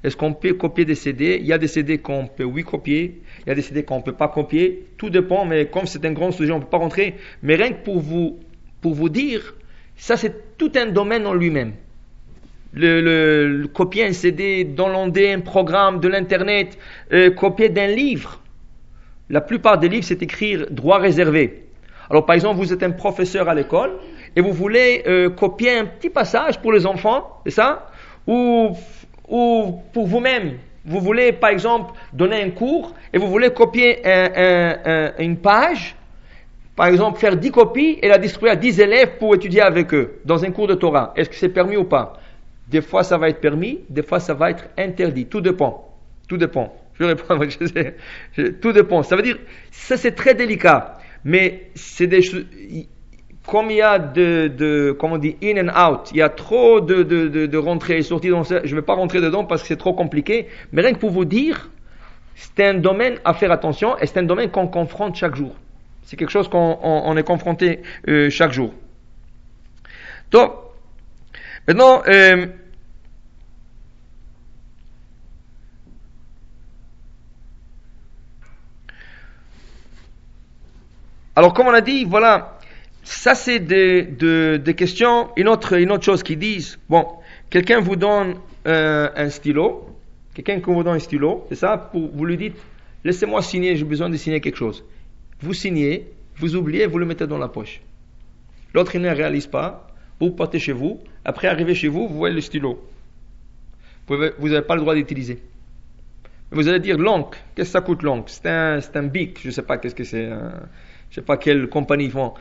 Est-ce 0.06 0.16
qu'on 0.16 0.34
peut 0.34 0.54
copier 0.54 0.86
des 0.86 0.94
CD 0.94 1.40
Il 1.42 1.48
y 1.48 1.54
a 1.54 1.58
des 1.58 1.68
CD 1.68 1.98
qu'on 1.98 2.28
peut 2.28 2.44
oui 2.44 2.64
copier, 2.64 3.22
il 3.40 3.50
y 3.50 3.52
a 3.52 3.56
des 3.56 3.64
CD 3.64 3.82
qu'on 3.82 3.98
ne 3.98 4.04
peut 4.04 4.14
pas 4.14 4.28
copier. 4.28 4.86
Tout 4.98 5.10
dépend, 5.10 5.46
mais 5.46 5.66
comme 5.66 5.88
c'est 5.88 6.06
un 6.06 6.12
grand 6.12 6.32
sujet, 6.32 6.52
on 6.52 6.58
ne 6.58 6.62
peut 6.62 6.70
pas 6.70 6.78
rentrer. 6.78 7.16
Mais 7.42 7.56
rien 7.56 7.72
que 7.72 7.84
pour 7.84 8.00
vous, 8.00 9.10
dire, 9.10 9.56
ça 9.96 10.16
c'est 10.16 10.58
tout 10.60 10.72
un 10.76 10.86
domaine 10.86 11.26
en 11.26 11.34
lui-même. 11.34 11.74
Le, 12.74 13.66
copier 13.74 14.06
un 14.06 14.14
CD, 14.14 14.64
downloader 14.64 15.32
un 15.32 15.40
programme 15.40 16.00
de 16.00 16.08
l'internet, 16.08 16.78
euh, 17.12 17.32
copier 17.32 17.70
d'un 17.70 17.88
livre. 17.88 18.42
La 19.32 19.42
plupart 19.42 19.80
des 19.80 19.90
livres, 19.90 20.06
c'est 20.06 20.22
écrire 20.22 20.68
droit 20.70 21.00
réservé. 21.00 21.64
Alors, 22.12 22.28
par 22.28 22.36
exemple, 22.36 22.60
vous 22.60 22.72
êtes 22.72 22.84
un 22.84 22.92
professeur 22.92 23.50
à 23.50 23.56
l'école 23.56 23.94
et 24.36 24.42
vous 24.42 24.54
voulez 24.54 25.02
euh, 25.08 25.32
copier 25.32 25.80
un 25.80 25.86
petit 25.86 26.12
passage 26.12 26.60
pour 26.60 26.74
les 26.74 26.86
enfants, 26.86 27.42
c'est 27.46 27.54
ça? 27.54 27.88
Ou, 28.28 28.76
ou 29.28 29.82
pour 29.94 30.08
vous-même, 30.08 30.58
vous 30.86 31.00
voulez 31.00 31.32
par 31.32 31.50
exemple 31.50 31.94
donner 32.14 32.42
un 32.44 32.52
cours 32.52 32.94
et 33.14 33.18
vous 33.18 33.28
voulez 33.28 33.50
copier 33.50 34.02
une 35.20 35.38
page, 35.38 35.96
par 36.76 36.88
exemple 36.88 37.20
faire 37.20 37.36
10 37.36 37.52
copies 37.52 38.00
et 38.02 38.08
la 38.08 38.18
distribuer 38.18 38.52
à 38.52 38.56
10 38.56 38.80
élèves 38.80 39.18
pour 39.18 39.34
étudier 39.34 39.62
avec 39.62 39.94
eux 39.94 40.20
dans 40.26 40.44
un 40.44 40.52
cours 40.52 40.68
de 40.68 40.76
Torah. 40.76 41.14
Est-ce 41.16 41.30
que 41.30 41.36
c'est 41.36 41.50
permis 41.50 41.78
ou 41.78 41.86
pas? 41.86 42.20
Des 42.68 42.82
fois 42.82 43.04
ça 43.04 43.18
va 43.18 43.30
être 43.30 43.42
permis, 43.42 43.82
des 43.90 44.04
fois 44.04 44.20
ça 44.20 44.34
va 44.34 44.52
être 44.52 44.66
interdit. 44.78 45.26
Tout 45.26 45.42
dépend. 45.42 45.92
Tout 46.28 46.38
dépend. 46.38 46.74
Je 46.94 47.04
vais 47.04 47.14
répondre. 47.14 47.46
tout 48.62 48.72
dépend. 48.72 49.04
Ça 49.04 49.16
veut 49.16 49.22
dire, 49.22 49.38
ça 49.72 49.98
c'est 49.98 50.14
très 50.14 50.34
délicat. 50.34 50.98
Mais 51.24 51.72
c'est 51.74 52.08
des 52.08 52.22
choses 52.22 52.46
comme 53.48 53.70
il 53.70 53.78
y 53.78 53.82
a 53.82 54.00
de, 54.00 54.48
de 54.48 54.96
comment 54.98 55.16
on 55.16 55.18
dit, 55.18 55.36
in 55.44 55.68
and 55.68 55.92
out, 55.92 56.10
il 56.12 56.18
y 56.18 56.22
a 56.22 56.30
trop 56.30 56.82
de, 56.82 57.04
de, 57.04 57.28
de, 57.28 57.46
de 57.46 57.58
rentrées 57.58 57.98
et 57.98 58.04
sorties, 58.04 58.30
dans 58.30 58.44
je 58.44 58.56
ne 58.56 58.76
vais 58.76 58.82
pas 58.82 58.96
rentrer 58.96 59.22
dedans 59.22 59.46
parce 59.46 59.62
que 59.62 59.68
c'est 59.68 59.78
trop 59.78 59.94
compliqué, 59.94 60.48
mais 60.72 60.82
rien 60.82 60.94
que 60.94 61.00
pour 61.00 61.12
vous 61.12 61.26
dire, 61.26 61.70
c'est 62.36 62.66
un 62.66 62.74
domaine 62.76 63.20
à 63.24 63.34
faire 63.34 63.52
attention 63.52 63.98
et 63.98 64.08
c'est 64.08 64.20
un 64.20 64.24
domaine 64.24 64.50
qu'on 64.50 64.68
confronte 64.68 65.16
chaque 65.16 65.36
jour. 65.36 65.56
C'est 66.04 66.18
quelque 66.18 66.32
chose 66.32 66.48
qu'on 66.48 66.78
on, 66.82 67.18
est 67.18 67.24
confronté 67.24 67.82
euh, 68.08 68.30
chaque 68.30 68.52
jour. 68.52 68.74
Donc, 70.32 70.52
maintenant, 71.68 72.04
euh, 72.08 72.46
alors 81.36 81.54
comme 81.54 81.68
on 81.68 81.74
a 81.74 81.82
dit, 81.82 82.06
voilà, 82.06 82.55
ça, 83.06 83.36
c'est 83.36 83.60
des, 83.60 84.02
des, 84.02 84.74
questions. 84.74 85.30
Une 85.38 85.48
autre, 85.48 85.74
une 85.78 85.92
autre 85.92 86.04
chose 86.04 86.24
qu'ils 86.24 86.40
disent, 86.40 86.80
bon, 86.90 87.06
quelqu'un 87.52 87.80
vous 87.80 87.96
donne 87.96 88.36
euh, 88.68 89.10
un 89.16 89.30
stylo, 89.30 89.86
quelqu'un 90.34 90.60
qui 90.60 90.66
vous 90.66 90.84
donne 90.84 90.96
un 90.96 91.00
stylo, 91.00 91.46
c'est 91.50 91.56
ça, 91.56 91.92
vous 91.94 92.26
lui 92.26 92.36
dites, 92.36 92.56
laissez-moi 93.04 93.44
signer, 93.44 93.76
j'ai 93.76 93.86
besoin 93.86 94.10
de 94.10 94.18
signer 94.18 94.42
quelque 94.42 94.58
chose. 94.58 94.84
Vous 95.40 95.54
signez, 95.54 96.08
vous 96.38 96.56
oubliez, 96.56 96.88
vous 96.88 96.98
le 96.98 97.06
mettez 97.06 97.28
dans 97.28 97.38
la 97.38 97.48
poche. 97.48 97.80
L'autre, 98.74 98.96
il 98.96 99.02
ne 99.02 99.10
réalise 99.10 99.48
pas, 99.48 99.88
vous 100.20 100.32
partez 100.32 100.58
chez 100.58 100.74
vous, 100.74 101.00
après 101.24 101.48
arriver 101.48 101.76
chez 101.76 101.88
vous, 101.88 102.08
vous 102.08 102.18
voyez 102.18 102.34
le 102.34 102.42
stylo. 102.42 102.84
Vous 104.08 104.18
n'avez 104.50 104.66
pas 104.66 104.76
le 104.76 104.82
droit 104.82 104.96
d'utiliser. 104.96 105.40
Vous 106.52 106.68
allez 106.68 106.80
dire 106.80 106.98
l'encre, 106.98 107.38
qu'est-ce 107.56 107.70
que 107.70 107.74
ça 107.74 107.82
coûte 107.82 108.02
l'encre 108.02 108.30
C'est 108.30 108.48
un, 108.48 108.80
un 108.96 109.04
bic, 109.04 109.40
je 109.42 109.48
ne 109.48 109.52
sais 109.52 109.64
pas 109.64 109.78
qu'est-ce 109.78 109.96
que 109.96 110.04
c'est, 110.04 110.26
euh, 110.26 110.50
je 111.10 111.12
ne 111.12 111.14
sais 111.16 111.22
pas 111.22 111.38
quelle 111.38 111.68
compagnie 111.70 112.06
ils 112.06 112.12
font. 112.12 112.34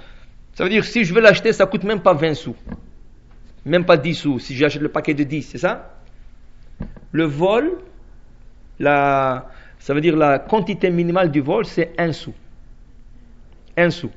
Ça 0.55 0.64
veut 0.64 0.70
dire, 0.70 0.84
si 0.84 1.05
je 1.05 1.12
veux 1.12 1.20
l'acheter, 1.20 1.52
ça 1.52 1.66
coûte 1.66 1.84
même 1.84 2.00
pas 2.00 2.14
20 2.14 2.34
sous. 2.34 2.57
Même 3.64 3.84
pas 3.84 3.96
10 3.96 4.14
sous, 4.14 4.38
si 4.38 4.55
j'achète 4.55 4.82
le 4.82 4.88
paquet 4.88 5.14
de 5.14 5.24
10, 5.24 5.42
c'est 5.42 5.59
ça? 5.59 5.98
Le 7.12 7.24
vol, 7.24 7.78
la, 8.78 9.50
ça 9.78 9.94
veut 9.94 10.00
dire 10.00 10.16
la 10.16 10.38
quantité 10.38 10.90
minimale 10.90 11.30
du 11.30 11.40
vol, 11.40 11.64
c'est 11.64 11.92
1 11.98 12.12
sou. 12.12 12.32
1 13.76 13.90
sou. 13.90 14.11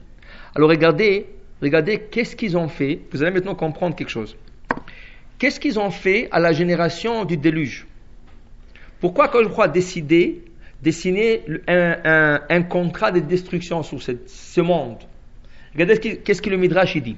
Alors 0.55 0.69
regardez, 0.69 1.27
regardez 1.61 1.99
qu'est-ce 2.11 2.35
qu'ils 2.35 2.57
ont 2.57 2.67
fait? 2.67 3.01
Vous 3.11 3.23
allez 3.23 3.31
maintenant 3.31 3.55
comprendre 3.55 3.95
quelque 3.95 4.09
chose. 4.09 4.35
Qu'est-ce 5.39 5.59
qu'ils 5.59 5.79
ont 5.79 5.91
fait 5.91 6.27
à 6.31 6.39
la 6.39 6.51
génération 6.51 7.25
du 7.25 7.37
déluge? 7.37 7.87
Pourquoi 8.99 9.27
quand 9.27 9.43
je 9.43 9.49
crois 9.49 9.67
décider 9.67 10.43
dessiner 10.81 11.43
un, 11.67 12.41
un, 12.49 12.63
contrat 12.63 13.11
de 13.11 13.19
destruction 13.19 13.83
sur 13.83 14.01
ce 14.01 14.61
monde? 14.61 14.97
Regardez 15.77 16.17
qu'est-ce 16.17 16.41
que 16.41 16.49
le 16.49 16.57
Midrash 16.57 16.97
dit. 16.97 17.17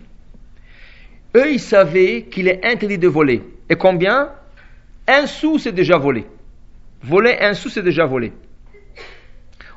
Eux, 1.34 1.54
ils 1.54 1.62
savaient 1.62 2.24
qu'il 2.24 2.50
est 2.50 2.66
interdit 2.66 2.98
de 2.98 3.08
voler. 3.08 3.42
Et 3.70 3.76
combien? 3.76 4.32
Un 5.08 5.28
sou, 5.28 5.58
c'est 5.58 5.72
déjà 5.72 5.98
volé. 5.98 6.26
Voler 7.02 7.38
un 7.40 7.54
sou, 7.54 7.70
c'est 7.70 7.84
déjà 7.84 8.06
volé. 8.06 8.34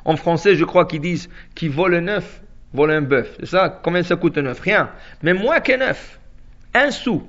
En 0.03 0.17
français, 0.17 0.55
je 0.55 0.65
crois 0.65 0.85
qu'ils 0.85 0.99
disent 0.99 1.29
qu'ils 1.55 1.69
volent 1.69 1.95
un 1.97 2.07
œuf, 2.17 2.41
volent 2.73 2.95
un 2.95 3.01
bœuf. 3.01 3.37
C'est 3.39 3.45
ça? 3.45 3.69
Combien 3.69 4.03
ça 4.03 4.17
coûte 4.17 4.37
un 4.37 4.47
œuf? 4.47 4.59
Rien. 4.59 4.89
Mais 5.21 5.33
moins 5.33 5.61
qu'un 5.61 5.79
œuf. 5.79 6.19
Un 6.73 6.91
sou. 6.91 7.23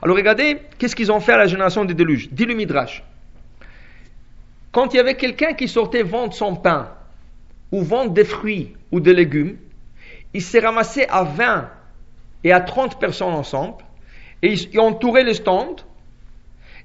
Alors 0.00 0.16
regardez, 0.16 0.58
qu'est-ce 0.78 0.94
qu'ils 0.94 1.10
ont 1.10 1.18
fait 1.18 1.32
à 1.32 1.38
la 1.38 1.48
génération 1.48 1.84
des 1.84 1.94
déluges? 1.94 2.28
Dit 2.30 2.44
le 2.44 2.54
Midrash. 2.54 3.02
Quand 4.70 4.94
il 4.94 4.98
y 4.98 5.00
avait 5.00 5.16
quelqu'un 5.16 5.54
qui 5.54 5.66
sortait 5.66 6.04
vendre 6.04 6.34
son 6.34 6.54
pain, 6.54 6.92
ou 7.72 7.82
vendre 7.82 8.12
des 8.12 8.24
fruits 8.24 8.74
ou 8.92 9.00
des 9.00 9.12
légumes, 9.12 9.56
il 10.34 10.42
s'est 10.42 10.60
ramassé 10.60 11.06
à 11.08 11.24
20 11.24 11.70
et 12.44 12.52
à 12.52 12.60
30 12.60 12.98
personnes 12.98 13.34
ensemble, 13.34 13.84
et 14.42 14.52
ils, 14.52 14.80
entouraient 14.80 15.24
le 15.24 15.34
stand, 15.34 15.80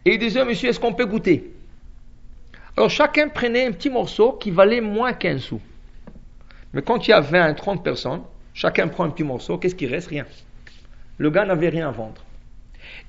et 0.06 0.16
ils 0.16 0.20
disaient, 0.20 0.46
monsieur, 0.46 0.70
est-ce 0.70 0.80
qu'on 0.80 0.94
peut 0.94 1.06
goûter? 1.06 1.54
Alors 2.76 2.90
chacun 2.90 3.30
prenait 3.30 3.68
un 3.68 3.72
petit 3.72 3.90
morceau 3.90 4.34
qui 4.34 4.50
valait 4.50 4.82
moins 4.82 5.14
qu'un 5.14 5.38
sou. 5.38 5.62
Mais 6.74 6.82
quand 6.82 7.08
il 7.08 7.12
y 7.12 7.14
a 7.14 7.20
20 7.20 7.50
et 7.50 7.56
30 7.56 7.84
personnes, 7.84 8.24
chacun 8.54 8.88
prend 8.88 9.04
un 9.04 9.12
petit 9.12 9.24
morceau, 9.24 9.60
qu'est-ce 9.60 9.76
qui 9.76 9.86
reste? 9.86 10.08
Rien. 10.08 10.26
Le 11.20 11.30
gars 11.30 11.46
n'avait 11.46 11.70
rien 11.70 11.90
à 11.90 11.92
vendre. 11.92 12.24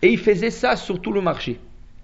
Et 0.03 0.09
il 0.09 0.19
faisait 0.19 0.51
ça 0.51 0.77
sur 0.77 1.01
tout 1.01 1.13
le 1.13 1.23
marché. 1.23 1.59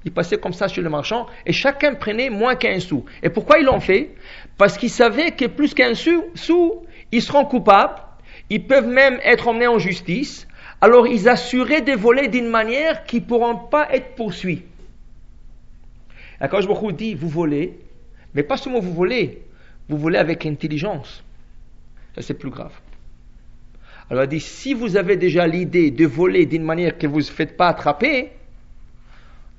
Il 0.07 0.12
passait 0.12 0.39
comme 0.39 0.55
ça 0.55 0.66
chez 0.66 0.81
le 0.81 0.89
marchand 0.89 1.26
et 1.45 1.53
chacun 1.53 1.95
prenait 1.95 2.31
moins 2.31 2.55
qu'un 2.55 2.81
sou. 2.81 3.05
Et 3.22 3.28
pourquoi 3.28 3.59
ils 3.59 3.66
l'ont 3.66 3.81
fait? 3.81 4.14
Parce 4.57 4.78
qu'ils 4.78 4.91
savaient 4.91 5.33
que 5.33 5.45
plus 5.45 5.74
qu'un 5.74 5.95
sou, 5.95 6.87
ils 7.12 7.22
seront 7.22 7.45
coupables 7.45 8.01
ils 8.51 8.67
peuvent 8.67 8.89
même 8.89 9.19
être 9.23 9.49
emmenés 9.49 9.69
en 9.69 9.79
justice, 9.79 10.47
alors 10.81 11.07
ils 11.07 11.29
assuraient 11.29 11.83
de 11.83 11.93
voler 11.93 12.29
d'une 12.29 12.49
manière 12.49 13.05
qui 13.05 13.21
ne 13.21 13.25
pourront 13.25 13.57
pas 13.57 13.89
être 13.93 14.15
poursuivis. 14.15 14.63
Et 16.43 16.49
quand 16.49 16.61
je 16.61 16.67
vous 16.67 17.29
volez, 17.29 17.79
mais 18.35 18.43
pas 18.43 18.57
seulement 18.57 18.81
vous 18.81 18.95
volez, 18.95 19.43
vous 19.89 19.99
volez 19.99 20.19
avec 20.19 20.47
intelligence. 20.47 21.23
Ça 22.15 22.23
c'est 22.23 22.35
plus 22.35 22.51
grave. 22.51 22.73
Alors 24.11 24.25
il 24.25 24.29
dit, 24.29 24.41
si 24.41 24.75
vous 24.75 24.97
avez 24.97 25.17
déjà 25.17 25.47
l'idée 25.47 25.91
de 25.91 26.07
voler 26.07 26.47
d'une 26.47 26.65
manière 26.65 26.99
que 26.99 27.07
vous 27.07 27.19
ne 27.19 27.25
faites 27.25 27.57
pas 27.57 27.69
attraper, 27.69 28.33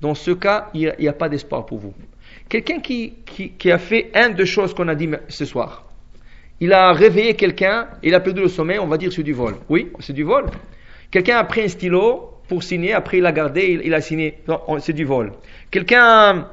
dans 0.02 0.14
ce 0.14 0.32
cas, 0.32 0.68
il 0.74 0.94
n'y 0.98 1.08
a, 1.08 1.12
pas 1.12 1.28
d'espoir 1.28 1.64
pour 1.64 1.78
vous. 1.78 1.94
Quelqu'un 2.48 2.80
qui, 2.80 3.14
qui, 3.24 3.70
a 3.70 3.78
fait 3.78 4.10
un 4.14 4.30
de 4.30 4.44
choses 4.44 4.74
qu'on 4.74 4.88
a 4.88 4.96
dit 4.96 5.08
ce 5.28 5.44
soir, 5.44 5.86
il 6.60 6.72
a 6.72 6.92
réveillé 6.92 7.34
quelqu'un, 7.34 7.88
il 8.02 8.14
a 8.14 8.20
perdu 8.20 8.42
le 8.42 8.48
sommeil, 8.48 8.78
on 8.78 8.86
va 8.86 8.96
dire 8.96 9.12
c'est 9.12 9.22
du 9.22 9.32
vol. 9.32 9.56
Oui, 9.68 9.90
c'est 10.00 10.12
du 10.12 10.22
vol. 10.22 10.46
Quelqu'un 11.10 11.38
a 11.38 11.44
pris 11.44 11.62
un 11.62 11.68
stylo 11.68 12.40
pour 12.48 12.62
signer, 12.62 12.92
après 12.92 13.18
il 13.18 13.26
a 13.26 13.32
gardé, 13.32 13.80
il, 13.82 13.94
a 13.94 14.00
signé. 14.00 14.42
c'est 14.80 14.92
du 14.92 15.04
vol. 15.04 15.32
Quelqu'un 15.70 16.48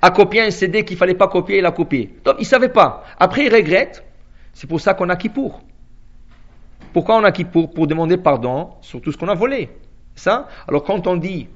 a 0.00 0.10
copié 0.10 0.42
un 0.42 0.50
CD 0.50 0.84
qu'il 0.84 0.96
fallait 0.96 1.14
pas 1.14 1.28
copier, 1.28 1.58
il 1.58 1.66
a 1.66 1.72
copié. 1.72 2.14
Donc 2.24 2.36
il 2.38 2.46
savait 2.46 2.68
pas. 2.68 3.04
Après 3.18 3.46
il 3.46 3.54
regrette. 3.54 4.04
C'est 4.52 4.66
pour 4.66 4.80
ça 4.80 4.94
qu'on 4.94 5.10
a 5.10 5.16
qui 5.16 5.28
pour. 5.28 5.60
Pourquoi 6.92 7.16
on 7.16 7.24
a 7.24 7.32
qui 7.32 7.44
pour 7.44 7.70
Pour 7.70 7.86
demander 7.86 8.16
pardon 8.16 8.70
sur 8.80 9.02
tout 9.02 9.12
ce 9.12 9.18
qu'on 9.18 9.28
a 9.28 9.34
volé. 9.34 9.68
Ça? 10.14 10.48
Alors 10.66 10.82
quand 10.82 11.06
on 11.06 11.16
dit, 11.16 11.48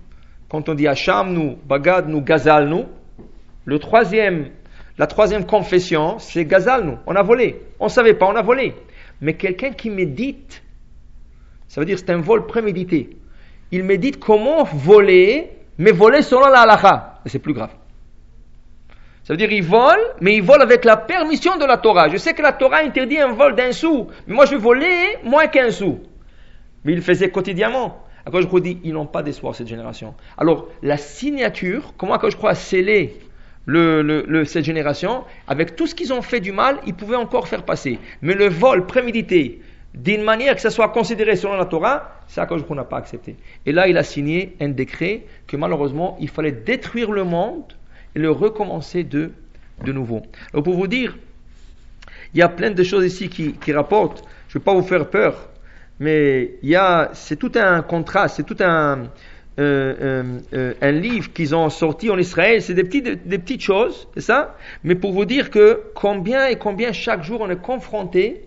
quand 0.50 0.68
on 0.68 0.74
dit 0.74 0.86
Hacham 0.86 1.32
nous, 1.32 1.56
Bagad 1.64 2.08
nous, 2.08 2.20
Gazal 2.20 2.68
nous, 2.68 2.84
le 3.64 3.78
troisième 3.78 4.50
la 4.98 5.06
troisième 5.06 5.46
confession, 5.46 6.18
c'est 6.18 6.44
Gazal, 6.44 6.84
nous. 6.84 6.98
On 7.06 7.14
a 7.14 7.22
volé. 7.22 7.62
On 7.78 7.84
ne 7.84 7.90
savait 7.90 8.14
pas, 8.14 8.26
on 8.26 8.36
a 8.36 8.42
volé. 8.42 8.74
Mais 9.20 9.34
quelqu'un 9.34 9.72
qui 9.72 9.90
médite, 9.90 10.62
ça 11.68 11.80
veut 11.80 11.86
dire 11.86 11.98
c'est 11.98 12.10
un 12.10 12.20
vol 12.20 12.46
prémédité. 12.46 13.16
Il 13.70 13.84
médite 13.84 14.18
comment 14.18 14.64
voler, 14.64 15.50
mais 15.78 15.92
voler 15.92 16.22
selon 16.22 16.48
la 16.48 16.62
halakha. 16.62 17.20
C'est 17.26 17.38
plus 17.38 17.52
grave. 17.54 17.70
Ça 19.22 19.34
veut 19.34 19.36
dire 19.36 19.52
il 19.52 19.62
vole, 19.62 20.00
mais 20.20 20.34
il 20.34 20.42
vole 20.42 20.62
avec 20.62 20.84
la 20.84 20.96
permission 20.96 21.56
de 21.56 21.64
la 21.64 21.76
Torah. 21.76 22.08
Je 22.08 22.16
sais 22.16 22.34
que 22.34 22.42
la 22.42 22.52
Torah 22.52 22.78
interdit 22.78 23.18
un 23.18 23.32
vol 23.32 23.54
d'un 23.54 23.72
sou, 23.72 24.08
mais 24.26 24.34
moi 24.34 24.46
je 24.46 24.52
vais 24.52 24.56
voler 24.56 25.18
moins 25.22 25.46
qu'un 25.46 25.70
sou. 25.70 26.00
Mais 26.84 26.92
il 26.92 27.02
faisait 27.02 27.30
quotidiennement. 27.30 28.02
Je 28.32 28.46
crois 28.46 28.60
dit, 28.60 28.78
ils 28.84 28.92
n'ont 28.92 29.06
pas 29.06 29.22
d'espoir 29.22 29.54
cette 29.54 29.66
génération. 29.66 30.14
Alors 30.36 30.68
la 30.82 30.96
signature, 30.96 31.94
comment 31.96 32.18
que 32.18 32.30
je 32.30 32.36
crois 32.36 32.54
sceller 32.54 33.16
cette 33.66 34.64
génération, 34.64 35.24
avec 35.46 35.76
tout 35.76 35.86
ce 35.86 35.94
qu'ils 35.94 36.12
ont 36.12 36.22
fait 36.22 36.40
du 36.40 36.52
mal, 36.52 36.80
ils 36.86 36.94
pouvaient 36.94 37.16
encore 37.16 37.48
faire 37.48 37.64
passer. 37.64 37.98
Mais 38.22 38.34
le 38.34 38.48
vol 38.48 38.86
prémédité, 38.86 39.60
d'une 39.94 40.22
manière 40.22 40.54
que 40.54 40.60
ça 40.60 40.70
soit 40.70 40.88
considéré 40.88 41.36
selon 41.36 41.56
la 41.56 41.64
Torah, 41.64 42.20
c'est 42.26 42.46
que 42.46 42.60
qu'on 42.60 42.74
n'a 42.74 42.84
pas 42.84 42.98
accepté. 42.98 43.36
Et 43.66 43.72
là, 43.72 43.88
il 43.88 43.96
a 43.98 44.04
signé 44.04 44.56
un 44.60 44.68
décret 44.68 45.24
que 45.46 45.56
malheureusement, 45.56 46.16
il 46.20 46.28
fallait 46.28 46.52
détruire 46.52 47.10
le 47.10 47.24
monde 47.24 47.64
et 48.14 48.18
le 48.18 48.30
recommencer 48.30 49.04
de, 49.04 49.32
de 49.84 49.92
nouveau. 49.92 50.22
Alors 50.52 50.62
pour 50.62 50.74
vous 50.74 50.86
dire, 50.86 51.16
il 52.34 52.38
y 52.38 52.42
a 52.42 52.48
plein 52.48 52.70
de 52.70 52.82
choses 52.82 53.04
ici 53.04 53.28
qui, 53.28 53.54
qui 53.54 53.72
rapportent. 53.72 54.22
Je 54.48 54.58
ne 54.58 54.60
vais 54.60 54.64
pas 54.64 54.74
vous 54.74 54.82
faire 54.82 55.08
peur, 55.10 55.48
mais 55.98 56.54
il 56.62 56.68
y 56.68 56.76
a, 56.76 57.10
c'est 57.12 57.36
tout 57.36 57.52
un 57.56 57.82
contraste, 57.82 58.36
c'est 58.36 58.46
tout 58.46 58.56
un, 58.60 59.04
euh, 59.58 59.94
euh, 60.00 60.38
euh, 60.54 60.74
un 60.80 60.92
livre 60.92 61.32
qu'ils 61.32 61.54
ont 61.54 61.68
sorti 61.70 62.08
en 62.08 62.18
Israël, 62.18 62.62
c'est 62.62 62.74
des, 62.74 62.82
des 62.82 63.38
petites 63.38 63.62
choses, 63.62 64.08
c'est 64.14 64.22
ça? 64.22 64.56
Mais 64.84 64.94
pour 64.94 65.12
vous 65.12 65.24
dire 65.24 65.50
que 65.50 65.82
combien 65.94 66.46
et 66.46 66.56
combien 66.56 66.92
chaque 66.92 67.24
jour 67.24 67.40
on 67.40 67.50
est 67.50 67.60
confronté 67.60 68.42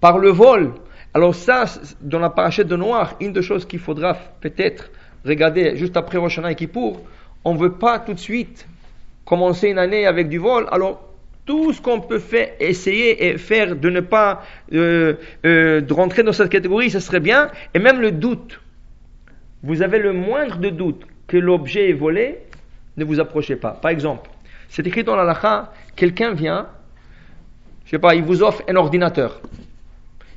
par 0.00 0.18
le 0.18 0.30
vol. 0.30 0.74
Alors 1.14 1.34
ça, 1.34 1.64
dans 2.00 2.18
la 2.18 2.30
parachute 2.30 2.66
de 2.66 2.76
Noir, 2.76 3.16
une 3.20 3.32
des 3.32 3.42
choses 3.42 3.64
qu'il 3.66 3.78
faudra 3.78 4.14
peut-être 4.40 4.90
regarder 5.24 5.76
juste 5.76 5.96
après 5.96 6.18
Rosh 6.18 6.32
Hashanah 6.32 6.52
et 6.52 6.54
Kippour, 6.54 7.00
on 7.44 7.54
ne 7.54 7.58
veut 7.58 7.72
pas 7.72 7.98
tout 7.98 8.14
de 8.14 8.18
suite 8.18 8.66
commencer 9.24 9.68
une 9.68 9.78
année 9.78 10.06
avec 10.06 10.28
du 10.28 10.38
vol, 10.38 10.66
alors 10.70 11.08
tout 11.44 11.72
ce 11.72 11.80
qu'on 11.80 12.00
peut 12.00 12.18
faire, 12.18 12.50
essayer 12.60 13.26
et 13.26 13.38
faire 13.38 13.76
de 13.76 13.90
ne 13.90 14.00
pas 14.00 14.42
euh, 14.72 15.14
euh, 15.44 15.80
de 15.80 15.92
rentrer 15.92 16.22
dans 16.22 16.32
cette 16.32 16.50
catégorie, 16.50 16.90
ce 16.90 17.00
serait 17.00 17.20
bien. 17.20 17.50
Et 17.74 17.78
même 17.78 18.00
le 18.00 18.12
doute. 18.12 18.60
Vous 19.62 19.82
avez 19.82 19.98
le 19.98 20.12
moindre 20.12 20.58
de 20.58 20.70
doute 20.70 21.06
que 21.26 21.36
l'objet 21.36 21.90
est 21.90 21.94
volé, 21.94 22.38
ne 22.96 23.04
vous 23.04 23.20
approchez 23.20 23.56
pas. 23.56 23.70
Par 23.70 23.90
exemple, 23.90 24.28
c'est 24.68 24.86
écrit 24.86 25.04
dans 25.04 25.16
la 25.16 25.72
quelqu'un 25.94 26.32
vient, 26.32 26.66
je 27.84 27.90
sais 27.90 27.98
pas, 27.98 28.14
il 28.14 28.22
vous 28.22 28.42
offre 28.42 28.62
un 28.68 28.76
ordinateur. 28.76 29.40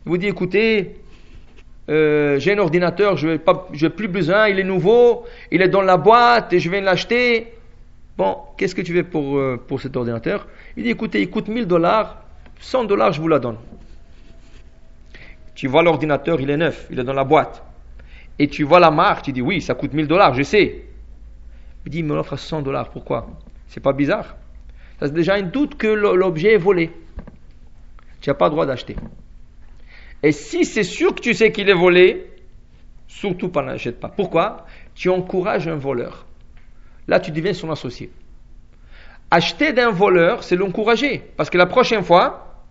Il 0.05 0.09
vous 0.09 0.17
dit, 0.17 0.27
écoutez, 0.27 0.97
euh, 1.89 2.39
j'ai 2.39 2.53
un 2.53 2.59
ordinateur, 2.59 3.17
je 3.17 3.29
n'ai 3.29 3.89
plus 3.89 4.07
besoin, 4.07 4.47
il 4.47 4.59
est 4.59 4.63
nouveau, 4.63 5.25
il 5.51 5.61
est 5.61 5.69
dans 5.69 5.81
la 5.81 5.97
boîte 5.97 6.53
et 6.53 6.59
je 6.59 6.69
viens 6.69 6.81
l'acheter. 6.81 7.53
Bon, 8.17 8.37
qu'est-ce 8.57 8.75
que 8.75 8.81
tu 8.81 8.93
veux 8.93 9.03
pour, 9.03 9.37
euh, 9.37 9.61
pour 9.67 9.81
cet 9.81 9.95
ordinateur? 9.97 10.47
Il 10.77 10.83
dit, 10.83 10.89
écoutez, 10.89 11.21
il 11.21 11.29
coûte 11.29 11.47
1000 11.47 11.65
dollars, 11.65 12.23
100 12.59 12.85
dollars, 12.85 13.13
je 13.13 13.21
vous 13.21 13.27
la 13.27 13.39
donne. 13.39 13.57
Tu 15.53 15.67
vois 15.67 15.83
l'ordinateur, 15.83 16.39
il 16.41 16.49
est 16.49 16.57
neuf, 16.57 16.87
il 16.91 16.99
est 16.99 17.03
dans 17.03 17.13
la 17.13 17.23
boîte. 17.23 17.63
Et 18.39 18.47
tu 18.47 18.63
vois 18.63 18.79
la 18.79 18.91
marque, 18.91 19.25
tu 19.25 19.31
dis, 19.31 19.41
oui, 19.41 19.61
ça 19.61 19.75
coûte 19.75 19.93
1000 19.93 20.07
dollars, 20.07 20.33
je 20.33 20.43
sais. 20.43 20.83
Il 21.91 22.03
me 22.03 22.15
l'offre 22.15 22.33
à 22.33 22.37
100 22.37 22.63
dollars, 22.63 22.89
pourquoi? 22.89 23.27
C'est 23.67 23.79
pas 23.79 23.93
bizarre 23.93 24.35
Ça, 24.99 25.07
c'est 25.07 25.13
déjà 25.13 25.35
un 25.35 25.43
doute 25.43 25.75
que 25.75 25.87
l'objet 25.87 26.53
est 26.53 26.57
volé. 26.57 26.91
Tu 28.21 28.29
n'as 28.29 28.33
pas 28.33 28.45
le 28.45 28.51
droit 28.51 28.65
d'acheter. 28.65 28.95
Et 30.23 30.31
si 30.31 30.65
c'est 30.65 30.83
sûr 30.83 31.13
que 31.13 31.21
tu 31.21 31.33
sais 31.33 31.51
qu'il 31.51 31.69
est 31.69 31.73
volé, 31.73 32.25
surtout 33.07 33.49
pas 33.49 33.61
n'achète 33.61 33.99
pas. 33.99 34.09
Pourquoi? 34.09 34.65
Tu 34.95 35.09
encourages 35.09 35.67
un 35.67 35.75
voleur. 35.75 36.25
Là, 37.07 37.19
tu 37.19 37.31
deviens 37.31 37.53
son 37.53 37.71
associé. 37.71 38.09
Acheter 39.29 39.73
d'un 39.73 39.91
voleur, 39.91 40.43
c'est 40.43 40.55
l'encourager. 40.55 41.21
Parce 41.37 41.49
que 41.49 41.57
la 41.57 41.65
prochaine 41.65 42.03
fois, 42.03 42.63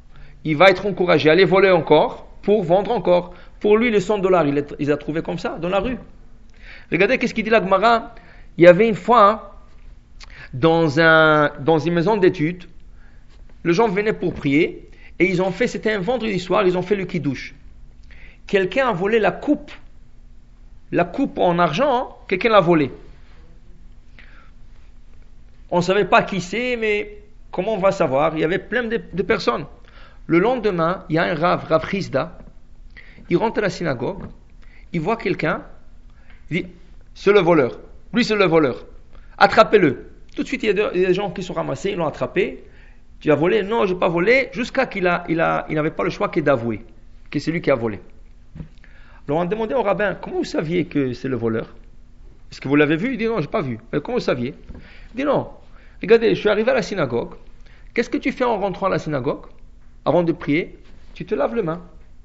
il 0.44 0.56
va 0.56 0.70
être 0.70 0.86
encouragé 0.86 1.28
à 1.28 1.32
aller 1.32 1.44
voler 1.44 1.70
encore 1.70 2.26
pour 2.42 2.64
vendre 2.64 2.90
encore. 2.90 3.34
Pour 3.64 3.78
lui, 3.78 3.90
les 3.90 4.00
100 4.00 4.18
dollars, 4.18 4.46
il, 4.46 4.62
les 4.78 4.90
a 4.90 4.98
trouvé 4.98 5.22
comme 5.22 5.38
ça, 5.38 5.56
dans 5.58 5.70
la 5.70 5.80
rue. 5.80 5.96
Regardez 6.92 7.16
qu'est-ce 7.16 7.32
qu'il 7.32 7.44
dit 7.44 7.50
la 7.50 7.62
Gemara? 7.62 8.14
Il 8.58 8.64
y 8.64 8.66
avait 8.66 8.86
une 8.86 8.94
fois, 8.94 9.58
dans, 10.52 11.00
un, 11.00 11.50
dans 11.60 11.78
une 11.78 11.94
maison 11.94 12.18
d'études, 12.18 12.64
le 13.62 13.72
gens 13.72 13.88
venaient 13.88 14.12
pour 14.12 14.34
prier, 14.34 14.90
et 15.18 15.24
ils 15.24 15.40
ont 15.40 15.50
fait, 15.50 15.66
c'était 15.66 15.94
un 15.94 16.00
vendredi 16.00 16.38
soir, 16.40 16.66
ils 16.66 16.76
ont 16.76 16.82
fait 16.82 16.94
le 16.94 17.06
kidouche. 17.06 17.54
Quelqu'un 18.46 18.88
a 18.88 18.92
volé 18.92 19.18
la 19.18 19.30
coupe. 19.30 19.72
La 20.92 21.06
coupe 21.06 21.38
en 21.38 21.58
argent, 21.58 21.96
hein, 21.96 22.08
quelqu'un 22.28 22.50
l'a 22.50 22.60
volée. 22.60 22.90
On 25.70 25.78
ne 25.78 25.82
savait 25.82 26.04
pas 26.04 26.22
qui 26.22 26.42
c'est, 26.42 26.76
mais 26.76 27.16
comment 27.50 27.72
on 27.72 27.78
va 27.78 27.92
savoir? 27.92 28.36
Il 28.36 28.40
y 28.40 28.44
avait 28.44 28.58
plein 28.58 28.84
de, 28.84 29.22
personnes. 29.22 29.64
Le 30.26 30.38
lendemain, 30.38 31.06
il 31.08 31.14
y 31.14 31.18
a 31.18 31.22
un 31.22 31.34
Rav, 31.34 31.64
Rav 31.64 31.82
Rizda. 31.84 32.40
Il 33.30 33.36
rentre 33.36 33.58
à 33.58 33.62
la 33.62 33.70
synagogue, 33.70 34.24
il 34.92 35.00
voit 35.00 35.16
quelqu'un, 35.16 35.62
il 36.50 36.62
dit 36.62 36.68
C'est 37.14 37.32
le 37.32 37.40
voleur. 37.40 37.78
Lui, 38.12 38.24
c'est 38.24 38.36
le 38.36 38.44
voleur. 38.44 38.84
Attrapez-le. 39.38 40.10
Tout 40.36 40.42
de 40.42 40.48
suite, 40.48 40.62
il 40.62 40.76
y, 40.76 40.80
a 40.80 40.90
des 40.90 41.14
gens 41.14 41.30
qui 41.30 41.42
sont 41.42 41.54
ramassés, 41.54 41.90
ils 41.90 41.96
l'ont 41.96 42.06
attrapé. 42.06 42.64
Tu 43.20 43.30
as 43.30 43.34
volé? 43.34 43.62
Non, 43.62 43.86
je 43.86 43.94
n'ai 43.94 43.98
pas 43.98 44.08
volé, 44.08 44.48
jusqu'à 44.52 44.86
qu'il 44.86 45.06
a, 45.06 45.24
il 45.28 45.36
n'avait 45.36 45.90
pas 45.90 46.04
le 46.04 46.10
choix 46.10 46.28
que 46.28 46.40
d'avouer 46.40 46.84
que 47.34 47.40
c'est 47.40 47.50
lui 47.50 47.60
qui 47.60 47.70
a 47.70 47.74
volé. 47.74 48.00
Alors 49.26 49.38
on 49.38 49.42
a 49.42 49.46
demandé 49.46 49.74
au 49.74 49.82
rabbin 49.82 50.14
Comment 50.14 50.36
vous 50.36 50.44
saviez 50.44 50.84
que 50.84 51.12
c'est 51.14 51.28
le 51.28 51.36
voleur? 51.36 51.74
Est-ce 52.50 52.60
que 52.60 52.68
vous 52.68 52.76
l'avez 52.76 52.96
vu? 52.96 53.12
Il 53.12 53.18
dit 53.18 53.26
Non, 53.26 53.38
je 53.38 53.42
n'ai 53.42 53.48
pas 53.48 53.60
vu. 53.60 53.80
Mais 53.92 54.00
comment 54.00 54.18
vous 54.18 54.24
saviez? 54.24 54.54
Il 55.14 55.16
dit 55.16 55.24
Non. 55.24 55.50
Regardez, 56.00 56.36
je 56.36 56.40
suis 56.40 56.48
arrivé 56.48 56.70
à 56.70 56.74
la 56.74 56.82
synagogue. 56.82 57.34
Qu'est-ce 57.92 58.08
que 58.08 58.18
tu 58.18 58.30
fais 58.30 58.44
en 58.44 58.58
rentrant 58.60 58.86
à 58.86 58.90
la 58.90 59.00
synagogue? 59.00 59.46
Avant 60.04 60.22
de 60.22 60.30
prier, 60.30 60.78
tu 61.14 61.26
te 61.26 61.34
laves 61.34 61.56
les 61.56 61.62
mains. 61.62 61.82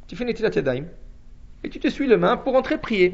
Tu 0.09 0.15
fais 0.15 0.25
Netilat 0.25 0.49
Yadayim. 0.49 0.85
Et 1.63 1.69
tu 1.69 1.79
te 1.79 1.87
suis 1.87 2.07
les 2.07 2.17
mains 2.17 2.35
pour 2.35 2.53
rentrer 2.53 2.79
prier. 2.79 3.13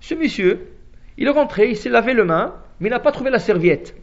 Ce 0.00 0.14
monsieur, 0.14 0.68
il 1.16 1.26
est 1.26 1.30
rentré, 1.30 1.70
il 1.70 1.76
s'est 1.76 1.88
lavé 1.88 2.12
les 2.12 2.24
mains, 2.24 2.54
mais 2.78 2.88
il 2.88 2.90
n'a 2.90 3.00
pas 3.00 3.10
trouvé 3.10 3.30
la 3.30 3.38
serviette. 3.38 3.96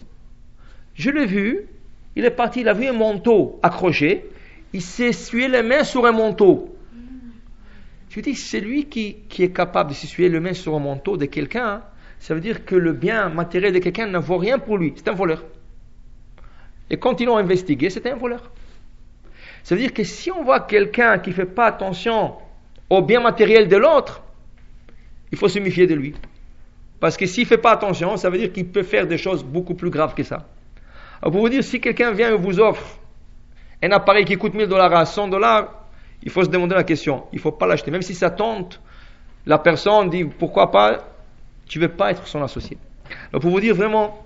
Je 0.96 1.12
l'ai 1.12 1.28
vu, 1.28 1.68
il 2.16 2.26
est 2.26 2.32
parti, 2.32 2.62
il 2.62 2.70
a 2.70 2.74
vu 2.74 2.88
un 2.88 2.94
manteau 2.94 3.60
accroché, 3.62 4.26
il 4.74 4.82
s'est 4.82 5.10
essuyé 5.10 5.48
les 5.48 5.62
mains 5.62 5.84
sur 5.84 6.08
un 6.08 6.12
manteau. 6.12 6.76
Je 8.10 8.20
dis, 8.20 8.34
c'est 8.34 8.62
lui 8.62 8.86
qui, 8.86 9.18
est 9.38 9.56
capable 9.56 9.92
de 9.92 9.96
s'essuyer 9.96 10.28
les 10.28 10.40
mains 10.40 10.54
sur 10.54 10.76
un 10.76 10.80
manteau 10.80 11.18
de 11.18 11.26
quelqu'un. 11.26 11.68
Hein. 11.68 11.84
Ça 12.18 12.34
veut 12.34 12.42
dire 12.42 12.66
que 12.66 12.74
le 12.74 12.94
bien 12.94 13.30
matériel 13.30 13.74
de 13.74 13.78
quelqu'un 13.78 14.08
ne 14.08 14.18
vaut 14.18 14.38
rien 14.38 14.58
pour 14.58 14.80
lui. 14.80 14.94
C'est 14.96 15.08
un 15.08 15.14
voleur. 15.14 15.46
Et 16.90 16.98
quand 16.98 17.22
ils 17.22 17.26
l'ont 17.26 17.38
investigué, 17.38 17.92
c'était 17.92 18.10
un 18.10 18.16
voleur. 18.16 18.52
Ça 19.68 19.76
veut 19.76 19.82
dire 19.82 19.94
que 19.94 20.06
si 20.06 20.32
on 20.32 20.46
voit 20.46 20.62
quelqu'un 20.62 21.20
qui 21.20 21.32
ne 21.32 21.36
fait 21.36 21.46
pas 21.46 21.66
attention 21.66 22.36
au 22.90 23.02
bien 23.02 23.20
matériel 23.20 23.68
de 23.68 23.76
l'autre, 23.76 24.24
il 25.30 25.38
faut 25.38 25.50
se 25.50 25.60
méfier 25.60 25.86
de 25.86 25.94
lui. 25.94 26.16
Parce 27.02 27.18
que 27.18 27.26
s'il 27.26 27.44
ne 27.44 27.50
fait 27.50 27.58
pas 27.58 27.72
attention, 27.72 28.16
ça 28.16 28.30
veut 28.30 28.38
dire 28.38 28.54
qu'il 28.54 28.70
peut 28.70 28.84
faire 28.84 29.06
des 29.06 29.18
choses 29.18 29.44
beaucoup 29.44 29.74
plus 29.74 29.90
graves 29.90 30.14
que 30.14 30.24
ça. 30.24 30.48
Alors 31.22 31.34
pour 31.34 31.42
vous 31.42 31.50
dire, 31.50 31.66
si 31.66 31.82
quelqu'un 31.82 32.12
vient 32.14 32.34
et 32.34 32.38
vous 32.38 32.62
offre 32.62 32.98
un 33.84 33.92
appareil 33.92 34.24
qui 34.24 34.38
coûte 34.38 34.54
1000 34.54 34.68
dollars 34.70 34.94
à 34.94 35.06
100 35.06 35.28
dollars, 35.28 35.84
il 36.24 36.32
faut 36.32 36.46
se 36.46 36.50
demander 36.50 36.76
la 36.76 36.86
question. 36.86 37.26
Il 37.34 37.36
ne 37.36 37.42
faut 37.42 37.52
pas 37.52 37.68
l'acheter. 37.68 37.92
Même 37.92 38.04
si 38.04 38.16
ça 38.16 38.30
tente, 38.30 38.80
la 39.46 39.58
personne 39.58 40.10
dit 40.10 40.24
pourquoi 40.24 40.72
pas, 40.72 41.10
tu 41.66 41.80
ne 41.80 41.88
veux 41.88 41.94
pas 41.94 42.12
être 42.12 42.26
son 42.26 42.42
associé. 42.42 42.78
Alors 43.34 43.42
pour 43.42 43.52
vous 43.52 43.60
dire 43.60 43.76
vraiment, 43.76 44.18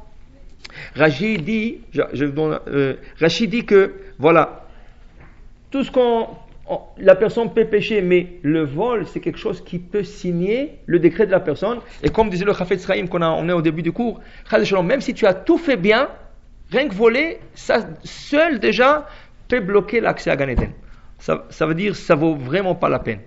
Rachid 0.96 1.44
dit, 1.44 1.80
euh, 1.98 2.96
Rachid 3.20 3.50
dit 3.50 3.66
que, 3.66 3.96
voilà, 4.20 4.61
tout 5.72 5.84
ce 5.84 5.92
qu'on, 5.92 6.28
la 6.98 7.16
personne 7.16 7.52
peut 7.52 7.66
pécher, 7.66 8.02
mais 8.02 8.28
le 8.44 8.64
vol, 8.64 9.08
c'est 9.08 9.20
quelque 9.20 9.40
chose 9.40 9.64
qui 9.64 9.80
peut 9.80 10.04
signer 10.04 10.80
le 10.86 11.00
décret 11.00 11.26
de 11.26 11.32
la 11.32 11.40
personne. 11.40 11.80
Et 12.04 12.10
comme 12.10 12.30
disait 12.30 12.46
le 12.46 12.54
Chafet 12.54 12.78
Sraïm 12.78 13.10
qu'on 13.10 13.22
a 13.22 13.28
emmené 13.28 13.54
au 13.54 13.62
début 13.62 13.82
du 13.82 13.92
cours, 13.92 14.20
même 14.84 15.02
si 15.02 15.14
tu 15.14 15.26
as 15.26 15.34
tout 15.34 15.58
fait 15.58 15.78
bien, 15.78 16.10
rien 16.72 16.88
que 16.88 16.94
voler, 16.94 17.40
ça 17.56 17.88
seul 18.04 18.60
déjà 18.60 19.08
peut 19.48 19.60
bloquer 19.60 20.02
l'accès 20.02 20.30
à 20.30 20.36
Ganeden. 20.36 20.72
Ça, 21.20 21.46
ça 21.50 21.66
veut 21.66 21.76
dire 21.76 21.96
ça 21.96 22.16
vaut 22.16 22.36
vraiment 22.36 22.76
pas 22.76 22.90
la 22.90 23.00
peine. 23.00 23.20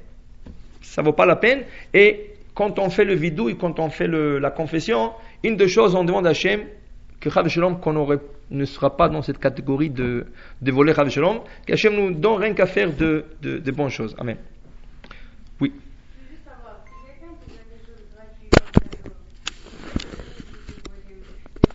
Ça 0.82 1.02
vaut 1.02 1.12
pas 1.12 1.26
la 1.26 1.36
peine. 1.36 1.62
Et 1.92 2.34
quand 2.54 2.78
on 2.78 2.88
fait 2.90 3.04
le 3.04 3.14
vidou 3.14 3.48
et 3.48 3.56
quand 3.56 3.78
on 3.80 3.90
fait 3.90 4.08
la 4.08 4.50
confession, 4.50 5.12
une 5.42 5.56
des 5.56 5.68
choses, 5.68 5.94
on 5.94 6.04
demande 6.04 6.26
à 6.26 6.30
Hachem, 6.30 6.60
que 7.20 7.28
Rav 7.28 7.48
Shalom 7.48 7.80
qu'on 7.80 8.18
ne 8.50 8.64
sera 8.64 8.96
pas 8.96 9.08
dans 9.08 9.22
cette 9.22 9.38
catégorie 9.38 9.90
de, 9.90 10.26
de 10.60 10.72
voler 10.72 10.92
Rav 10.92 11.08
Shalom, 11.08 11.40
qu'Hachem 11.66 11.94
nous 11.94 12.14
donne 12.14 12.40
rien 12.40 12.54
qu'à 12.54 12.66
faire 12.66 12.94
de, 12.94 13.24
de 13.42 13.70
bonnes 13.70 13.90
choses. 13.90 14.14
Amen. 14.18 14.36
Oui. 15.60 15.72